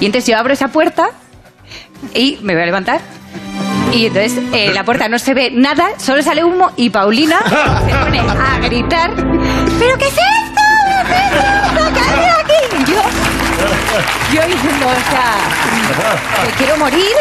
Y 0.00 0.06
entonces 0.06 0.28
yo 0.28 0.36
abro 0.36 0.52
esa 0.52 0.68
puerta 0.68 1.10
y 2.14 2.38
me 2.42 2.54
voy 2.54 2.62
a 2.62 2.66
levantar. 2.66 3.00
Y 3.92 4.06
entonces 4.06 4.38
eh, 4.52 4.72
la 4.72 4.84
puerta 4.84 5.08
no 5.08 5.18
se 5.18 5.34
ve 5.34 5.50
nada, 5.50 5.88
solo 5.98 6.22
sale 6.22 6.44
humo 6.44 6.70
y 6.76 6.90
Paulina 6.90 7.38
se 7.86 7.94
pone 7.96 8.20
a 8.20 8.58
gritar, 8.60 9.14
¿pero 9.14 9.98
qué 9.98 10.06
es 10.06 10.12
esto? 10.12 10.62
¿Qué 11.06 11.14
es 11.14 11.32
esto? 11.32 11.92
¿Qué 11.94 12.00
hay 12.00 12.24
aquí? 12.40 12.76
Y 12.82 12.92
yo 12.92 13.39
Yo 14.32 14.42
diciendo, 14.46 14.86
o 14.86 15.10
sea, 15.10 15.34
me 16.44 16.50
quiero 16.52 16.76
morir 16.76 17.16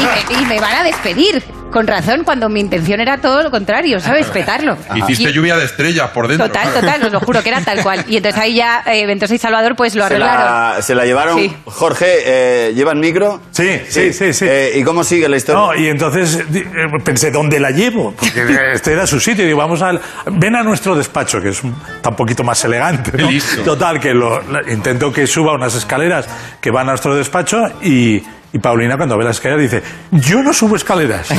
y 0.00 0.34
me, 0.34 0.40
y 0.40 0.46
me 0.46 0.60
van 0.60 0.76
a 0.76 0.82
despedir. 0.84 1.42
Con 1.74 1.88
razón, 1.88 2.22
cuando 2.22 2.48
mi 2.48 2.60
intención 2.60 3.00
era 3.00 3.18
todo 3.18 3.42
lo 3.42 3.50
contrario, 3.50 3.98
¿sabes? 3.98 4.28
Petarlo. 4.28 4.78
Hiciste 4.94 5.30
Y- 5.30 5.32
lluvia 5.32 5.56
de 5.56 5.64
estrellas 5.64 6.10
por 6.10 6.28
dentro. 6.28 6.46
Total, 6.46 6.72
total, 6.72 7.02
os 7.06 7.12
lo 7.12 7.18
juro 7.18 7.42
que 7.42 7.48
era 7.48 7.60
tal 7.62 7.82
cual. 7.82 8.04
Y 8.06 8.16
entonces 8.18 8.40
ahí 8.40 8.54
ya 8.54 8.84
eh, 8.86 9.04
Ventosa 9.06 9.34
y 9.34 9.38
Salvador 9.38 9.74
pues 9.74 9.96
lo 9.96 10.02
Se 10.02 10.06
arreglaron. 10.06 10.44
la, 10.76 10.82
se 10.82 10.94
la 10.94 11.04
llevaron. 11.04 11.36
Sí. 11.36 11.52
Jorge, 11.64 12.06
eh, 12.24 12.72
¿llevan 12.76 13.00
micro? 13.00 13.40
Sí, 13.50 13.80
sí, 13.88 14.12
sí, 14.12 14.32
sí. 14.32 14.46
Eh, 14.48 14.72
¿Y 14.76 14.84
cómo 14.84 15.02
sigue 15.02 15.28
la 15.28 15.36
historia? 15.36 15.60
No, 15.60 15.74
y 15.74 15.88
entonces 15.88 16.44
eh, 16.54 16.64
pensé, 17.04 17.32
¿dónde 17.32 17.58
la 17.58 17.72
llevo? 17.72 18.12
Porque 18.12 18.70
este 18.74 18.92
era 18.92 19.04
su 19.04 19.18
sitio. 19.18 19.42
Y 19.42 19.48
digo, 19.48 19.58
vamos 19.58 19.82
al. 19.82 20.00
Ven 20.26 20.54
a 20.54 20.62
nuestro 20.62 20.94
despacho, 20.94 21.40
que 21.40 21.48
es 21.48 21.64
un, 21.64 21.74
está 21.96 22.10
un 22.10 22.16
poquito 22.16 22.44
más 22.44 22.64
elegante. 22.64 23.10
¿no? 23.18 23.28
Total, 23.64 23.98
que 23.98 24.14
lo, 24.14 24.40
intento 24.70 25.12
que 25.12 25.26
suba 25.26 25.54
unas 25.54 25.74
escaleras 25.74 26.28
que 26.60 26.70
van 26.70 26.86
a 26.86 26.92
nuestro 26.92 27.16
despacho 27.16 27.56
y. 27.82 28.22
Y 28.54 28.58
Paulina, 28.60 28.96
cuando 28.96 29.18
ve 29.18 29.24
la 29.24 29.32
escalera, 29.32 29.60
dice: 29.60 29.82
Yo 30.12 30.40
no 30.40 30.52
subo 30.52 30.76
escaleras. 30.76 31.28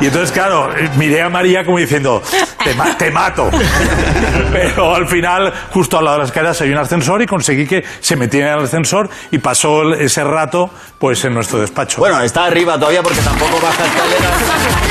y, 0.00 0.04
y 0.04 0.06
entonces, 0.06 0.30
claro, 0.30 0.68
miré 0.96 1.22
a 1.22 1.30
María 1.30 1.64
como 1.64 1.78
diciendo: 1.78 2.22
Te, 2.62 2.74
ma- 2.74 2.96
te 2.98 3.10
mato. 3.10 3.50
Pero 4.52 4.94
al 4.94 5.08
final, 5.08 5.50
justo 5.72 5.96
al 5.98 6.04
lado 6.04 6.16
de 6.18 6.22
las 6.24 6.28
escaleras, 6.28 6.60
hay 6.60 6.70
un 6.70 6.76
ascensor 6.76 7.22
y 7.22 7.26
conseguí 7.26 7.66
que 7.66 7.82
se 8.00 8.14
metiera 8.16 8.52
en 8.52 8.58
el 8.58 8.64
ascensor 8.66 9.08
y 9.30 9.38
pasó 9.38 9.94
ese 9.94 10.22
rato 10.22 10.68
pues 10.98 11.24
en 11.24 11.32
nuestro 11.32 11.60
despacho. 11.60 11.98
Bueno, 12.00 12.20
está 12.20 12.44
arriba 12.44 12.74
todavía 12.78 13.02
porque 13.02 13.20
tampoco 13.20 13.58
baja 13.62 13.84
escaleras. 13.86 14.32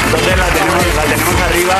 Entonces 0.06 0.38
la 0.38 0.46
tenemos, 0.48 0.96
la 0.96 1.04
tenemos 1.04 1.42
arriba. 1.42 1.76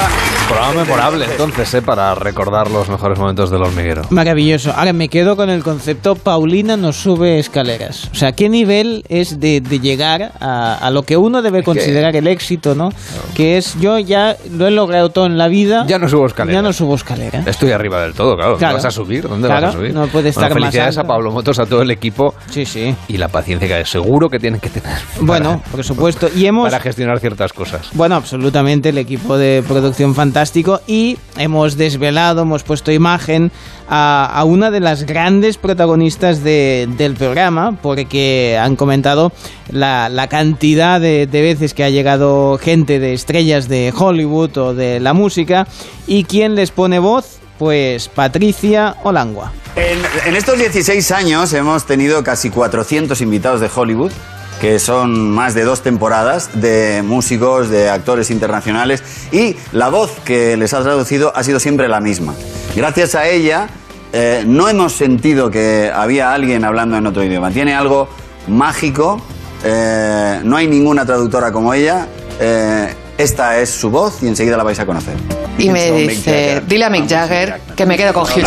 Programa 0.48 0.74
memorable, 0.84 1.26
entonces, 1.26 1.74
¿eh? 1.74 1.82
para 1.82 2.16
recordar 2.16 2.70
los 2.72 2.88
mejores 2.90 3.18
momentos 3.20 3.50
del 3.50 3.64
hormiguero. 3.64 4.04
Maravilloso. 4.12 4.72
Ahora 4.76 4.94
me 4.94 5.10
quedo 5.10 5.36
con 5.36 5.50
el 5.50 5.62
concepto 5.64 6.16
Paulina 6.16 6.78
no 6.78 6.94
sube 6.94 7.40
escaleras. 7.40 8.10
O 8.14 8.16
sea, 8.16 8.32
¿qué 8.32 8.48
nivel 8.48 8.67
es 8.70 9.40
de, 9.40 9.62
de 9.62 9.80
llegar 9.80 10.34
a, 10.40 10.76
a 10.76 10.92
lo 10.92 11.04
que 11.04 11.18
uno 11.18 11.42
debe 11.42 11.64
considerar 11.64 12.16
el 12.16 12.28
éxito, 12.28 12.76
¿no? 12.76 12.90
Que 13.36 13.58
es 13.58 13.76
yo 13.80 14.00
ya 14.00 14.36
lo 14.52 14.68
he 14.68 14.72
logrado 14.72 15.10
todo 15.10 15.26
en 15.26 15.38
la 15.38 15.48
vida. 15.48 15.86
Ya 15.88 16.00
no 16.00 16.08
subo 16.10 16.26
escaleras. 16.26 16.58
Ya 16.58 16.62
no 16.62 16.74
subo 16.74 16.96
escaleras. 16.96 17.46
Estoy 17.48 17.72
arriba 17.72 18.02
del 18.02 18.14
todo, 18.14 18.36
claro. 18.36 18.58
Claro. 18.58 18.76
¿Vas 18.76 18.86
a 18.86 18.92
subir? 18.92 19.28
¿Dónde 19.28 19.48
Claro, 19.48 19.68
vas 19.68 19.76
a 19.76 19.78
subir? 19.78 19.94
no 19.94 20.08
puede 20.08 20.30
estar 20.30 20.46
Bueno, 20.46 20.56
más 20.56 20.64
felicidades 20.72 20.98
alto. 20.98 21.12
a 21.12 21.16
Pablo 21.16 21.32
Motos, 21.32 21.60
a 21.60 21.66
todo 21.66 21.82
el 21.82 21.92
equipo. 21.92 22.34
Sí, 22.50 22.66
sí. 22.66 22.96
Y 23.08 23.18
la 23.18 23.28
paciencia 23.28 23.68
que 23.68 23.86
seguro 23.86 24.30
que 24.30 24.40
tienen 24.40 24.60
que 24.60 24.70
tener. 24.70 24.98
Bueno, 25.22 25.62
por 25.72 25.84
supuesto. 25.84 26.30
Y 26.36 26.46
hemos 26.46 26.66
Para 26.70 26.80
gestionar 26.82 27.20
ciertas 27.20 27.54
cosas. 27.54 27.90
Bueno, 27.94 28.16
absolutamente, 28.16 28.90
el 28.90 28.98
equipo 28.98 29.38
de 29.38 29.64
producción 29.68 30.16
fantástico 30.16 30.82
y 30.88 31.18
hemos 31.38 31.78
desvelado, 31.78 32.42
hemos 32.44 32.64
puesto 32.64 32.92
imagen 32.92 33.52
a, 33.90 34.44
una 34.46 34.72
de 34.72 34.80
las 34.80 35.04
grandes 35.06 35.58
protagonistas 35.58 36.44
de- 36.44 36.88
del 36.98 37.14
programa 37.16 37.78
porque 37.82 38.58
han 38.62 38.76
comentado 38.76 39.32
la, 39.70 40.28
cantidad 40.30 41.00
de, 41.00 41.28
de 41.28 41.42
veces 41.42 41.74
que 41.74 41.84
ha 41.84 41.90
llegado 41.90 42.58
gente 42.62 43.00
de 43.00 43.14
estrellas 43.14 43.68
de 43.70 43.94
Hollywood 43.98 44.58
o 44.58 44.74
de 44.74 45.00
la 45.00 45.14
música 45.14 45.68
y 46.06 46.24
quién 46.26 46.56
les 46.56 46.72
pone 46.72 47.00
voz, 47.00 47.38
pues 47.58 48.08
Patricia 48.10 48.96
Olangua. 49.04 49.52
En, 49.76 50.00
en 50.30 50.36
estos 50.36 50.58
16 50.58 51.12
años 51.12 51.54
hemos 51.54 51.86
tenido 51.86 52.24
casi 52.24 52.50
400 52.50 53.20
invitados 53.22 53.62
de 53.62 53.70
Hollywood, 53.74 54.12
que 54.60 54.80
son 54.80 55.32
más 55.32 55.54
de 55.54 55.64
dos 55.64 55.82
temporadas 55.82 56.50
de 56.54 57.04
músicos, 57.04 57.70
de 57.70 57.90
actores 57.90 58.32
internacionales, 58.32 59.04
y 59.32 59.56
la 59.72 59.90
voz 59.90 60.12
que 60.26 60.58
les 60.58 60.74
ha 60.74 60.82
traducido 60.82 61.32
ha 61.36 61.44
sido 61.44 61.60
siempre 61.60 61.88
la 61.88 62.00
misma. 62.00 62.34
Gracias 62.76 63.16
a 63.16 63.28
ella 63.28 63.68
eh, 64.14 64.44
no 64.46 64.70
hemos 64.70 64.94
sentido 64.94 65.52
que 65.52 65.92
había 65.94 66.34
alguien 66.34 66.64
hablando 66.64 66.98
en 66.98 67.06
otro 67.06 67.24
idioma. 67.24 67.52
Tiene 67.52 67.76
algo 67.76 68.08
mágico, 68.48 69.22
eh, 69.64 70.40
no 70.44 70.56
hay 70.56 70.68
ninguna 70.68 71.06
traductora 71.06 71.52
como 71.52 71.74
ella. 71.74 72.08
eh, 72.40 72.94
esta 73.18 73.58
es 73.58 73.72
su 73.72 73.90
voz 73.90 74.22
y 74.22 74.28
enseguida 74.28 74.58
la 74.58 74.64
vais 74.64 74.80
a 74.80 74.86
conocer. 74.86 75.16
Y 75.58 75.72
me 75.72 75.92
dice, 75.92 76.62
dile 76.68 76.86
a 76.86 76.90
Mick 76.90 77.10
Jagger 77.10 77.60
que 77.76 77.86
me 77.86 77.98
quedo 77.98 78.14
con 78.14 78.24
Hugh 78.24 78.46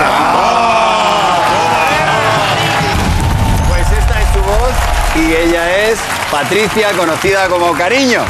es 5.81 5.99
Patricia, 6.31 6.91
conocida 6.93 7.49
como 7.49 7.73
Cariño. 7.73 8.21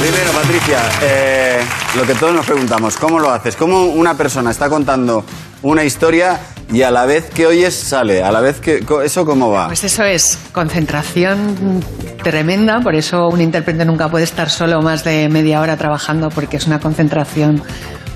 Primero, 0.00 0.32
Patricia, 0.32 0.78
eh, 1.02 1.60
lo 1.96 2.04
que 2.04 2.14
todos 2.14 2.34
nos 2.34 2.46
preguntamos, 2.46 2.96
¿cómo 2.96 3.18
lo 3.18 3.30
haces? 3.30 3.56
¿Cómo 3.56 3.86
una 3.86 4.16
persona 4.16 4.50
está 4.50 4.68
contando 4.68 5.24
una 5.62 5.84
historia 5.84 6.40
y 6.72 6.82
a 6.82 6.90
la 6.90 7.04
vez 7.04 7.30
que 7.30 7.46
oyes 7.46 7.74
sale? 7.74 8.22
A 8.22 8.30
la 8.30 8.40
vez 8.40 8.60
que... 8.60 8.84
¿Eso 9.04 9.26
cómo 9.26 9.50
va? 9.50 9.66
Pues 9.66 9.84
eso 9.84 10.04
es 10.04 10.38
concentración 10.52 11.82
tremenda, 12.22 12.80
por 12.80 12.94
eso 12.94 13.28
un 13.28 13.40
intérprete 13.40 13.84
nunca 13.84 14.08
puede 14.08 14.24
estar 14.24 14.48
solo 14.50 14.80
más 14.80 15.04
de 15.04 15.28
media 15.28 15.60
hora 15.60 15.76
trabajando 15.76 16.30
porque 16.30 16.56
es 16.56 16.66
una 16.66 16.78
concentración 16.80 17.62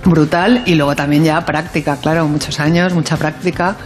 brutal 0.05 0.62
y 0.66 0.74
luego 0.74 0.94
también 0.94 1.24
ya 1.24 1.44
práctica, 1.44 1.96
claro, 2.00 2.26
muchos 2.28 2.61
años, 2.61 2.92
mucha 2.94 3.16
práctica 3.16 3.76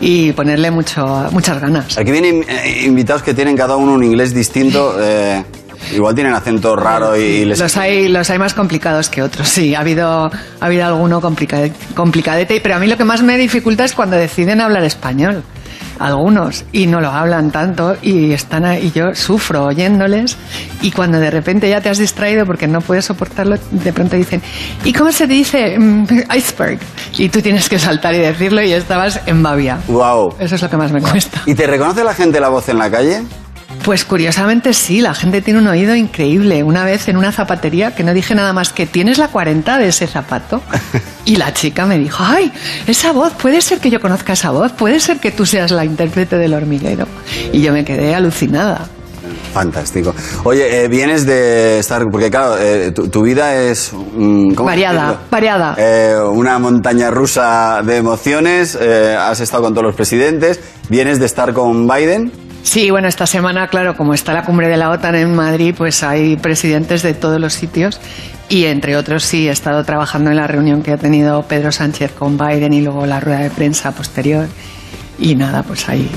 y 0.00 0.32
ponerle 0.32 0.70
mucho, 0.70 1.28
muchas 1.32 1.60
ganas. 1.60 1.96
Aquí 1.98 2.10
vienen 2.10 2.44
eh, 2.48 2.82
invitados 2.84 3.22
que 3.22 3.34
tienen 3.34 3.56
cada 3.56 3.76
uno 3.76 3.92
un 3.92 4.04
inglés 4.04 4.34
distinto. 4.34 4.96
eh, 5.00 5.42
igual 5.94 6.14
tienen 6.14 6.34
acento 6.34 6.76
raro 6.76 7.16
y, 7.16 7.44
les... 7.46 7.58
Los 7.58 7.76
hay, 7.76 8.08
los 8.08 8.28
hay 8.28 8.38
más 8.38 8.52
complicados 8.52 9.08
que 9.08 9.22
otros, 9.22 9.48
sí. 9.48 9.74
Ha 9.74 9.80
habido, 9.80 10.26
ha 10.26 10.30
habido 10.66 10.84
alguno 10.86 11.20
complicade- 11.22 11.72
complicadete, 11.94 12.60
pero 12.60 12.74
a 12.76 12.78
mí 12.78 12.86
lo 12.86 12.96
que 12.98 13.04
más 13.04 13.22
me 13.22 13.38
dificulta 13.38 13.84
es 13.84 13.94
cuando 13.94 14.16
deciden 14.16 14.60
hablar 14.60 14.84
español. 14.84 15.42
Algunos, 16.00 16.64
y 16.72 16.86
no 16.86 17.00
lo 17.02 17.10
hablan 17.10 17.50
tanto, 17.50 17.94
y 18.00 18.32
están 18.32 18.64
ahí, 18.64 18.86
y 18.86 18.98
yo 18.98 19.14
sufro 19.14 19.66
oyéndoles, 19.66 20.38
y 20.80 20.90
cuando 20.90 21.20
de 21.20 21.30
repente 21.30 21.68
ya 21.68 21.82
te 21.82 21.90
has 21.90 21.98
distraído 21.98 22.46
porque 22.46 22.66
no 22.66 22.80
puedes 22.80 23.04
soportarlo, 23.04 23.56
de 23.70 23.92
pronto 23.92 24.16
dicen, 24.16 24.40
¿y 24.82 24.94
cómo 24.94 25.12
se 25.12 25.26
dice 25.26 25.78
mm, 25.78 26.06
iceberg? 26.34 26.78
Y 27.18 27.28
tú 27.28 27.42
tienes 27.42 27.68
que 27.68 27.78
saltar 27.78 28.14
y 28.14 28.18
decirlo, 28.18 28.62
y 28.62 28.72
estabas 28.72 29.20
en 29.26 29.42
babia. 29.42 29.78
Wow. 29.88 30.36
Eso 30.40 30.54
es 30.54 30.62
lo 30.62 30.70
que 30.70 30.78
más 30.78 30.90
me 30.90 31.02
cuesta. 31.02 31.42
¿Y 31.44 31.54
te 31.54 31.66
reconoce 31.66 32.02
la 32.02 32.14
gente 32.14 32.40
la 32.40 32.48
voz 32.48 32.70
en 32.70 32.78
la 32.78 32.90
calle? 32.90 33.22
Pues 33.84 34.04
curiosamente 34.04 34.74
sí, 34.74 35.00
la 35.00 35.14
gente 35.14 35.40
tiene 35.40 35.60
un 35.60 35.66
oído 35.66 35.94
increíble. 35.94 36.62
Una 36.62 36.84
vez 36.84 37.08
en 37.08 37.16
una 37.16 37.32
zapatería 37.32 37.94
que 37.94 38.04
no 38.04 38.12
dije 38.12 38.34
nada 38.34 38.52
más 38.52 38.72
que 38.72 38.86
tienes 38.86 39.18
la 39.18 39.28
40 39.28 39.78
de 39.78 39.88
ese 39.88 40.06
zapato. 40.06 40.62
Y 41.26 41.36
la 41.36 41.52
chica 41.52 41.86
me 41.86 41.96
dijo, 41.98 42.24
ay, 42.26 42.50
esa 42.88 43.12
voz, 43.12 43.34
puede 43.34 43.60
ser 43.60 43.78
que 43.78 43.88
yo 43.88 44.00
conozca 44.00 44.32
esa 44.32 44.50
voz, 44.50 44.72
puede 44.72 44.98
ser 44.98 45.20
que 45.20 45.30
tú 45.30 45.46
seas 45.46 45.70
la 45.70 45.84
intérprete 45.84 46.36
del 46.36 46.54
hormiguero. 46.54 47.06
Y 47.52 47.60
yo 47.60 47.72
me 47.72 47.84
quedé 47.84 48.14
alucinada. 48.14 48.88
Fantástico. 49.52 50.14
Oye, 50.44 50.84
eh, 50.84 50.88
vienes 50.88 51.26
de 51.26 51.78
estar... 51.78 52.04
Porque 52.10 52.30
claro, 52.30 52.56
eh, 52.58 52.90
tu, 52.92 53.08
tu 53.08 53.22
vida 53.22 53.54
es... 53.54 53.92
mm, 53.92 54.54
¿cómo 54.54 54.66
Variada, 54.66 55.20
variada. 55.30 55.74
Eh, 55.76 56.16
una 56.32 56.58
montaña 56.58 57.10
rusa 57.10 57.82
de 57.84 57.98
emociones, 57.98 58.76
has 58.76 59.40
estado 59.40 59.64
con 59.64 59.74
todos 59.74 59.86
los 59.86 59.94
presidentes, 59.94 60.58
vienes 60.88 61.20
de 61.20 61.26
estar 61.26 61.52
con 61.52 61.86
Biden. 61.86 62.32
Sí, 62.62 62.90
bueno, 62.90 63.08
esta 63.08 63.26
semana, 63.26 63.68
claro, 63.68 63.96
como 63.96 64.14
está 64.14 64.32
la 64.32 64.44
cumbre 64.44 64.68
de 64.68 64.76
la 64.76 64.90
OTAN 64.90 65.14
en 65.14 65.34
Madrid, 65.34 65.74
pues 65.76 66.02
hay 66.02 66.36
presidentes 66.36 67.02
de 67.02 67.14
todos 67.14 67.40
los 67.40 67.54
sitios 67.54 68.00
y 68.48 68.66
entre 68.66 68.96
otros 68.96 69.24
sí 69.24 69.48
he 69.48 69.50
estado 69.50 69.84
trabajando 69.84 70.30
en 70.30 70.36
la 70.36 70.46
reunión 70.46 70.82
que 70.82 70.92
ha 70.92 70.98
tenido 70.98 71.42
Pedro 71.44 71.72
Sánchez 71.72 72.12
con 72.12 72.36
Biden 72.36 72.72
y 72.72 72.82
luego 72.82 73.06
la 73.06 73.20
rueda 73.20 73.40
de 73.40 73.50
prensa 73.50 73.92
posterior 73.92 74.46
y 75.18 75.34
nada, 75.34 75.62
pues 75.62 75.88
ahí. 75.88 76.10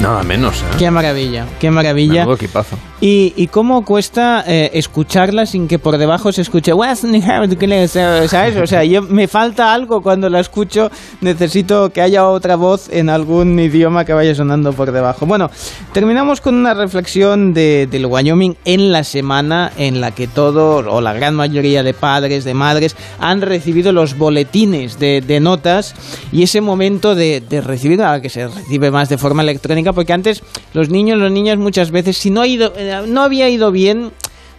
Nada 0.00 0.22
menos, 0.22 0.62
¿eh? 0.62 0.76
Qué 0.78 0.90
maravilla, 0.90 1.46
qué 1.60 1.70
maravilla. 1.70 2.20
Menudo 2.22 2.34
equipazo. 2.34 2.76
¿Y, 3.00 3.32
y 3.36 3.48
cómo 3.48 3.84
cuesta 3.84 4.44
eh, 4.46 4.70
escucharla 4.74 5.44
sin 5.44 5.66
que 5.66 5.80
por 5.80 5.98
debajo 5.98 6.30
se 6.30 6.42
escuche 6.42 6.72
¿sabes? 7.88 8.56
O 8.56 8.66
sea, 8.66 8.84
yo, 8.84 9.02
me 9.02 9.26
falta 9.26 9.74
algo 9.74 10.02
cuando 10.02 10.30
la 10.30 10.38
escucho, 10.38 10.90
necesito 11.20 11.90
que 11.90 12.00
haya 12.00 12.28
otra 12.28 12.54
voz 12.54 12.88
en 12.90 13.10
algún 13.10 13.58
idioma 13.58 14.04
que 14.04 14.12
vaya 14.12 14.34
sonando 14.34 14.72
por 14.72 14.92
debajo. 14.92 15.26
Bueno, 15.26 15.50
terminamos 15.92 16.40
con 16.40 16.54
una 16.54 16.74
reflexión 16.74 17.54
de, 17.54 17.88
del 17.90 18.06
Wyoming 18.06 18.56
en 18.64 18.92
la 18.92 19.02
semana 19.02 19.72
en 19.76 20.00
la 20.00 20.12
que 20.12 20.28
todo, 20.28 20.76
o 20.76 21.00
la 21.00 21.12
gran 21.12 21.34
mayoría 21.34 21.82
de 21.82 21.94
padres, 21.94 22.44
de 22.44 22.54
madres, 22.54 22.96
han 23.18 23.40
recibido 23.40 23.92
los 23.92 24.16
boletines 24.16 25.00
de, 25.00 25.20
de 25.20 25.40
notas 25.40 25.94
y 26.30 26.44
ese 26.44 26.60
momento 26.60 27.16
de, 27.16 27.40
de 27.40 27.60
recibir, 27.60 28.00
ahora 28.00 28.20
que 28.20 28.28
se 28.30 28.46
recibe 28.46 28.92
más 28.92 29.08
de 29.08 29.18
forma 29.18 29.42
electrónica, 29.42 29.81
porque 29.92 30.12
antes 30.12 30.42
los 30.74 30.88
niños, 30.90 31.18
los 31.18 31.32
niñas 31.32 31.58
muchas 31.58 31.90
veces, 31.90 32.16
si 32.16 32.30
no, 32.30 32.42
ha 32.42 32.46
ido, 32.46 32.72
eh, 32.76 33.02
no 33.08 33.22
había 33.22 33.48
ido 33.48 33.72
bien, 33.72 34.12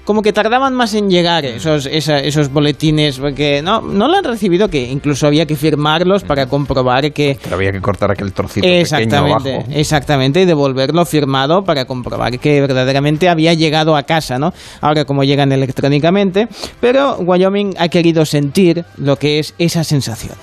como 0.05 0.21
que 0.21 0.33
tardaban 0.33 0.73
más 0.73 0.93
en 0.95 1.09
llegar 1.09 1.45
esos, 1.45 1.85
esa- 1.85 2.19
esos 2.19 2.51
boletines, 2.51 3.19
porque 3.19 3.61
no, 3.61 3.79
no 3.79 4.09
lo 4.09 4.17
han 4.17 4.25
recibido, 4.25 4.67
que 4.69 4.83
incluso 4.91 5.27
había 5.27 5.45
que 5.45 5.55
firmarlos 5.55 6.23
para 6.25 6.47
comprobar 6.47 7.13
que... 7.13 7.37
Pero 7.41 7.55
había 7.55 7.71
que 7.71 7.79
cortar 7.79 8.11
aquel 8.11 8.33
trocito 8.33 8.63
pequeño 8.65 8.81
Exactamente, 8.81 9.53
abajo. 9.55 9.69
exactamente, 9.71 10.41
y 10.41 10.45
devolverlo 10.45 11.05
firmado 11.05 11.63
para 11.63 11.85
comprobar 11.85 12.37
que 12.37 12.59
verdaderamente 12.59 13.29
había 13.29 13.53
llegado 13.53 13.95
a 13.95 14.03
casa, 14.03 14.37
¿no? 14.37 14.53
Ahora 14.81 15.05
como 15.05 15.23
llegan 15.23 15.53
electrónicamente, 15.53 16.49
pero 16.81 17.15
Wyoming 17.19 17.75
ha 17.79 17.87
querido 17.87 18.25
sentir 18.25 18.83
lo 18.97 19.15
que 19.15 19.39
es 19.39 19.53
esa 19.57 19.85
sensación. 19.85 20.35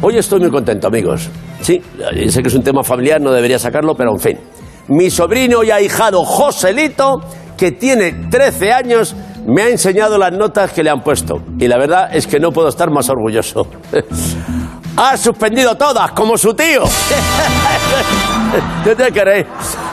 Hoy 0.00 0.18
estoy 0.18 0.40
muy 0.40 0.50
contento, 0.50 0.88
amigos. 0.88 1.28
Sí, 1.60 1.80
sé 2.28 2.42
que 2.42 2.48
es 2.48 2.54
un 2.54 2.62
tema 2.62 2.82
familiar, 2.82 3.20
no 3.20 3.32
debería 3.32 3.58
sacarlo, 3.58 3.94
pero 3.94 4.12
en 4.12 4.20
fin. 4.20 4.38
Mi 4.88 5.10
sobrino 5.10 5.62
y 5.62 5.70
ahijado 5.70 6.24
Joselito, 6.24 7.20
que 7.56 7.72
tiene 7.72 8.28
13 8.30 8.72
años, 8.72 9.14
me 9.46 9.62
ha 9.62 9.68
enseñado 9.68 10.18
las 10.18 10.32
notas 10.32 10.72
que 10.72 10.82
le 10.82 10.90
han 10.90 11.02
puesto. 11.02 11.42
Y 11.58 11.68
la 11.68 11.78
verdad 11.78 12.08
es 12.12 12.26
que 12.26 12.40
no 12.40 12.50
puedo 12.50 12.68
estar 12.68 12.90
más 12.90 13.08
orgulloso. 13.08 13.66
ha 14.96 15.16
suspendido 15.16 15.76
todas, 15.76 16.12
como 16.12 16.36
su 16.36 16.54
tío. 16.54 16.82
¿Qué 18.84 18.94
te 18.94 19.12
queréis? 19.12 19.46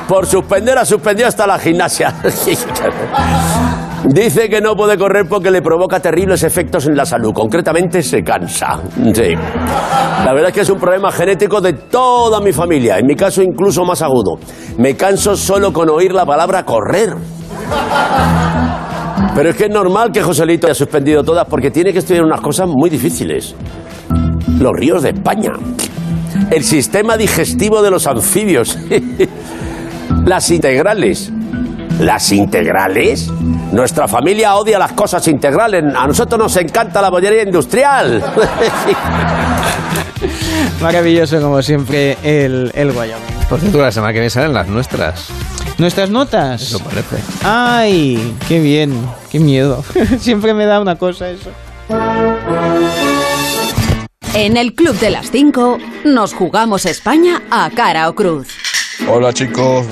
Por 0.08 0.26
suspender 0.26 0.78
ha 0.78 0.86
suspendido 0.86 1.28
hasta 1.28 1.48
la 1.48 1.60
gimnasia. 1.60 2.16
Dice 4.12 4.50
que 4.50 4.60
no 4.60 4.76
puede 4.76 4.98
correr 4.98 5.28
porque 5.30 5.52
le 5.52 5.62
provoca 5.62 6.00
terribles 6.00 6.42
efectos 6.42 6.88
en 6.88 6.98
la 6.98 7.06
salud. 7.06 7.32
Concretamente 7.32 8.02
se 8.02 8.24
cansa. 8.24 8.80
Sí. 9.14 9.36
La 10.26 10.34
verdad 10.34 10.48
es 10.48 10.54
que 10.56 10.62
es 10.62 10.70
un 10.72 10.80
problema 10.80 11.12
genético 11.12 11.62
de 11.62 11.74
toda 11.74 12.42
mi 12.42 12.52
familia. 12.52 12.98
En 12.98 13.06
mi 13.06 13.16
caso 13.16 13.44
incluso 13.44 13.86
más 13.86 14.02
agudo. 14.02 14.40
Me 14.80 14.96
canso 14.96 15.38
solo 15.38 15.72
con 15.72 15.90
oír 15.90 16.12
la 16.12 16.26
palabra 16.26 16.66
correr. 16.66 17.14
Pero 19.36 19.50
es 19.50 19.56
que 19.56 19.66
es 19.66 19.72
normal 19.72 20.12
que 20.12 20.24
Joselito 20.24 20.66
haya 20.66 20.74
suspendido 20.74 21.24
todas 21.24 21.46
porque 21.48 21.70
tiene 21.70 21.94
que 21.94 22.00
estudiar 22.00 22.24
unas 22.24 22.42
cosas 22.42 22.68
muy 22.68 22.90
difíciles. 22.90 23.54
Los 24.60 24.72
ríos 24.74 25.04
de 25.04 25.10
España. 25.10 25.52
El 26.50 26.64
sistema 26.64 27.16
digestivo 27.16 27.84
de 27.84 27.92
los 27.92 28.08
anfibios. 28.08 28.76
Las 30.26 30.50
integrales. 30.50 31.32
¿Las 32.00 32.32
integrales? 32.32 33.30
Nuestra 33.74 34.08
familia 34.08 34.56
odia 34.56 34.80
las 34.80 34.94
cosas 34.94 35.28
integrales. 35.28 35.84
A 35.84 36.08
nosotros 36.08 36.40
nos 36.40 36.56
encanta 36.56 37.02
la 37.02 37.10
bollería 37.10 37.44
industrial. 37.44 38.24
Maravilloso, 40.82 41.42
como 41.42 41.62
siempre, 41.62 42.18
el, 42.24 42.72
el 42.74 42.92
Wyoming. 42.92 43.48
Por 43.50 43.60
cierto, 43.60 43.82
la 43.82 43.92
semana 43.92 44.14
que 44.14 44.20
viene 44.20 44.30
salen 44.30 44.54
las 44.54 44.68
nuestras. 44.68 45.28
¿Nuestras 45.78 46.10
notas? 46.10 46.62
Eso 46.62 46.80
parece. 46.80 47.18
Ay, 47.44 48.36
qué 48.48 48.60
bien, 48.60 48.94
qué 49.30 49.40
miedo. 49.40 49.84
siempre 50.20 50.54
me 50.54 50.66
da 50.66 50.80
una 50.80 50.96
cosa 50.96 51.30
eso. 51.30 51.50
En 54.34 54.56
el 54.56 54.74
Club 54.74 54.98
de 55.00 55.10
las 55.10 55.32
5 55.32 55.80
nos 56.06 56.34
jugamos 56.34 56.86
España 56.86 57.42
a 57.52 57.70
cara 57.72 58.08
o 58.08 58.16
cruz. 58.16 58.48
Hola 59.08 59.34
chicos, 59.34 59.88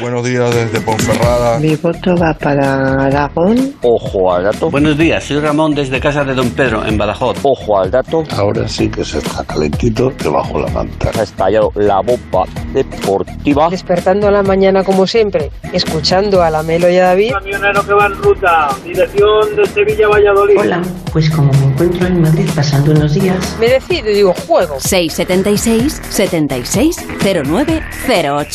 buenos 0.00 0.24
días 0.24 0.54
desde 0.54 0.80
Ponferrada. 0.80 1.58
Mi 1.58 1.74
voto 1.76 2.14
va 2.16 2.32
para 2.32 3.04
Aragón. 3.04 3.74
Ojo 3.82 4.32
al 4.32 4.44
dato. 4.44 4.70
Buenos 4.70 4.96
días, 4.96 5.24
soy 5.24 5.40
Ramón 5.40 5.74
desde 5.74 6.00
casa 6.00 6.24
de 6.24 6.34
Don 6.34 6.50
Pedro, 6.50 6.84
en 6.86 6.96
Badajoz. 6.96 7.36
Ojo 7.42 7.78
al 7.80 7.90
dato. 7.90 8.22
Ahora 8.36 8.66
sí 8.68 8.88
que 8.88 9.04
se 9.04 9.18
está 9.18 9.44
calentito 9.44 10.10
debajo 10.22 10.60
la 10.60 10.68
manta. 10.68 11.10
Ha 11.18 11.22
estallado 11.22 11.70
la 11.74 12.00
bomba 12.00 12.44
deportiva. 12.72 13.68
Despertando 13.68 14.28
a 14.28 14.30
la 14.30 14.42
mañana 14.42 14.84
como 14.84 15.06
siempre, 15.06 15.50
escuchando 15.72 16.42
a 16.42 16.48
la 16.50 16.62
Melo 16.62 16.88
y 16.88 16.96
a 16.96 17.08
David. 17.08 17.32
Camionero 17.32 17.84
que 17.84 17.92
va 17.92 18.06
en 18.06 18.14
ruta, 18.14 18.68
dirección 18.84 19.56
de 19.56 19.66
Sevilla 19.66 20.08
Valladolid. 20.08 20.58
Hola, 20.58 20.82
pues 21.12 21.28
como 21.30 21.52
me 21.52 21.66
encuentro 21.66 22.06
en 22.06 22.22
Madrid 22.22 22.48
pasando 22.54 22.92
unos 22.92 23.14
días, 23.14 23.56
me 23.60 23.68
decido 23.68 24.10
y 24.10 24.14
digo 24.14 24.34
juego. 24.46 24.76
676 24.78 26.00
76 26.08 26.96
09 27.44 27.82
08. 28.08 28.51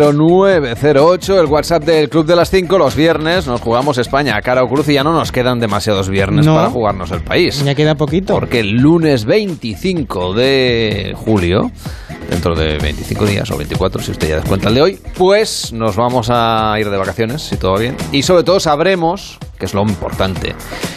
676-760-908, 0.00 1.40
el 1.40 1.46
WhatsApp 1.46 1.84
del 1.84 2.08
Club 2.08 2.26
de 2.26 2.36
las 2.36 2.50
5, 2.50 2.78
los 2.78 2.94
viernes 2.96 3.46
nos 3.46 3.60
jugamos 3.60 3.98
España 3.98 4.36
a 4.36 4.40
cara 4.42 4.62
o 4.62 4.68
cruz 4.68 4.88
y 4.88 4.94
ya 4.94 5.04
no 5.04 5.12
nos 5.12 5.30
quedan 5.32 5.60
demasiados 5.60 6.08
viernes 6.08 6.46
No. 6.46 6.54
para 6.54 6.70
jugarnos 6.70 7.10
el 7.10 7.20
país. 7.22 7.62
Ya 7.64 7.74
queda 7.74 7.94
poquito. 7.96 8.32
Porque 8.34 8.60
el 8.60 8.70
lunes 8.76 9.24
25 9.24 10.32
de 10.34 11.14
julio, 11.16 11.70
dentro 12.30 12.54
de 12.54 12.78
25 12.78 13.26
días 13.26 13.50
o 13.50 13.56
24, 13.56 14.00
si 14.02 14.12
usted 14.12 14.28
ya 14.28 14.36
descuenta 14.36 14.68
el 14.68 14.74
de 14.76 14.82
hoy, 14.82 14.98
pues 15.16 15.72
nos 15.72 15.96
vamos 15.96 16.28
a 16.30 16.74
ir 16.78 16.88
de 16.88 16.96
vacaciones, 16.96 17.42
si 17.42 17.56
todo 17.56 17.72
va 17.72 17.78
bien. 17.80 17.96
Y 18.12 18.22
sobre 18.22 18.44
todo 18.44 18.60
sabremos, 18.60 19.38
que 19.60 19.66
es 19.66 19.74
lo 19.74 19.82
importante, 19.82 20.54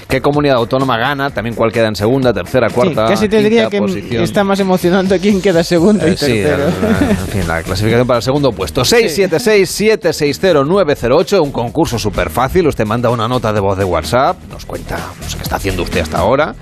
qué 0.08 0.20
comunidad 0.22 0.56
autónoma 0.56 0.98
gana, 0.98 1.30
también 1.30 1.56
cuál 1.56 1.72
queda 1.72 1.88
en 1.90 1.96
segunda, 1.96 2.34
tercera, 2.34 2.70
Sí, 2.70 2.76
cuarta, 2.76 3.06
casi 3.06 3.30
te 3.30 3.44
diría 3.44 3.70
que 3.70 3.78
posición. 3.80 4.24
está 4.24 4.44
más 4.44 4.60
emocionante 4.60 5.20
quién 5.20 5.40
queda 5.42 5.64
segundo 5.64 6.08
y 6.08 6.12
Eh, 6.12 6.18
sí, 6.18 6.26
tercero. 6.42 6.68
el- 6.68 7.10
en 7.12 7.28
fin, 7.28 7.48
la 7.48 7.62
clasificación 7.62 8.08
para 8.08 8.18
el 8.18 8.24
segundo 8.24 8.52
puesto. 8.54 8.84
676-760-908, 8.86 11.42
un 11.44 11.52
concurso 11.52 12.00
súper 12.00 12.30
fácil. 12.30 12.68
Usted 12.68 12.86
manda 12.86 13.10
una 13.10 13.28
nota 13.28 13.52
de 13.54 13.60
voz 13.60 13.78
de 13.78 13.84
WhatsApp, 13.84 14.38
nos 14.50 14.66
cuenta 14.66 14.98
pues, 15.20 15.36
qué 15.36 15.44
está 15.44 15.58
haciendo 15.58 15.84
usted 15.84 16.02
hasta 16.02 16.20
ahora. 16.20 16.56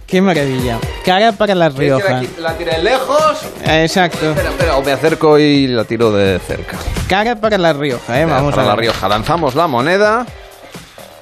Qué 0.10 0.22
maravilla. 0.22 0.80
Cara 1.06 1.32
para 1.32 1.54
La 1.54 1.70
Rioja. 1.70 2.22
¿La 2.40 2.58
tiré 2.58 2.82
lejos? 2.82 3.44
Eh, 3.64 3.84
Exacto. 3.84 4.32
Espera, 4.32 4.50
espera, 4.50 4.78
o 4.78 4.82
me 4.84 4.92
acerco 4.92 5.38
y 5.38 5.68
la 5.68 5.84
tiro 5.84 6.12
de 6.12 6.40
cerca. 6.40 6.78
Cara 7.08 7.36
para 7.36 7.58
La 7.60 7.74
Rioja, 7.74 8.20
eh. 8.20 8.26
Vamos 8.26 8.56
para 8.56 8.72
a 8.72 8.76
La. 8.76 8.82
Rioja. 8.82 9.08
Lanzamos 9.08 9.54
la 9.56 9.68
moneda. 9.68 10.26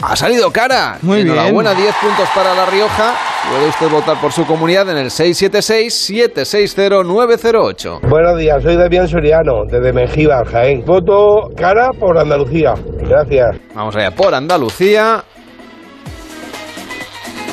Ha 0.02 0.16
salido 0.16 0.52
cara. 0.52 0.98
Muy 1.02 1.24
bien. 1.24 1.36
Enhorabuena, 1.36 1.74
10 1.74 1.96
puntos 1.96 2.30
para 2.34 2.54
La 2.54 2.66
Rioja. 2.68 3.14
Puede 3.50 3.68
usted 3.70 3.90
votar 3.90 4.22
por 4.22 4.32
su 4.32 4.46
comunidad 4.46 4.88
en 4.90 4.98
el 4.98 5.08
676-760-908. 5.10 8.00
Buenos 8.08 8.38
días, 8.38 8.62
soy 8.62 8.76
Damián 8.78 9.08
Soriano, 9.08 9.64
desde 9.70 9.92
Mengíbar, 9.94 10.46
Jaén. 10.48 10.84
Voto 10.86 11.50
cara 11.58 11.90
por 12.00 12.16
Andalucía. 12.18 12.74
Gracias. 13.02 13.58
Vamos 13.74 13.96
allá, 13.96 14.12
por 14.12 14.34
Andalucía. 14.36 15.24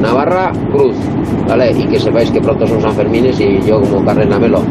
Navarra, 0.00 0.52
Cruz. 0.70 0.94
¿Vale? 1.48 1.70
Y 1.72 1.86
que 1.86 2.00
sepáis 2.00 2.30
que 2.30 2.40
pronto 2.40 2.66
son 2.66 2.80
San 2.80 2.94
Fermines 2.94 3.38
y 3.38 3.60
yo 3.66 3.80
como 3.80 4.04
Carles 4.04 4.28
Namelo, 4.28 4.62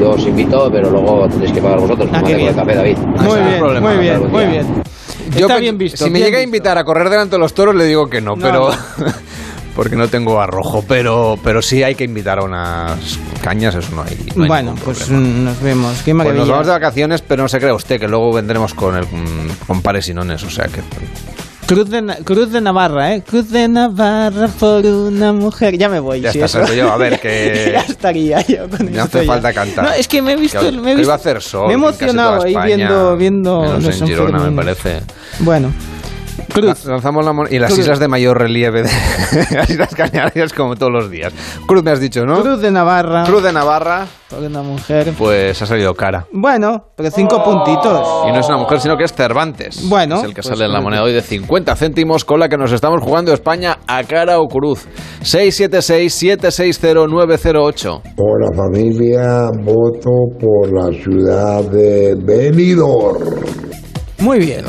yo 0.00 0.10
os 0.10 0.26
invito, 0.26 0.70
pero 0.70 0.90
luego 0.90 1.28
tenéis 1.28 1.52
que 1.52 1.60
pagar 1.60 1.80
vosotros. 1.80 2.06
como 2.08 2.16
hacemos 2.18 2.32
el 2.32 2.38
bien. 2.38 2.54
café, 2.54 2.74
David. 2.76 2.98
Muy 2.98 3.40
bien, 3.40 3.82
muy 3.82 3.96
bien, 3.98 4.30
muy 4.30 4.46
bien. 4.46 4.66
Yo 5.36 5.46
Está 5.46 5.58
bien 5.58 5.78
visto. 5.78 6.04
Si 6.04 6.10
me 6.10 6.18
llega 6.20 6.38
a 6.38 6.42
invitar 6.42 6.76
a 6.78 6.84
correr 6.84 7.08
delante 7.10 7.36
de 7.36 7.40
los 7.40 7.52
toros, 7.54 7.74
le 7.74 7.84
digo 7.84 8.08
que 8.08 8.20
no, 8.20 8.36
No, 8.36 8.42
pero. 8.42 8.70
no. 8.70 9.06
Porque 9.76 9.94
no 9.94 10.08
tengo 10.08 10.40
arrojo, 10.40 10.84
pero, 10.86 11.38
pero 11.44 11.62
sí 11.62 11.82
hay 11.84 11.94
que 11.94 12.02
invitar 12.04 12.40
a 12.40 12.42
unas 12.44 13.18
cañas, 13.40 13.74
eso 13.76 13.94
no 13.94 14.02
hay. 14.02 14.16
no 14.34 14.42
hay 14.42 14.48
Bueno, 14.48 14.74
pues 14.84 15.04
problema. 15.04 15.28
mm, 15.28 15.44
nos 15.44 15.60
vemos. 15.62 16.02
Qué 16.02 16.12
Pues 16.14 16.34
nos 16.34 16.48
vamos 16.48 16.66
de 16.66 16.72
vacaciones, 16.72 17.22
pero 17.22 17.44
no 17.44 17.48
se 17.48 17.58
crea 17.60 17.72
usted 17.72 17.98
que 18.00 18.08
luego 18.08 18.32
vendremos 18.32 18.74
con 18.74 18.96
el 18.96 19.06
con 19.66 19.80
pares 19.80 20.08
y 20.08 20.14
nones, 20.14 20.42
o 20.42 20.50
sea 20.50 20.66
que 20.66 20.80
Cruz 21.74 21.88
de, 21.88 22.04
Cruz 22.24 22.50
de 22.50 22.60
Navarra, 22.60 23.14
¿eh? 23.14 23.22
Cruz 23.22 23.48
de 23.50 23.68
Navarra 23.68 24.48
por 24.58 24.84
una 24.84 25.32
mujer. 25.32 25.78
Ya 25.78 25.88
me 25.88 26.00
voy. 26.00 26.20
Ya 26.20 26.32
sí, 26.32 26.40
está, 26.40 26.64
yo, 26.74 26.90
a 26.92 26.96
ver, 26.96 27.20
que- 27.22 27.70
ya 27.72 27.80
estaría 27.82 28.44
yo 28.44 28.68
con 28.68 28.92
no 28.92 29.02
hace 29.04 29.20
ya. 29.20 29.32
falta 29.32 29.52
cantar. 29.52 29.84
No, 29.84 29.92
es 29.92 30.08
que 30.08 30.20
me 30.20 30.32
he 30.32 30.36
visto... 30.36 30.58
Que- 30.60 30.72
me 30.72 30.90
he 30.90 30.92
iba 30.94 30.98
visto- 30.98 31.12
a 31.12 31.14
hacer 31.14 31.40
sol. 31.40 31.66
Me 31.68 31.74
he 31.74 31.76
emocionado 31.76 32.42
ahí 32.42 32.56
viendo... 32.66 33.16
viendo 33.16 33.60
menos 33.62 33.84
los 33.84 34.00
en 34.00 34.06
Girona, 34.08 34.38
me 34.40 34.56
parece. 34.56 35.00
Bueno. 35.38 35.72
Cruz. 36.50 36.84
Lanzamos 36.84 37.24
la 37.24 37.32
mon- 37.32 37.48
y 37.50 37.58
las 37.58 37.68
Cruz. 37.70 37.80
islas 37.80 37.98
de 37.98 38.08
mayor 38.08 38.38
relieve, 38.38 38.82
de 38.82 38.90
las 39.56 39.70
Islas 39.70 39.94
Canarias, 39.94 40.52
como 40.52 40.76
todos 40.76 40.92
los 40.92 41.10
días. 41.10 41.32
Cruz 41.66 41.82
me 41.82 41.90
has 41.90 42.00
dicho, 42.00 42.24
¿no? 42.26 42.42
Cruz 42.42 42.60
de 42.60 42.70
Navarra. 42.70 43.24
Cruz 43.24 43.42
de 43.42 43.52
Navarra, 43.52 44.06
Por 44.28 44.40
una 44.40 44.62
mujer. 44.62 45.12
pues 45.16 45.60
ha 45.62 45.66
salido 45.66 45.94
cara. 45.94 46.26
Bueno, 46.32 46.84
pero 46.96 47.10
cinco 47.10 47.42
puntitos. 47.42 48.06
Y 48.28 48.32
no 48.32 48.40
es 48.40 48.46
una 48.48 48.58
mujer, 48.58 48.80
sino 48.80 48.96
que 48.96 49.04
es 49.04 49.12
Cervantes. 49.12 49.88
Bueno, 49.88 50.16
Es 50.18 50.24
el 50.24 50.30
que 50.34 50.42
pues 50.42 50.46
sale 50.48 50.64
en 50.66 50.72
la 50.72 50.80
moneda 50.80 51.02
hoy 51.02 51.12
de 51.12 51.22
50 51.22 51.74
céntimos 51.76 52.24
con 52.24 52.40
la 52.40 52.48
que 52.48 52.56
nos 52.56 52.72
estamos 52.72 53.02
jugando 53.02 53.32
España 53.32 53.78
a 53.86 54.02
cara 54.04 54.38
o 54.38 54.46
cruz. 54.48 54.86
676-760-908. 55.22 58.00
Hola 58.16 58.48
familia, 58.56 59.50
voto 59.62 60.10
por 60.40 60.72
la 60.72 60.90
ciudad 61.02 61.62
de 61.70 62.14
Benidorm. 62.16 63.59
Muy 64.20 64.38
bien. 64.38 64.64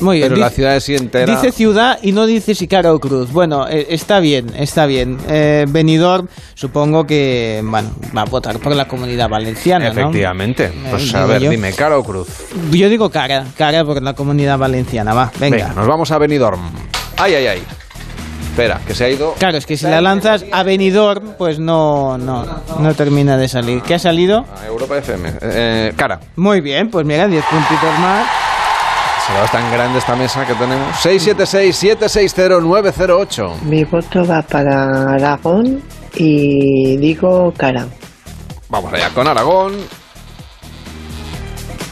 Muy 0.00 0.16
bien. 0.18 0.28
Pero 0.28 0.40
la 0.40 0.46
Dice- 0.48 0.56
ciudad 0.56 0.76
es 0.76 0.88
entera. 0.88 1.34
Dice 1.34 1.52
ciudad 1.52 1.98
y 2.02 2.12
no 2.12 2.26
dice 2.26 2.54
si 2.54 2.66
cara 2.66 2.92
o 2.92 2.98
cruz. 2.98 3.30
Bueno, 3.32 3.66
eh, 3.68 3.86
está 3.90 4.18
bien, 4.20 4.52
está 4.56 4.86
bien. 4.86 5.18
Eh, 5.28 5.64
Benidorm, 5.68 6.28
supongo 6.54 7.06
que 7.06 7.62
bueno, 7.64 7.90
va 8.16 8.22
a 8.22 8.24
votar 8.24 8.58
por 8.58 8.74
la 8.74 8.88
comunidad 8.88 9.28
valenciana, 9.28 9.86
¿no? 9.86 10.00
Efectivamente. 10.00 10.72
Pues 10.90 11.12
Eh, 11.12 11.16
a 11.16 11.20
digo 11.20 11.28
ver, 11.32 11.42
yo. 11.42 11.50
dime, 11.50 11.72
cara 11.72 11.96
o 11.98 12.02
cruz. 12.04 12.28
Yo 12.72 12.88
digo 12.88 13.08
cara, 13.10 13.44
cara 13.56 13.84
por 13.84 14.02
la 14.02 14.14
comunidad 14.14 14.58
valenciana, 14.58 15.14
va, 15.14 15.30
venga. 15.38 15.56
Venga, 15.56 15.72
nos 15.74 15.86
vamos 15.86 16.10
a 16.10 16.18
Benidorm. 16.18 16.60
Ay, 17.16 17.34
ay, 17.34 17.46
ay. 17.46 17.62
Espera, 18.50 18.80
que 18.86 18.94
se 18.94 19.04
ha 19.04 19.10
ido. 19.10 19.34
Claro, 19.38 19.58
es 19.58 19.66
que 19.66 19.76
si 19.76 19.84
la 19.84 20.00
lanzas 20.00 20.44
a 20.50 20.62
Benidorm, 20.62 21.34
pues 21.36 21.58
no, 21.58 22.16
no, 22.16 22.44
no 22.80 22.94
termina 22.94 23.36
de 23.36 23.48
salir. 23.48 23.82
¿Qué 23.82 23.94
ha 23.94 23.98
salido? 23.98 24.46
a 24.62 24.66
Europa 24.66 24.96
FM. 24.98 25.30
Eh, 25.42 25.92
cara. 25.94 26.20
Muy 26.36 26.60
bien, 26.62 26.90
pues 26.90 27.04
mira, 27.06 27.28
10 27.28 27.44
puntitos 27.44 27.98
más. 28.00 28.26
Será 29.26 29.46
tan 29.50 29.72
grande 29.72 29.98
esta 29.98 30.14
mesa 30.14 30.46
que 30.46 30.54
tenemos. 30.54 30.94
676-760-908. 30.98 33.62
Mi 33.62 33.82
voto 33.84 34.24
va 34.24 34.42
para 34.42 35.14
Aragón 35.14 35.82
y 36.14 36.96
digo 36.98 37.52
cara. 37.56 37.88
Vamos 38.68 38.92
allá 38.92 39.10
con 39.10 39.26
Aragón. 39.26 39.72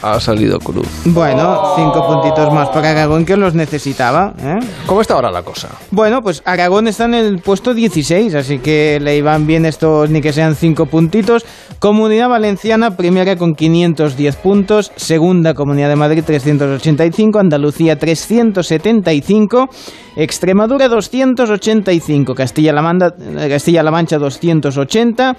Ha 0.07 0.19
salido 0.19 0.59
cruz. 0.59 0.87
Bueno, 1.05 1.73
cinco 1.75 2.05
puntitos 2.05 2.53
más 2.53 2.69
para 2.69 2.91
Aragón 2.91 3.25
que 3.25 3.35
los 3.35 3.55
necesitaba. 3.55 4.33
¿eh? 4.39 4.59
¿Cómo 4.85 5.01
está 5.01 5.15
ahora 5.15 5.31
la 5.31 5.41
cosa? 5.41 5.69
Bueno, 5.89 6.21
pues 6.21 6.43
Aragón 6.45 6.87
está 6.87 7.05
en 7.05 7.15
el 7.15 7.39
puesto 7.39 7.73
16, 7.73 8.35
así 8.35 8.59
que 8.59 8.99
le 9.01 9.17
iban 9.17 9.47
bien 9.47 9.65
estos 9.65 10.11
ni 10.11 10.21
que 10.21 10.31
sean 10.31 10.53
cinco 10.55 10.85
puntitos. 10.85 11.43
Comunidad 11.79 12.29
Valenciana, 12.29 12.95
primera 12.95 13.35
con 13.35 13.55
510 13.55 14.35
puntos, 14.37 14.91
segunda 14.95 15.55
Comunidad 15.55 15.89
de 15.89 15.95
Madrid 15.95 16.23
385, 16.23 17.39
Andalucía 17.39 17.97
375, 17.97 19.67
Extremadura 20.15 20.87
285, 20.87 22.35
Castilla-La 22.35 22.81
Manda- 22.81 23.13
eh, 23.19 23.47
Castilla-La 23.49 23.91
Mancha 23.91 24.17
280, 24.17 25.35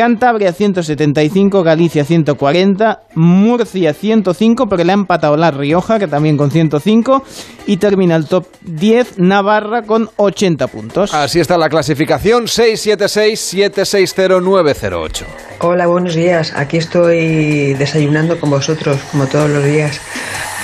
Cantabria 0.00 0.54
175, 0.54 1.62
Galicia 1.62 2.06
140, 2.06 3.02
Murcia 3.16 3.92
105, 3.92 4.66
pero 4.66 4.82
le 4.82 4.92
ha 4.92 4.94
empatado 4.94 5.36
La 5.36 5.50
Rioja, 5.50 5.98
que 5.98 6.06
también 6.06 6.38
con 6.38 6.50
105, 6.50 7.22
y 7.66 7.76
termina 7.76 8.16
el 8.16 8.24
top 8.24 8.46
10 8.62 9.18
Navarra 9.18 9.82
con 9.82 10.08
80 10.16 10.68
puntos. 10.68 11.12
Así 11.12 11.38
está 11.38 11.58
la 11.58 11.68
clasificación 11.68 12.44
676-760-908. 12.44 15.24
Hola, 15.58 15.86
buenos 15.86 16.14
días. 16.14 16.54
Aquí 16.56 16.78
estoy 16.78 17.74
desayunando 17.74 18.40
con 18.40 18.48
vosotros, 18.48 18.96
como 19.12 19.26
todos 19.26 19.50
los 19.50 19.66
días, 19.66 20.00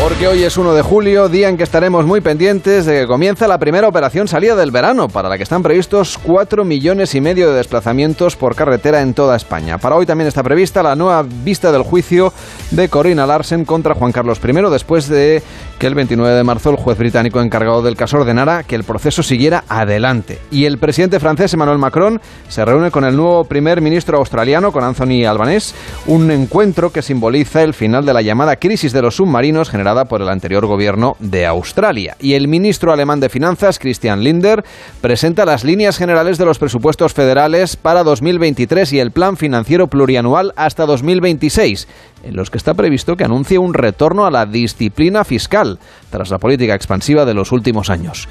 Porque 0.00 0.26
hoy 0.26 0.44
es 0.44 0.56
1 0.56 0.72
de 0.72 0.80
julio, 0.80 1.28
día 1.28 1.50
en 1.50 1.58
que 1.58 1.62
estaremos 1.62 2.06
muy 2.06 2.22
pendientes 2.22 2.86
de 2.86 3.00
que 3.00 3.06
comienza 3.06 3.46
la 3.46 3.58
primera 3.58 3.86
operación 3.86 4.28
salida 4.28 4.56
del 4.56 4.70
verano, 4.70 5.08
para 5.08 5.28
la 5.28 5.36
que 5.36 5.42
están 5.42 5.62
previstos 5.62 6.16
4 6.16 6.64
millones 6.64 7.14
y 7.14 7.20
medio 7.20 7.50
de 7.50 7.56
desplazamientos 7.56 8.34
por 8.34 8.54
carretera 8.54 9.02
en 9.02 9.12
toda 9.12 9.36
España. 9.36 9.76
Para 9.76 9.96
hoy 9.96 10.06
también 10.06 10.26
está 10.26 10.42
prevista 10.42 10.82
la 10.82 10.96
nueva 10.96 11.22
vista 11.22 11.70
del 11.70 11.82
juicio 11.82 12.32
de 12.70 12.88
Corina 12.88 13.26
Larsen 13.26 13.66
contra 13.66 13.94
Juan 13.94 14.10
Carlos 14.10 14.40
I, 14.42 14.70
después 14.70 15.06
de 15.06 15.42
que 15.78 15.86
el 15.86 15.94
29 15.94 16.34
de 16.34 16.44
marzo 16.44 16.70
el 16.70 16.76
juez 16.76 16.96
británico 16.96 17.42
encargado 17.42 17.82
del 17.82 17.96
caso 17.96 18.16
ordenara 18.16 18.62
que 18.62 18.76
el 18.76 18.84
proceso 18.84 19.22
siguiera 19.22 19.64
adelante. 19.68 20.38
Y 20.50 20.64
el 20.64 20.78
presidente 20.78 21.20
francés 21.20 21.52
Emmanuel 21.52 21.78
Macron 21.78 22.22
se 22.48 22.64
reúne 22.64 22.90
con 22.90 23.04
el 23.04 23.16
nuevo 23.16 23.44
primer 23.44 23.82
ministro 23.82 24.16
australiano, 24.16 24.72
con 24.72 24.82
Anthony 24.82 25.26
Albanese, 25.26 25.74
un 26.06 26.30
encuentro 26.30 26.90
que 26.90 27.02
simboliza 27.02 27.62
el 27.62 27.74
final 27.74 28.06
de 28.06 28.14
la 28.14 28.22
llamada 28.22 28.56
crisis 28.56 28.94
de 28.94 29.02
los 29.02 29.16
submarinos 29.16 29.68
generada 29.68 29.89
por 30.04 30.22
el 30.22 30.28
anterior 30.28 30.66
gobierno 30.66 31.16
de 31.18 31.46
Australia. 31.46 32.16
Y 32.20 32.34
el 32.34 32.48
ministro 32.48 32.92
alemán 32.92 33.20
de 33.20 33.28
Finanzas, 33.28 33.78
Christian 33.78 34.22
Linder, 34.22 34.64
presenta 35.00 35.44
las 35.44 35.64
líneas 35.64 35.98
generales 35.98 36.38
de 36.38 36.44
los 36.44 36.58
presupuestos 36.58 37.12
federales 37.12 37.76
para 37.76 38.04
2023 38.04 38.92
y 38.92 39.00
el 39.00 39.10
plan 39.10 39.36
financiero 39.36 39.88
plurianual 39.88 40.52
hasta 40.56 40.86
2026, 40.86 41.88
en 42.22 42.36
los 42.36 42.50
que 42.50 42.58
está 42.58 42.74
previsto 42.74 43.16
que 43.16 43.24
anuncie 43.24 43.58
un 43.58 43.74
retorno 43.74 44.26
a 44.26 44.30
la 44.30 44.46
disciplina 44.46 45.24
fiscal 45.24 45.78
tras 46.10 46.30
la 46.30 46.38
política 46.38 46.74
expansiva 46.74 47.24
de 47.24 47.34
los 47.34 47.52
últimos 47.52 47.90
años. 47.90 48.28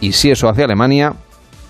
Y 0.00 0.12
si 0.12 0.30
eso 0.30 0.48
hace 0.48 0.64
Alemania, 0.64 1.14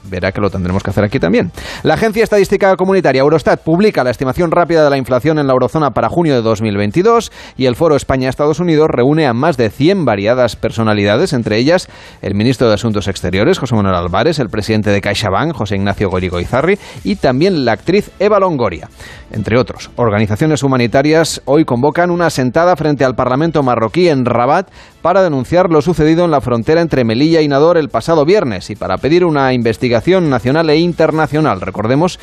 verá 0.04 0.32
que 0.32 0.40
lo 0.40 0.50
tendremos 0.50 0.82
que 0.82 0.90
hacer 0.90 1.04
aquí 1.04 1.18
también. 1.18 1.52
La 1.82 1.94
Agencia 1.94 2.24
Estadística 2.24 2.76
Comunitaria 2.76 3.20
Eurostat 3.20 3.60
publica 3.60 4.04
la 4.04 4.10
estimación 4.10 4.50
rápida 4.50 4.84
de 4.84 4.90
la 4.90 4.96
inflación 4.96 5.38
en 5.38 5.46
la 5.46 5.52
eurozona 5.52 5.90
para 5.90 6.08
junio 6.08 6.34
de 6.34 6.42
2022 6.42 7.32
y 7.56 7.66
el 7.66 7.76
Foro 7.76 7.96
España-Estados 7.96 8.60
Unidos 8.60 8.88
reúne 8.90 9.26
a 9.26 9.32
más 9.32 9.56
de 9.56 9.70
100 9.70 10.04
variadas 10.04 10.56
personalidades, 10.56 11.32
entre 11.32 11.56
ellas 11.56 11.88
el 12.20 12.34
ministro 12.34 12.68
de 12.68 12.74
Asuntos 12.74 13.08
Exteriores, 13.08 13.58
José 13.58 13.74
Manuel 13.74 13.94
Álvarez, 13.94 14.38
el 14.38 14.48
presidente 14.48 14.90
de 14.90 15.00
CaixaBank, 15.00 15.54
José 15.54 15.76
Ignacio 15.76 16.10
Gorigo 16.10 16.40
Izarri, 16.40 16.78
y 17.04 17.16
también 17.16 17.64
la 17.64 17.72
actriz 17.72 18.10
Eva 18.18 18.40
Longoria. 18.40 18.88
Entre 19.30 19.58
otros, 19.58 19.90
organizaciones 19.96 20.62
humanitarias 20.62 21.40
hoy 21.46 21.64
convocan 21.64 22.10
una 22.10 22.30
sentada 22.30 22.76
frente 22.76 23.04
al 23.04 23.14
Parlamento 23.14 23.62
marroquí 23.62 24.08
en 24.08 24.24
Rabat 24.24 24.68
para 25.02 25.22
denunciar 25.22 25.68
lo 25.68 25.82
sucedido 25.82 26.24
en 26.24 26.30
la 26.30 26.40
frontera 26.40 26.80
entre 26.80 27.04
Melilla 27.04 27.42
y 27.42 27.48
Nador 27.48 27.76
el 27.76 27.88
pasado 27.88 28.24
viernes 28.24 28.70
y 28.70 28.76
para 28.76 28.96
pedir 28.98 29.24
una 29.24 29.52
investigación 29.52 30.30
nacional 30.30 30.70
e 30.70 30.78
internacional. 30.78 31.60
Recordemos 31.60 32.18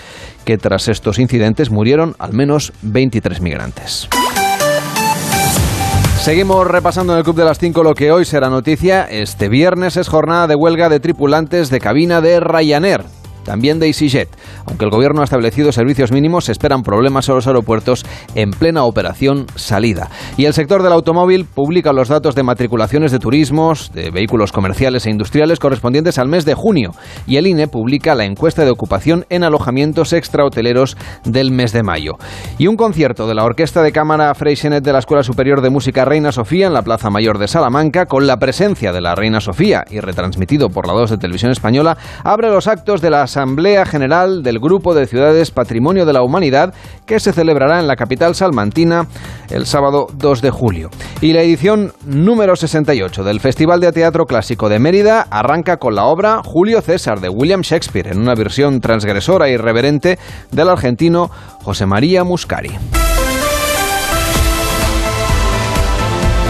que 0.45 0.57
tras 0.57 0.87
estos 0.87 1.19
incidentes 1.19 1.69
murieron 1.69 2.15
al 2.17 2.33
menos 2.33 2.73
23 2.81 3.41
migrantes. 3.41 4.07
Seguimos 6.21 6.67
repasando 6.67 7.13
en 7.13 7.19
el 7.19 7.23
Club 7.23 7.37
de 7.37 7.45
las 7.45 7.59
5 7.59 7.81
lo 7.83 7.93
que 7.93 8.11
hoy 8.11 8.25
será 8.25 8.49
noticia. 8.49 9.03
Este 9.03 9.49
viernes 9.49 9.97
es 9.97 10.09
jornada 10.09 10.47
de 10.47 10.55
huelga 10.55 10.89
de 10.89 10.99
tripulantes 10.99 11.69
de 11.69 11.79
cabina 11.79 12.21
de 12.21 12.39
Ryanair. 12.39 13.18
También 13.43 13.79
de 13.79 13.87
EasyJet. 13.87 14.29
Aunque 14.65 14.85
el 14.85 14.91
gobierno 14.91 15.21
ha 15.21 15.23
establecido 15.23 15.71
servicios 15.71 16.11
mínimos, 16.11 16.45
se 16.45 16.51
esperan 16.51 16.83
problemas 16.83 17.27
en 17.29 17.35
los 17.35 17.47
aeropuertos 17.47 18.05
en 18.35 18.51
plena 18.51 18.83
operación 18.83 19.47
salida. 19.55 20.09
Y 20.37 20.45
el 20.45 20.53
sector 20.53 20.83
del 20.83 20.93
automóvil 20.93 21.45
publica 21.45 21.93
los 21.93 22.07
datos 22.07 22.35
de 22.35 22.43
matriculaciones 22.43 23.11
de 23.11 23.19
turismos, 23.19 23.91
de 23.93 24.11
vehículos 24.11 24.51
comerciales 24.51 25.05
e 25.05 25.09
industriales 25.09 25.59
correspondientes 25.59 26.17
al 26.17 26.27
mes 26.27 26.45
de 26.45 26.53
junio. 26.53 26.91
Y 27.27 27.37
el 27.37 27.47
INE 27.47 27.67
publica 27.67 28.15
la 28.15 28.25
encuesta 28.25 28.65
de 28.65 28.71
ocupación 28.71 29.25
en 29.29 29.43
alojamientos 29.43 30.13
extrahoteleros 30.13 30.97
del 31.23 31.51
mes 31.51 31.73
de 31.73 31.83
mayo. 31.83 32.13
Y 32.57 32.67
un 32.67 32.77
concierto 32.77 33.27
de 33.27 33.35
la 33.35 33.43
Orquesta 33.43 33.81
de 33.81 33.91
Cámara 33.91 34.33
Freixenet 34.35 34.83
de 34.83 34.93
la 34.93 34.99
Escuela 34.99 35.23
Superior 35.23 35.61
de 35.61 35.69
Música 35.69 36.05
Reina 36.05 36.31
Sofía 36.31 36.67
en 36.67 36.73
la 36.73 36.81
Plaza 36.81 37.09
Mayor 37.09 37.37
de 37.37 37.47
Salamanca, 37.47 38.05
con 38.05 38.27
la 38.27 38.37
presencia 38.37 38.91
de 38.91 39.01
la 39.01 39.15
Reina 39.15 39.41
Sofía 39.41 39.83
y 39.89 39.99
retransmitido 39.99 40.69
por 40.69 40.87
la 40.87 40.93
2 40.93 41.11
de 41.11 41.17
Televisión 41.17 41.51
Española, 41.51 41.97
abre 42.23 42.49
los 42.49 42.67
actos 42.67 43.01
de 43.01 43.09
la 43.09 43.27
Asamblea 43.39 43.85
General 43.85 44.43
del 44.43 44.59
Grupo 44.59 44.93
de 44.93 45.07
Ciudades 45.07 45.51
Patrimonio 45.51 46.05
de 46.05 46.11
la 46.11 46.23
Humanidad 46.23 46.73
que 47.05 47.21
se 47.21 47.31
celebrará 47.31 47.79
en 47.79 47.87
la 47.87 47.95
capital 47.95 48.35
salmantina 48.35 49.07
el 49.49 49.65
sábado 49.65 50.07
2 50.13 50.41
de 50.41 50.51
julio. 50.51 50.89
Y 51.21 51.31
la 51.31 51.41
edición 51.41 51.93
número 52.05 52.57
68 52.57 53.23
del 53.23 53.39
Festival 53.39 53.79
de 53.79 53.93
Teatro 53.93 54.25
Clásico 54.25 54.67
de 54.67 54.79
Mérida 54.79 55.25
arranca 55.31 55.77
con 55.77 55.95
la 55.95 56.03
obra 56.03 56.41
Julio 56.43 56.81
César 56.81 57.21
de 57.21 57.29
William 57.29 57.61
Shakespeare 57.61 58.11
en 58.11 58.19
una 58.19 58.35
versión 58.35 58.81
transgresora 58.81 59.47
e 59.47 59.53
irreverente 59.53 60.19
del 60.51 60.67
argentino 60.67 61.31
José 61.63 61.85
María 61.85 62.25
Muscari. 62.25 62.71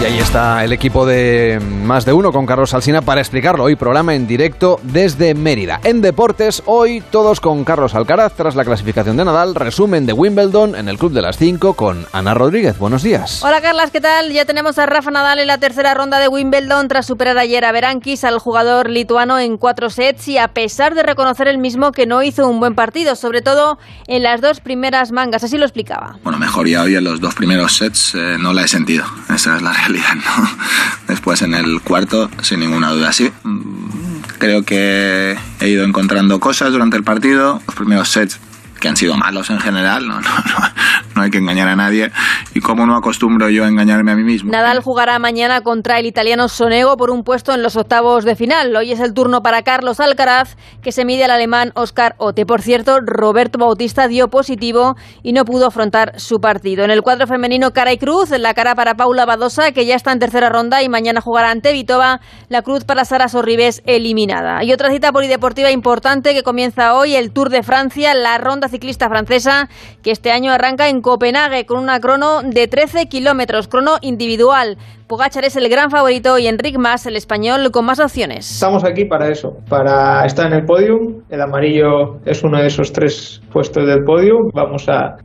Y 0.00 0.04
ahí 0.04 0.18
está 0.18 0.64
el 0.64 0.72
equipo 0.72 1.04
de 1.04 1.60
Más 1.60 2.06
de 2.06 2.14
Uno 2.14 2.32
con 2.32 2.46
Carlos 2.46 2.72
Alsina 2.72 3.02
para 3.02 3.20
explicarlo. 3.20 3.64
Hoy 3.64 3.76
programa 3.76 4.14
en 4.14 4.26
directo 4.26 4.80
desde 4.82 5.34
Mérida. 5.34 5.78
En 5.84 6.00
deportes, 6.00 6.62
hoy 6.64 7.02
todos 7.10 7.38
con 7.38 7.64
Carlos 7.64 7.94
Alcaraz 7.94 8.32
tras 8.32 8.54
la 8.54 8.64
clasificación 8.64 9.18
de 9.18 9.26
Nadal. 9.26 9.54
Resumen 9.54 10.06
de 10.06 10.14
Wimbledon 10.14 10.74
en 10.74 10.88
el 10.88 10.96
Club 10.96 11.12
de 11.12 11.20
las 11.20 11.36
5 11.36 11.74
con 11.74 12.06
Ana 12.14 12.32
Rodríguez. 12.32 12.78
Buenos 12.78 13.02
días. 13.02 13.44
Hola 13.44 13.60
Carlas, 13.60 13.90
¿qué 13.90 14.00
tal? 14.00 14.32
Ya 14.32 14.46
tenemos 14.46 14.78
a 14.78 14.86
Rafa 14.86 15.10
Nadal 15.10 15.38
en 15.38 15.48
la 15.48 15.58
tercera 15.58 15.92
ronda 15.92 16.18
de 16.18 16.28
Wimbledon 16.28 16.88
tras 16.88 17.04
superar 17.04 17.36
ayer 17.36 17.66
a 17.66 17.72
Berankis, 17.72 18.24
al 18.24 18.38
jugador 18.38 18.88
lituano 18.88 19.38
en 19.38 19.58
cuatro 19.58 19.90
sets 19.90 20.28
y 20.28 20.38
a 20.38 20.48
pesar 20.48 20.94
de 20.94 21.02
reconocer 21.02 21.46
el 21.46 21.58
mismo 21.58 21.92
que 21.92 22.06
no 22.06 22.22
hizo 22.22 22.48
un 22.48 22.58
buen 22.58 22.74
partido, 22.74 23.16
sobre 23.16 23.42
todo 23.42 23.78
en 24.06 24.22
las 24.22 24.40
dos 24.40 24.60
primeras 24.60 25.12
mangas. 25.12 25.44
Así 25.44 25.58
lo 25.58 25.66
explicaba. 25.66 26.16
Bueno, 26.22 26.38
mejoría 26.38 26.80
hoy 26.80 26.94
en 26.94 27.04
los 27.04 27.20
dos 27.20 27.34
primeros 27.34 27.76
sets 27.76 28.14
eh, 28.14 28.38
no 28.40 28.54
la 28.54 28.62
he 28.62 28.68
sentido. 28.68 29.04
Esa 29.28 29.56
es 29.56 29.62
la 29.62 29.74
realidad. 29.74 29.89
Después 31.08 31.42
en 31.42 31.54
el 31.54 31.80
cuarto, 31.80 32.30
sin 32.42 32.60
ninguna 32.60 32.90
duda, 32.90 33.12
sí. 33.12 33.30
Mm, 33.42 34.20
Creo 34.38 34.62
que 34.64 35.36
he 35.60 35.68
ido 35.68 35.84
encontrando 35.84 36.40
cosas 36.40 36.72
durante 36.72 36.96
el 36.96 37.04
partido. 37.04 37.60
Los 37.66 37.76
primeros 37.76 38.08
sets 38.08 38.38
que 38.80 38.88
han 38.88 38.96
sido 38.96 39.16
malos 39.16 39.50
en 39.50 39.60
general, 39.60 40.08
no, 40.08 40.14
no, 40.20 40.20
no, 40.20 40.68
no 41.14 41.22
hay 41.22 41.30
que 41.30 41.38
engañar 41.38 41.68
a 41.68 41.76
nadie. 41.76 42.10
Y 42.54 42.60
como 42.60 42.86
no 42.86 42.96
acostumbro 42.96 43.50
yo 43.50 43.64
a 43.64 43.68
engañarme 43.68 44.12
a 44.12 44.16
mí 44.16 44.24
mismo. 44.24 44.50
Nadal 44.50 44.80
jugará 44.82 45.18
mañana 45.18 45.60
contra 45.60 45.98
el 45.98 46.06
italiano 46.06 46.48
Sonego 46.48 46.96
por 46.96 47.10
un 47.10 47.22
puesto 47.22 47.54
en 47.54 47.62
los 47.62 47.76
octavos 47.76 48.24
de 48.24 48.34
final. 48.34 48.74
Hoy 48.74 48.92
es 48.92 49.00
el 49.00 49.12
turno 49.12 49.42
para 49.42 49.62
Carlos 49.62 50.00
Alcaraz, 50.00 50.56
que 50.82 50.92
se 50.92 51.04
mide 51.04 51.24
al 51.24 51.30
alemán 51.30 51.72
Oscar 51.74 52.14
Ote. 52.18 52.46
Por 52.46 52.62
cierto, 52.62 52.98
Roberto 53.04 53.58
Bautista 53.58 54.08
dio 54.08 54.28
positivo 54.28 54.96
y 55.22 55.32
no 55.32 55.44
pudo 55.44 55.66
afrontar 55.66 56.18
su 56.18 56.40
partido. 56.40 56.84
En 56.84 56.90
el 56.90 57.02
cuadro 57.02 57.26
femenino, 57.26 57.72
cara 57.72 57.92
y 57.92 57.98
cruz, 57.98 58.30
la 58.30 58.54
cara 58.54 58.74
para 58.74 58.94
Paula 58.94 59.26
Badosa, 59.26 59.72
que 59.72 59.84
ya 59.84 59.94
está 59.94 60.12
en 60.12 60.18
tercera 60.18 60.48
ronda 60.48 60.82
y 60.82 60.88
mañana 60.88 61.20
jugará 61.20 61.50
ante 61.50 61.72
Vitova, 61.72 62.20
la 62.48 62.62
cruz 62.62 62.84
para 62.84 63.04
Sara 63.04 63.28
Sorribes, 63.28 63.82
eliminada. 63.84 64.64
Y 64.64 64.72
otra 64.72 64.90
cita 64.90 65.12
polideportiva 65.12 65.70
importante 65.70 66.32
que 66.32 66.42
comienza 66.42 66.94
hoy, 66.94 67.14
el 67.14 67.32
Tour 67.32 67.50
de 67.50 67.62
Francia, 67.62 68.14
la 68.14 68.38
ronda 68.38 68.69
ciclista 68.70 69.08
francesa, 69.08 69.68
que 70.02 70.10
este 70.10 70.30
año 70.30 70.52
arranca 70.52 70.88
en 70.88 71.02
Copenhague 71.02 71.66
con 71.66 71.78
una 71.78 72.00
crono 72.00 72.42
de 72.42 72.68
13 72.68 73.06
kilómetros, 73.06 73.68
crono 73.68 73.98
individual. 74.00 74.78
Pogachar 75.10 75.44
es 75.44 75.56
el 75.56 75.68
gran 75.68 75.90
favorito 75.90 76.38
y 76.38 76.46
Enric 76.46 76.78
Mas, 76.78 77.04
el 77.04 77.16
español, 77.16 77.72
con 77.72 77.84
más 77.84 77.98
opciones. 77.98 78.48
Estamos 78.48 78.84
aquí 78.84 79.06
para 79.06 79.28
eso, 79.28 79.56
para 79.68 80.24
estar 80.24 80.46
en 80.46 80.52
el 80.52 80.64
podium. 80.64 81.22
El 81.28 81.40
amarillo 81.40 82.20
es 82.24 82.44
uno 82.44 82.60
de 82.60 82.68
esos 82.68 82.92
tres 82.92 83.42
puestos 83.52 83.88
del 83.88 84.04
podium. 84.04 84.50
Vamos 84.54 84.86
a, 84.88 85.16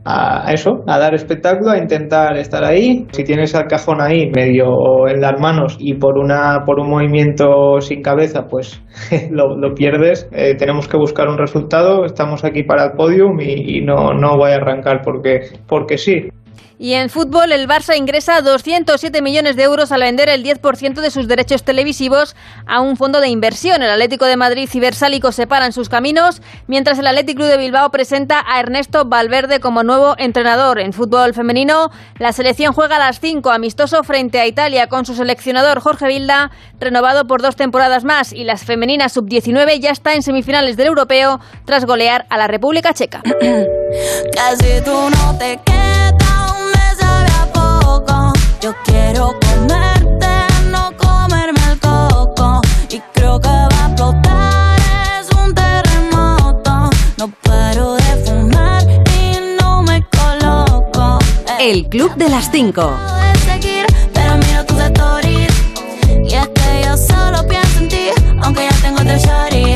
eso, 0.52 0.82
a 0.88 0.98
dar 0.98 1.14
espectáculo, 1.14 1.70
a 1.70 1.78
intentar 1.78 2.36
estar 2.36 2.64
ahí. 2.64 3.06
Si 3.12 3.22
tienes 3.22 3.54
al 3.54 3.68
cajón 3.68 4.00
ahí 4.00 4.28
medio 4.34 5.06
en 5.06 5.20
las 5.20 5.40
manos 5.40 5.76
y 5.78 5.94
por 5.94 6.18
una 6.18 6.64
por 6.66 6.80
un 6.80 6.90
movimiento 6.90 7.80
sin 7.80 8.02
cabeza, 8.02 8.48
pues 8.50 8.82
lo, 9.30 9.56
lo 9.56 9.72
pierdes. 9.72 10.28
Eh, 10.32 10.56
tenemos 10.56 10.88
que 10.88 10.96
buscar 10.96 11.28
un 11.28 11.38
resultado. 11.38 12.04
Estamos 12.04 12.44
aquí 12.44 12.64
para 12.64 12.86
el 12.86 12.92
podium 12.96 13.35
y, 13.40 13.78
y 13.78 13.80
no, 13.80 14.14
no 14.14 14.36
voy 14.36 14.52
a 14.52 14.56
arrancar 14.56 15.02
porque, 15.02 15.50
porque 15.66 15.98
sí. 15.98 16.28
Y 16.78 16.92
en 16.92 17.08
fútbol, 17.08 17.52
el 17.52 17.66
Barça 17.66 17.96
ingresa 17.96 18.42
207 18.42 19.22
millones 19.22 19.56
de 19.56 19.62
euros 19.62 19.92
al 19.92 20.02
vender 20.02 20.28
el 20.28 20.44
10% 20.44 21.00
de 21.00 21.10
sus 21.10 21.26
derechos 21.26 21.62
televisivos 21.62 22.36
a 22.66 22.80
un 22.80 22.96
fondo 22.96 23.20
de 23.20 23.28
inversión. 23.28 23.82
El 23.82 23.90
Atlético 23.90 24.26
de 24.26 24.36
Madrid 24.36 24.68
y 24.70 24.80
Versálico 24.80 25.32
separan 25.32 25.72
sus 25.72 25.88
caminos, 25.88 26.42
mientras 26.66 26.98
el 26.98 27.06
Atlético 27.06 27.36
Club 27.36 27.48
de 27.48 27.56
Bilbao 27.56 27.90
presenta 27.90 28.44
a 28.46 28.60
Ernesto 28.60 29.04
Valverde 29.06 29.60
como 29.60 29.82
nuevo 29.82 30.14
entrenador. 30.18 30.78
En 30.78 30.92
fútbol 30.92 31.34
femenino, 31.34 31.90
la 32.18 32.32
selección 32.32 32.72
juega 32.72 32.96
a 32.96 32.98
las 32.98 33.20
5, 33.20 33.50
amistoso 33.50 34.02
frente 34.04 34.38
a 34.38 34.46
Italia, 34.46 34.86
con 34.88 35.06
su 35.06 35.14
seleccionador 35.14 35.80
Jorge 35.80 36.06
Vilda, 36.08 36.50
renovado 36.78 37.26
por 37.26 37.42
dos 37.42 37.56
temporadas 37.56 38.04
más. 38.04 38.32
Y 38.32 38.44
las 38.44 38.64
femeninas 38.64 39.12
sub-19 39.12 39.80
ya 39.80 39.90
está 39.90 40.14
en 40.14 40.22
semifinales 40.22 40.76
del 40.76 40.88
europeo 40.88 41.40
tras 41.64 41.84
golear 41.84 42.26
a 42.28 42.38
la 42.38 42.48
República 42.48 42.92
Checa. 42.92 43.22
Casi 44.34 44.80
tú 44.84 45.10
no 45.10 45.38
te 45.38 45.58
quedas, 45.64 46.35
poco. 48.00 48.32
Yo 48.60 48.74
quiero 48.84 49.34
comerte, 49.40 50.34
no 50.70 50.92
comerme 50.96 51.60
el 51.70 51.78
coco. 51.78 52.60
Y 52.90 53.00
creo 53.14 53.40
que 53.40 53.48
va 53.48 53.84
a 53.84 53.86
explotar, 53.88 54.78
es 55.20 55.28
un 55.36 55.54
terremoto. 55.54 56.90
No 57.18 57.32
paro 57.42 57.94
de 57.94 58.24
fumar 58.24 58.82
y 59.20 59.60
no 59.60 59.82
me 59.82 60.04
coloco. 60.10 61.18
El 61.58 61.88
Club 61.88 62.14
de 62.16 62.28
las 62.28 62.50
5. 62.50 62.90
de 63.22 63.38
seguir, 63.40 63.86
pero 64.12 64.36
miro 64.36 64.64
tus 64.64 64.78
stories. 64.78 65.52
Y 66.28 66.34
es 66.34 66.48
que 66.48 66.82
yo 66.84 66.96
solo 66.96 67.46
pienso 67.48 67.78
en 67.78 67.88
ti, 67.88 68.08
aunque 68.42 68.62
ya 68.68 68.76
tengo 68.82 69.00
otro 69.00 69.16
shorty. 69.16 69.75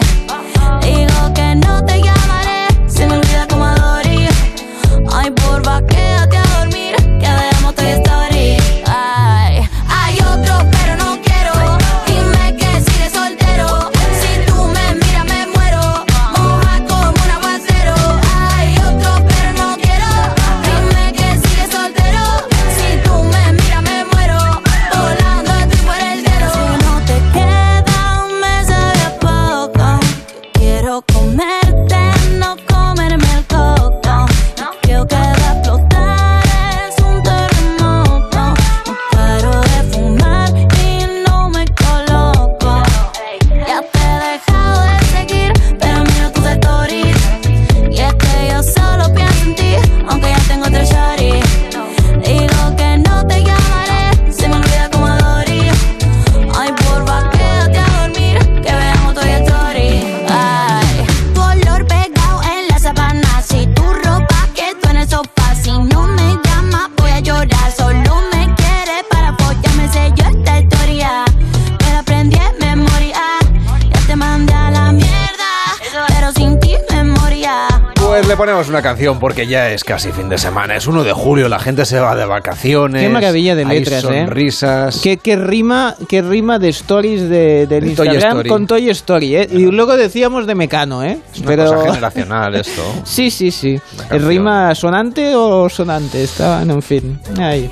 Canción 78.83 79.19
porque 79.19 79.47
ya 79.47 79.71
es 79.71 79.85
casi 79.85 80.13
fin 80.13 80.29
de 80.29 80.39
semana. 80.39 80.77
Es 80.77 80.87
1 80.87 81.05
de 81.05 81.13
julio, 81.13 81.49
la 81.49 81.59
gente 81.59 81.85
se 81.85 81.99
va 82.01 82.15
de 82.17 82.25
vacaciones. 82.25 83.03
Qué 83.03 83.09
maravilla 83.09 83.55
de 83.55 83.65
hay 83.65 83.81
letras, 83.81 84.05
¿eh? 84.05 84.25
sonrisas. 84.25 85.01
Qué, 85.03 85.17
qué 85.17 85.37
rima, 85.37 85.95
qué 86.09 86.23
rima 86.23 86.59
de 86.59 86.69
stories 86.71 87.29
de, 87.29 87.67
del 87.67 87.89
De 87.89 87.95
Toy 87.95 88.09
Instagram 88.09 88.33
Story. 88.39 88.49
con 88.49 88.67
Toy 88.67 88.91
Story, 88.91 89.37
¿eh? 89.37 89.49
Y 89.51 89.67
luego 89.67 89.97
decíamos 89.97 90.47
de 90.47 90.55
Mecano, 90.55 91.05
¿eh? 91.05 91.19
Es 91.35 91.41
una 91.41 91.57
cosa 91.57 91.85
generacional 91.87 92.55
esto. 92.55 92.83
Sí, 93.05 93.31
sí, 93.31 93.51
sí. 93.51 93.81
¿Es 94.11 94.23
rima 94.23 94.75
sonante 94.75 95.35
o 95.35 95.69
sonante? 95.69 96.23
Estaban, 96.23 96.71
en 96.71 96.83
fin. 96.83 97.21
Ahí. 97.39 97.71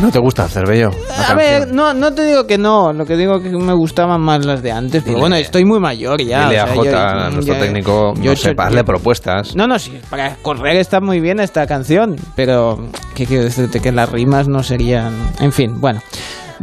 ¿No 0.00 0.10
te 0.10 0.18
gusta 0.18 0.48
Cervello? 0.48 0.90
A 1.28 1.34
ver, 1.34 1.68
no, 1.72 1.92
no 1.92 2.14
te 2.14 2.24
digo 2.24 2.46
que 2.46 2.56
no, 2.56 2.92
lo 2.92 3.04
que 3.04 3.16
digo 3.16 3.36
es 3.36 3.42
que 3.42 3.50
me 3.50 3.74
gustaban 3.74 4.20
más 4.22 4.46
las 4.46 4.62
de 4.62 4.72
antes, 4.72 5.02
pero 5.02 5.16
Dile- 5.16 5.20
bueno, 5.20 5.36
estoy 5.36 5.64
muy 5.66 5.78
mayor 5.78 6.22
ya. 6.22 6.44
Dile 6.48 6.60
o 6.60 6.64
a 6.64 6.66
sea, 6.66 6.74
Jota, 6.76 7.24
yo- 7.28 7.30
nuestro 7.34 7.54
ya- 7.54 7.60
técnico, 7.60 8.14
yo 8.16 8.30
no 8.30 8.36
sé, 8.36 8.54
hazle 8.56 8.84
propuestas. 8.84 9.54
No, 9.56 9.66
no, 9.66 9.78
sí, 9.78 10.00
para 10.08 10.36
correr 10.36 10.76
está 10.76 11.00
muy 11.00 11.20
bien 11.20 11.38
esta 11.38 11.66
canción, 11.66 12.16
pero 12.34 12.78
¿qué 13.14 13.26
quiero 13.26 13.44
decirte? 13.44 13.80
Que 13.80 13.92
las 13.92 14.10
rimas 14.10 14.48
no 14.48 14.62
serían... 14.62 15.12
En 15.40 15.52
fin, 15.52 15.78
bueno. 15.80 16.00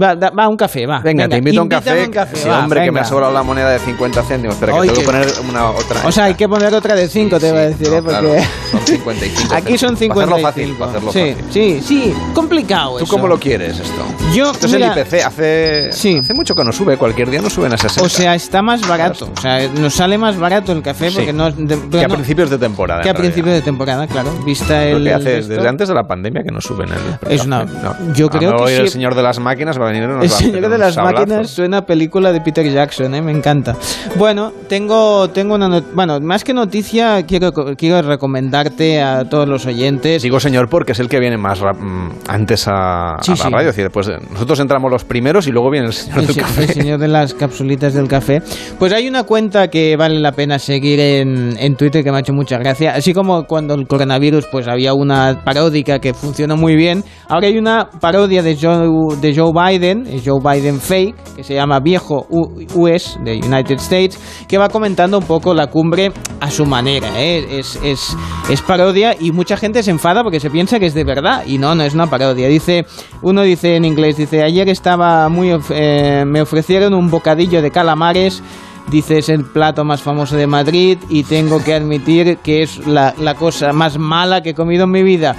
Va, 0.01 0.15
da- 0.15 0.29
va 0.29 0.47
un 0.47 0.55
café, 0.57 0.85
va. 0.85 0.99
Venga, 0.99 1.27
te 1.27 1.37
invito 1.37 1.59
a 1.59 1.63
un 1.63 1.69
café. 1.69 2.05
Sí, 2.33 2.47
va, 2.47 2.59
hombre, 2.63 2.83
que 2.83 2.91
me 2.91 2.99
ha 2.99 3.05
sobrado 3.05 3.33
la 3.33 3.43
moneda 3.43 3.69
de 3.71 3.79
50 3.79 4.21
céntimos. 4.23 4.55
Espera, 4.55 4.73
que 4.73 4.79
Ay, 4.79 4.87
tengo 4.89 4.99
que 5.01 5.05
poner 5.05 5.27
una 5.49 5.71
otra. 5.71 6.01
O 6.07 6.11
sea, 6.11 6.25
hay 6.25 6.35
que 6.35 6.47
poner 6.47 6.73
otra 6.73 6.95
de 6.95 7.07
5, 7.07 7.39
te 7.39 7.51
voy 7.51 7.59
a 7.59 7.63
decir, 7.69 7.87
¿eh? 7.87 8.01
claro, 8.03 8.27
Porque 8.29 8.43
son 8.71 8.81
55 8.87 9.53
aquí 9.55 9.77
son 9.77 9.97
céntimos. 9.97 10.25
Para 10.25 10.37
55. 10.37 10.37
hacerlo 10.37 10.37
fácil, 10.41 10.75
para 10.77 10.91
hacerlo 10.91 11.11
sí, 11.11 11.35
fácil. 11.43 11.45
sí, 11.51 11.81
sí, 11.83 12.13
complicado 12.33 12.97
¿Tú 12.97 13.03
eso. 13.05 13.13
cómo 13.13 13.27
lo 13.27 13.39
quieres 13.39 13.79
esto? 13.79 14.01
Yo, 14.33 14.51
Esto 14.51 14.67
mira, 14.67 14.91
es 14.91 14.97
el 14.97 15.01
IPC. 15.19 15.25
Hace, 15.25 15.89
hace 16.19 16.33
mucho 16.33 16.53
que 16.53 16.63
no 16.63 16.71
sube. 16.71 16.97
Cualquier 16.97 17.29
día 17.29 17.41
no 17.41 17.49
suben 17.49 17.73
a 17.73 17.77
60. 17.77 18.05
O 18.05 18.09
sea, 18.09 18.35
está 18.35 18.61
más 18.61 18.87
barato. 18.87 19.29
O 19.35 19.41
sea, 19.41 19.67
nos 19.69 19.93
sale 19.93 20.17
más 20.17 20.37
barato 20.37 20.71
el 20.73 20.81
café 20.81 21.09
Sí. 21.09 21.15
porque 21.17 21.33
no... 21.33 21.49
de- 21.51 21.89
que 21.89 22.03
a 22.03 22.07
no- 22.07 22.15
principios 22.15 22.49
de 22.49 22.57
temporada. 22.57 23.01
que 23.01 23.09
a 23.09 23.13
principios 23.13 23.55
de 23.55 23.61
temporada, 23.61 24.05
claro. 24.07 24.31
Vista 24.45 24.85
Lo 24.85 24.97
el... 24.97 25.03
que 25.05 25.13
hace 25.13 25.41
desde 25.41 25.67
antes 25.67 25.87
de 25.87 25.93
la 25.93 26.03
pandemia 26.07 26.43
que 26.43 26.51
no 26.51 26.59
suben 26.61 26.89
el 26.91 27.31
Es 27.31 27.45
una- 27.45 27.63
no. 27.65 27.95
yo 28.13 28.29
creo 28.29 28.65
que 28.65 28.75
el 28.77 28.87
sí. 28.87 28.93
señor 28.93 29.15
de 29.15 29.23
las 29.23 29.39
máquinas 29.39 29.79
va 29.79 29.86
El 29.95 30.25
a 30.25 30.29
señor 30.29 30.69
de 30.69 30.77
las 30.77 30.93
sablazo. 30.95 31.17
máquinas 31.19 31.49
suena 31.49 31.77
a 31.79 31.85
película 31.85 32.31
de 32.31 32.41
Peter 32.41 32.69
Jackson, 32.71 33.13
¿eh? 33.15 33.21
me 33.21 33.31
encanta. 33.31 33.75
Bueno, 34.17 34.51
tengo, 34.67 35.29
tengo 35.29 35.55
una 35.55 35.67
not- 35.67 35.93
bueno, 35.93 36.19
más 36.19 36.43
que 36.43 36.53
noticia, 36.53 37.23
quiero, 37.25 37.51
quiero 37.77 38.01
recomendarte 38.01 39.01
a 39.01 39.25
todos 39.25 39.47
los 39.47 39.65
oyentes. 39.65 40.21
Digo 40.23 40.39
señor 40.39 40.69
porque 40.69 40.91
es 40.93 40.99
el 40.99 41.09
que 41.09 41.19
viene 41.19 41.37
más 41.37 41.61
mm, 41.61 42.09
antes 42.27 42.67
a, 42.67 43.15
a 43.15 43.23
Sí, 43.23 43.31
la 43.31 43.37
sí. 43.37 43.43
radio. 43.43 43.69
Es 43.69 43.75
decir, 43.75 43.91
pues, 43.91 44.07
eh, 44.09 44.17
nosotros 44.31 44.59
entramos 44.59 44.91
los 44.91 45.03
primeros 45.03 45.47
y 45.47 45.51
luego 45.51 45.69
viene 45.71 45.87
el 45.87 45.93
señor 45.93 46.19
El, 46.19 46.27
del 46.27 46.35
café. 46.37 46.63
el 46.63 46.69
señor 46.69 46.99
de 46.99 47.07
las 47.07 47.33
capsulitas 47.33 47.93
del 47.93 48.07
café. 48.07 48.41
Pues 48.79 48.93
hay 48.93 49.07
una 49.07 49.23
cuenta 49.23 49.67
que 49.69 49.95
vale 49.97 50.19
la 50.19 50.31
pena 50.31 50.59
seguir 50.59 50.99
en, 50.99 51.55
en 51.59 51.75
Twitter 51.75 52.03
que 52.03 52.11
me 52.11 52.17
ha 52.17 52.19
hecho 52.21 52.33
mucha 52.33 52.57
gracia. 52.57 52.93
Así 52.95 53.13
como 53.13 53.43
cuando 53.45 53.73
el 53.75 53.87
coronavirus, 53.87 54.45
pues 54.51 54.67
había 54.67 54.93
una 54.93 55.41
paródica 55.43 55.99
que 55.99 56.13
funcionó 56.13 56.57
muy 56.57 56.75
bien. 56.75 57.03
Ahora 57.29 57.47
hay 57.47 57.57
una 57.57 57.89
parodia 57.99 58.41
de 58.43 58.55
Joe, 58.59 59.17
de 59.21 59.35
Joe 59.35 59.51
Biden, 59.53 59.76
eh, 59.83 60.21
Joe 60.23 60.39
Biden 60.41 60.79
Fake, 60.79 61.15
que 61.35 61.43
se 61.43 61.53
llama 61.53 61.79
Viejo 61.79 62.27
US 62.29 63.19
de 63.23 63.37
United 63.37 63.75
States, 63.75 64.19
que 64.47 64.57
va 64.57 64.69
comentando 64.69 65.17
un 65.17 65.25
poco 65.25 65.53
la 65.53 65.67
cumbre 65.67 66.11
a 66.39 66.49
su 66.51 66.65
manera. 66.65 67.09
¿eh? 67.21 67.59
Es, 67.59 67.79
es, 67.83 68.15
es 68.49 68.61
parodia 68.61 69.15
y 69.19 69.31
mucha 69.31 69.57
gente 69.57 69.83
se 69.83 69.91
enfada 69.91 70.23
porque 70.23 70.39
se 70.39 70.49
piensa 70.49 70.79
que 70.79 70.87
es 70.87 70.93
de 70.93 71.03
verdad. 71.03 71.43
Y 71.45 71.57
no, 71.57 71.75
no 71.75 71.83
es 71.83 71.93
una 71.93 72.07
parodia. 72.07 72.47
Dice, 72.47 72.85
uno 73.21 73.43
dice 73.43 73.75
en 73.75 73.85
inglés, 73.85 74.17
dice, 74.17 74.43
ayer 74.43 74.69
estaba 74.69 75.29
muy... 75.29 75.55
eh, 75.71 76.23
me 76.25 76.41
ofrecieron 76.41 76.93
un 76.93 77.09
bocadillo 77.09 77.61
de 77.61 77.71
calamares. 77.71 78.43
Dice, 78.89 79.17
es 79.17 79.27
el 79.27 79.43
plato 79.43 79.83
más 79.83 80.01
famoso 80.01 80.37
de 80.37 80.47
Madrid 80.47 80.97
y 81.09 81.23
tengo 81.23 81.61
que 81.61 81.73
admitir 81.73 82.37
que 82.37 82.61
es 82.61 82.87
la, 82.87 83.13
la 83.19 83.35
cosa 83.35 83.73
más 83.73 83.97
mala 83.97 84.41
que 84.41 84.51
he 84.51 84.53
comido 84.53 84.85
en 84.85 84.91
mi 84.91 85.03
vida. 85.03 85.35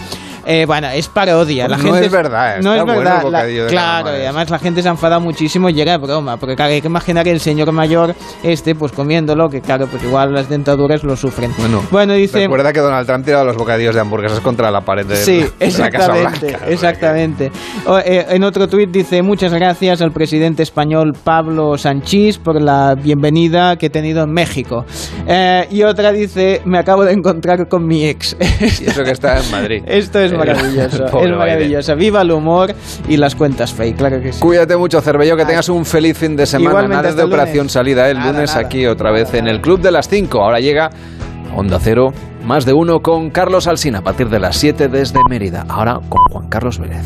Eh, 0.51 0.65
bueno, 0.67 0.89
es 0.89 1.09
parodia. 1.09 1.69
La 1.69 1.77
No 1.77 1.83
gente 1.85 2.07
es 2.07 2.11
verdad, 2.13 2.57
No 2.63 2.75
es 2.75 2.83
bueno 2.83 2.99
verdad. 3.01 3.23
La- 3.31 3.67
claro, 3.69 4.11
y 4.17 4.23
además 4.23 4.49
la 4.49 4.59
gente 4.59 4.81
se 4.81 4.89
ha 4.89 4.93
enfadado 4.93 5.21
muchísimo 5.21 5.69
y 5.69 5.79
era 5.79 5.99
broma. 5.99 6.39
Porque 6.39 6.57
claro, 6.57 6.73
hay 6.73 6.81
que 6.81 6.87
imaginar 6.89 7.23
que 7.23 7.31
el 7.33 7.41
señor 7.41 7.71
mayor, 7.73 8.15
este, 8.43 8.75
pues 8.75 8.93
comiéndolo, 8.93 9.51
que 9.51 9.61
claro, 9.61 9.87
pues 9.89 10.03
igual 10.05 10.33
las 10.33 10.49
dentaduras 10.49 11.05
lo 11.05 11.17
sufren. 11.17 11.53
Bueno, 11.59 11.83
Bueno, 11.91 12.15
dice... 12.15 12.41
Recuerda 12.41 12.73
que 12.73 12.81
Donald 12.81 13.07
Trump 13.07 13.27
tiraba 13.27 13.45
los 13.45 13.57
bocadillos 13.57 13.95
de 13.95 14.01
hamburguesas 14.01 14.41
contra 14.41 14.71
la 14.71 14.81
pared 14.81 15.05
de, 15.05 15.17
Sí, 15.17 15.41
de 15.41 15.43
la 15.43 15.91
Casa 15.91 16.15
exactamente, 16.17 16.47
Blanca. 16.49 16.67
exactamente. 16.69 17.53
O, 17.87 17.99
eh, 17.99 18.27
en 18.31 18.43
otro 18.43 18.67
tuit 18.69 18.91
dice 18.91 19.21
muchas 19.23 19.53
gracias 19.53 20.01
al 20.01 20.13
presidente 20.13 20.63
español 20.63 21.13
Pablo 21.23 21.77
Sanchís 21.77 22.39
por 22.39 22.59
la 22.63 22.95
bienvenida 22.95 23.77
que 23.77 23.87
he 23.87 23.91
tenido 23.91 24.23
en 24.25 24.31
México. 24.33 24.87
Eh, 25.27 25.67
y 25.71 25.83
otra 25.83 26.11
dice 26.13 26.63
me 26.65 26.79
acabo 26.79 27.05
de 27.05 27.13
encontrar 27.13 27.69
con 27.69 27.87
mi 27.87 28.07
ex. 28.07 28.35
Y 28.81 28.87
eso 28.89 29.03
que 29.05 29.11
está 29.11 29.39
en 29.41 29.51
Madrid. 29.51 29.83
Esto 29.87 30.21
es 30.21 30.33
maravilloso, 30.39 31.07
pobre 31.11 31.31
es 31.33 31.37
maravilloso. 31.37 31.97
Viva 31.97 32.23
el 32.23 32.31
humor 32.31 32.75
y 33.09 33.17
las 33.17 33.35
cuentas 33.35 33.73
fake, 33.73 33.97
claro 33.97 34.21
que 34.21 34.33
sí. 34.33 34.41
Cuídate 34.41 34.77
mucho, 34.77 35.01
Cervello, 35.01 35.37
que 35.37 35.45
tengas 35.45 35.69
un 35.69 35.85
feliz 35.85 36.17
fin 36.17 36.37
de 36.37 36.47
semana. 36.47 36.71
Igualmente, 36.71 36.97
nada 37.03 37.15
de 37.15 37.23
el 37.23 37.29
operación 37.29 37.57
lunes. 37.59 37.73
salida 37.73 38.09
el 38.09 38.19
Nada, 38.19 38.33
lunes 38.33 38.51
nada. 38.55 38.67
aquí 38.67 38.87
otra 38.87 39.11
vez 39.11 39.35
en 39.35 39.49
el 39.49 39.61
Club 39.61 39.81
de 39.81 39.91
las 39.91 40.09
5. 40.09 40.41
Ahora 40.43 40.61
llega 40.61 40.91
Onda 41.57 41.79
Cero, 41.81 42.13
más 42.45 42.65
de 42.65 42.73
uno 42.73 43.01
con 43.01 43.31
Carlos 43.31 43.67
Alsina 43.67 43.99
a 43.99 44.03
partir 44.03 44.29
de 44.29 44.39
las 44.39 44.57
7 44.57 44.89
desde 44.89 45.19
Mérida. 45.29 45.65
Ahora 45.69 46.01
con 46.09 46.21
Juan 46.31 46.49
Carlos 46.49 46.79
Vélez. 46.79 47.05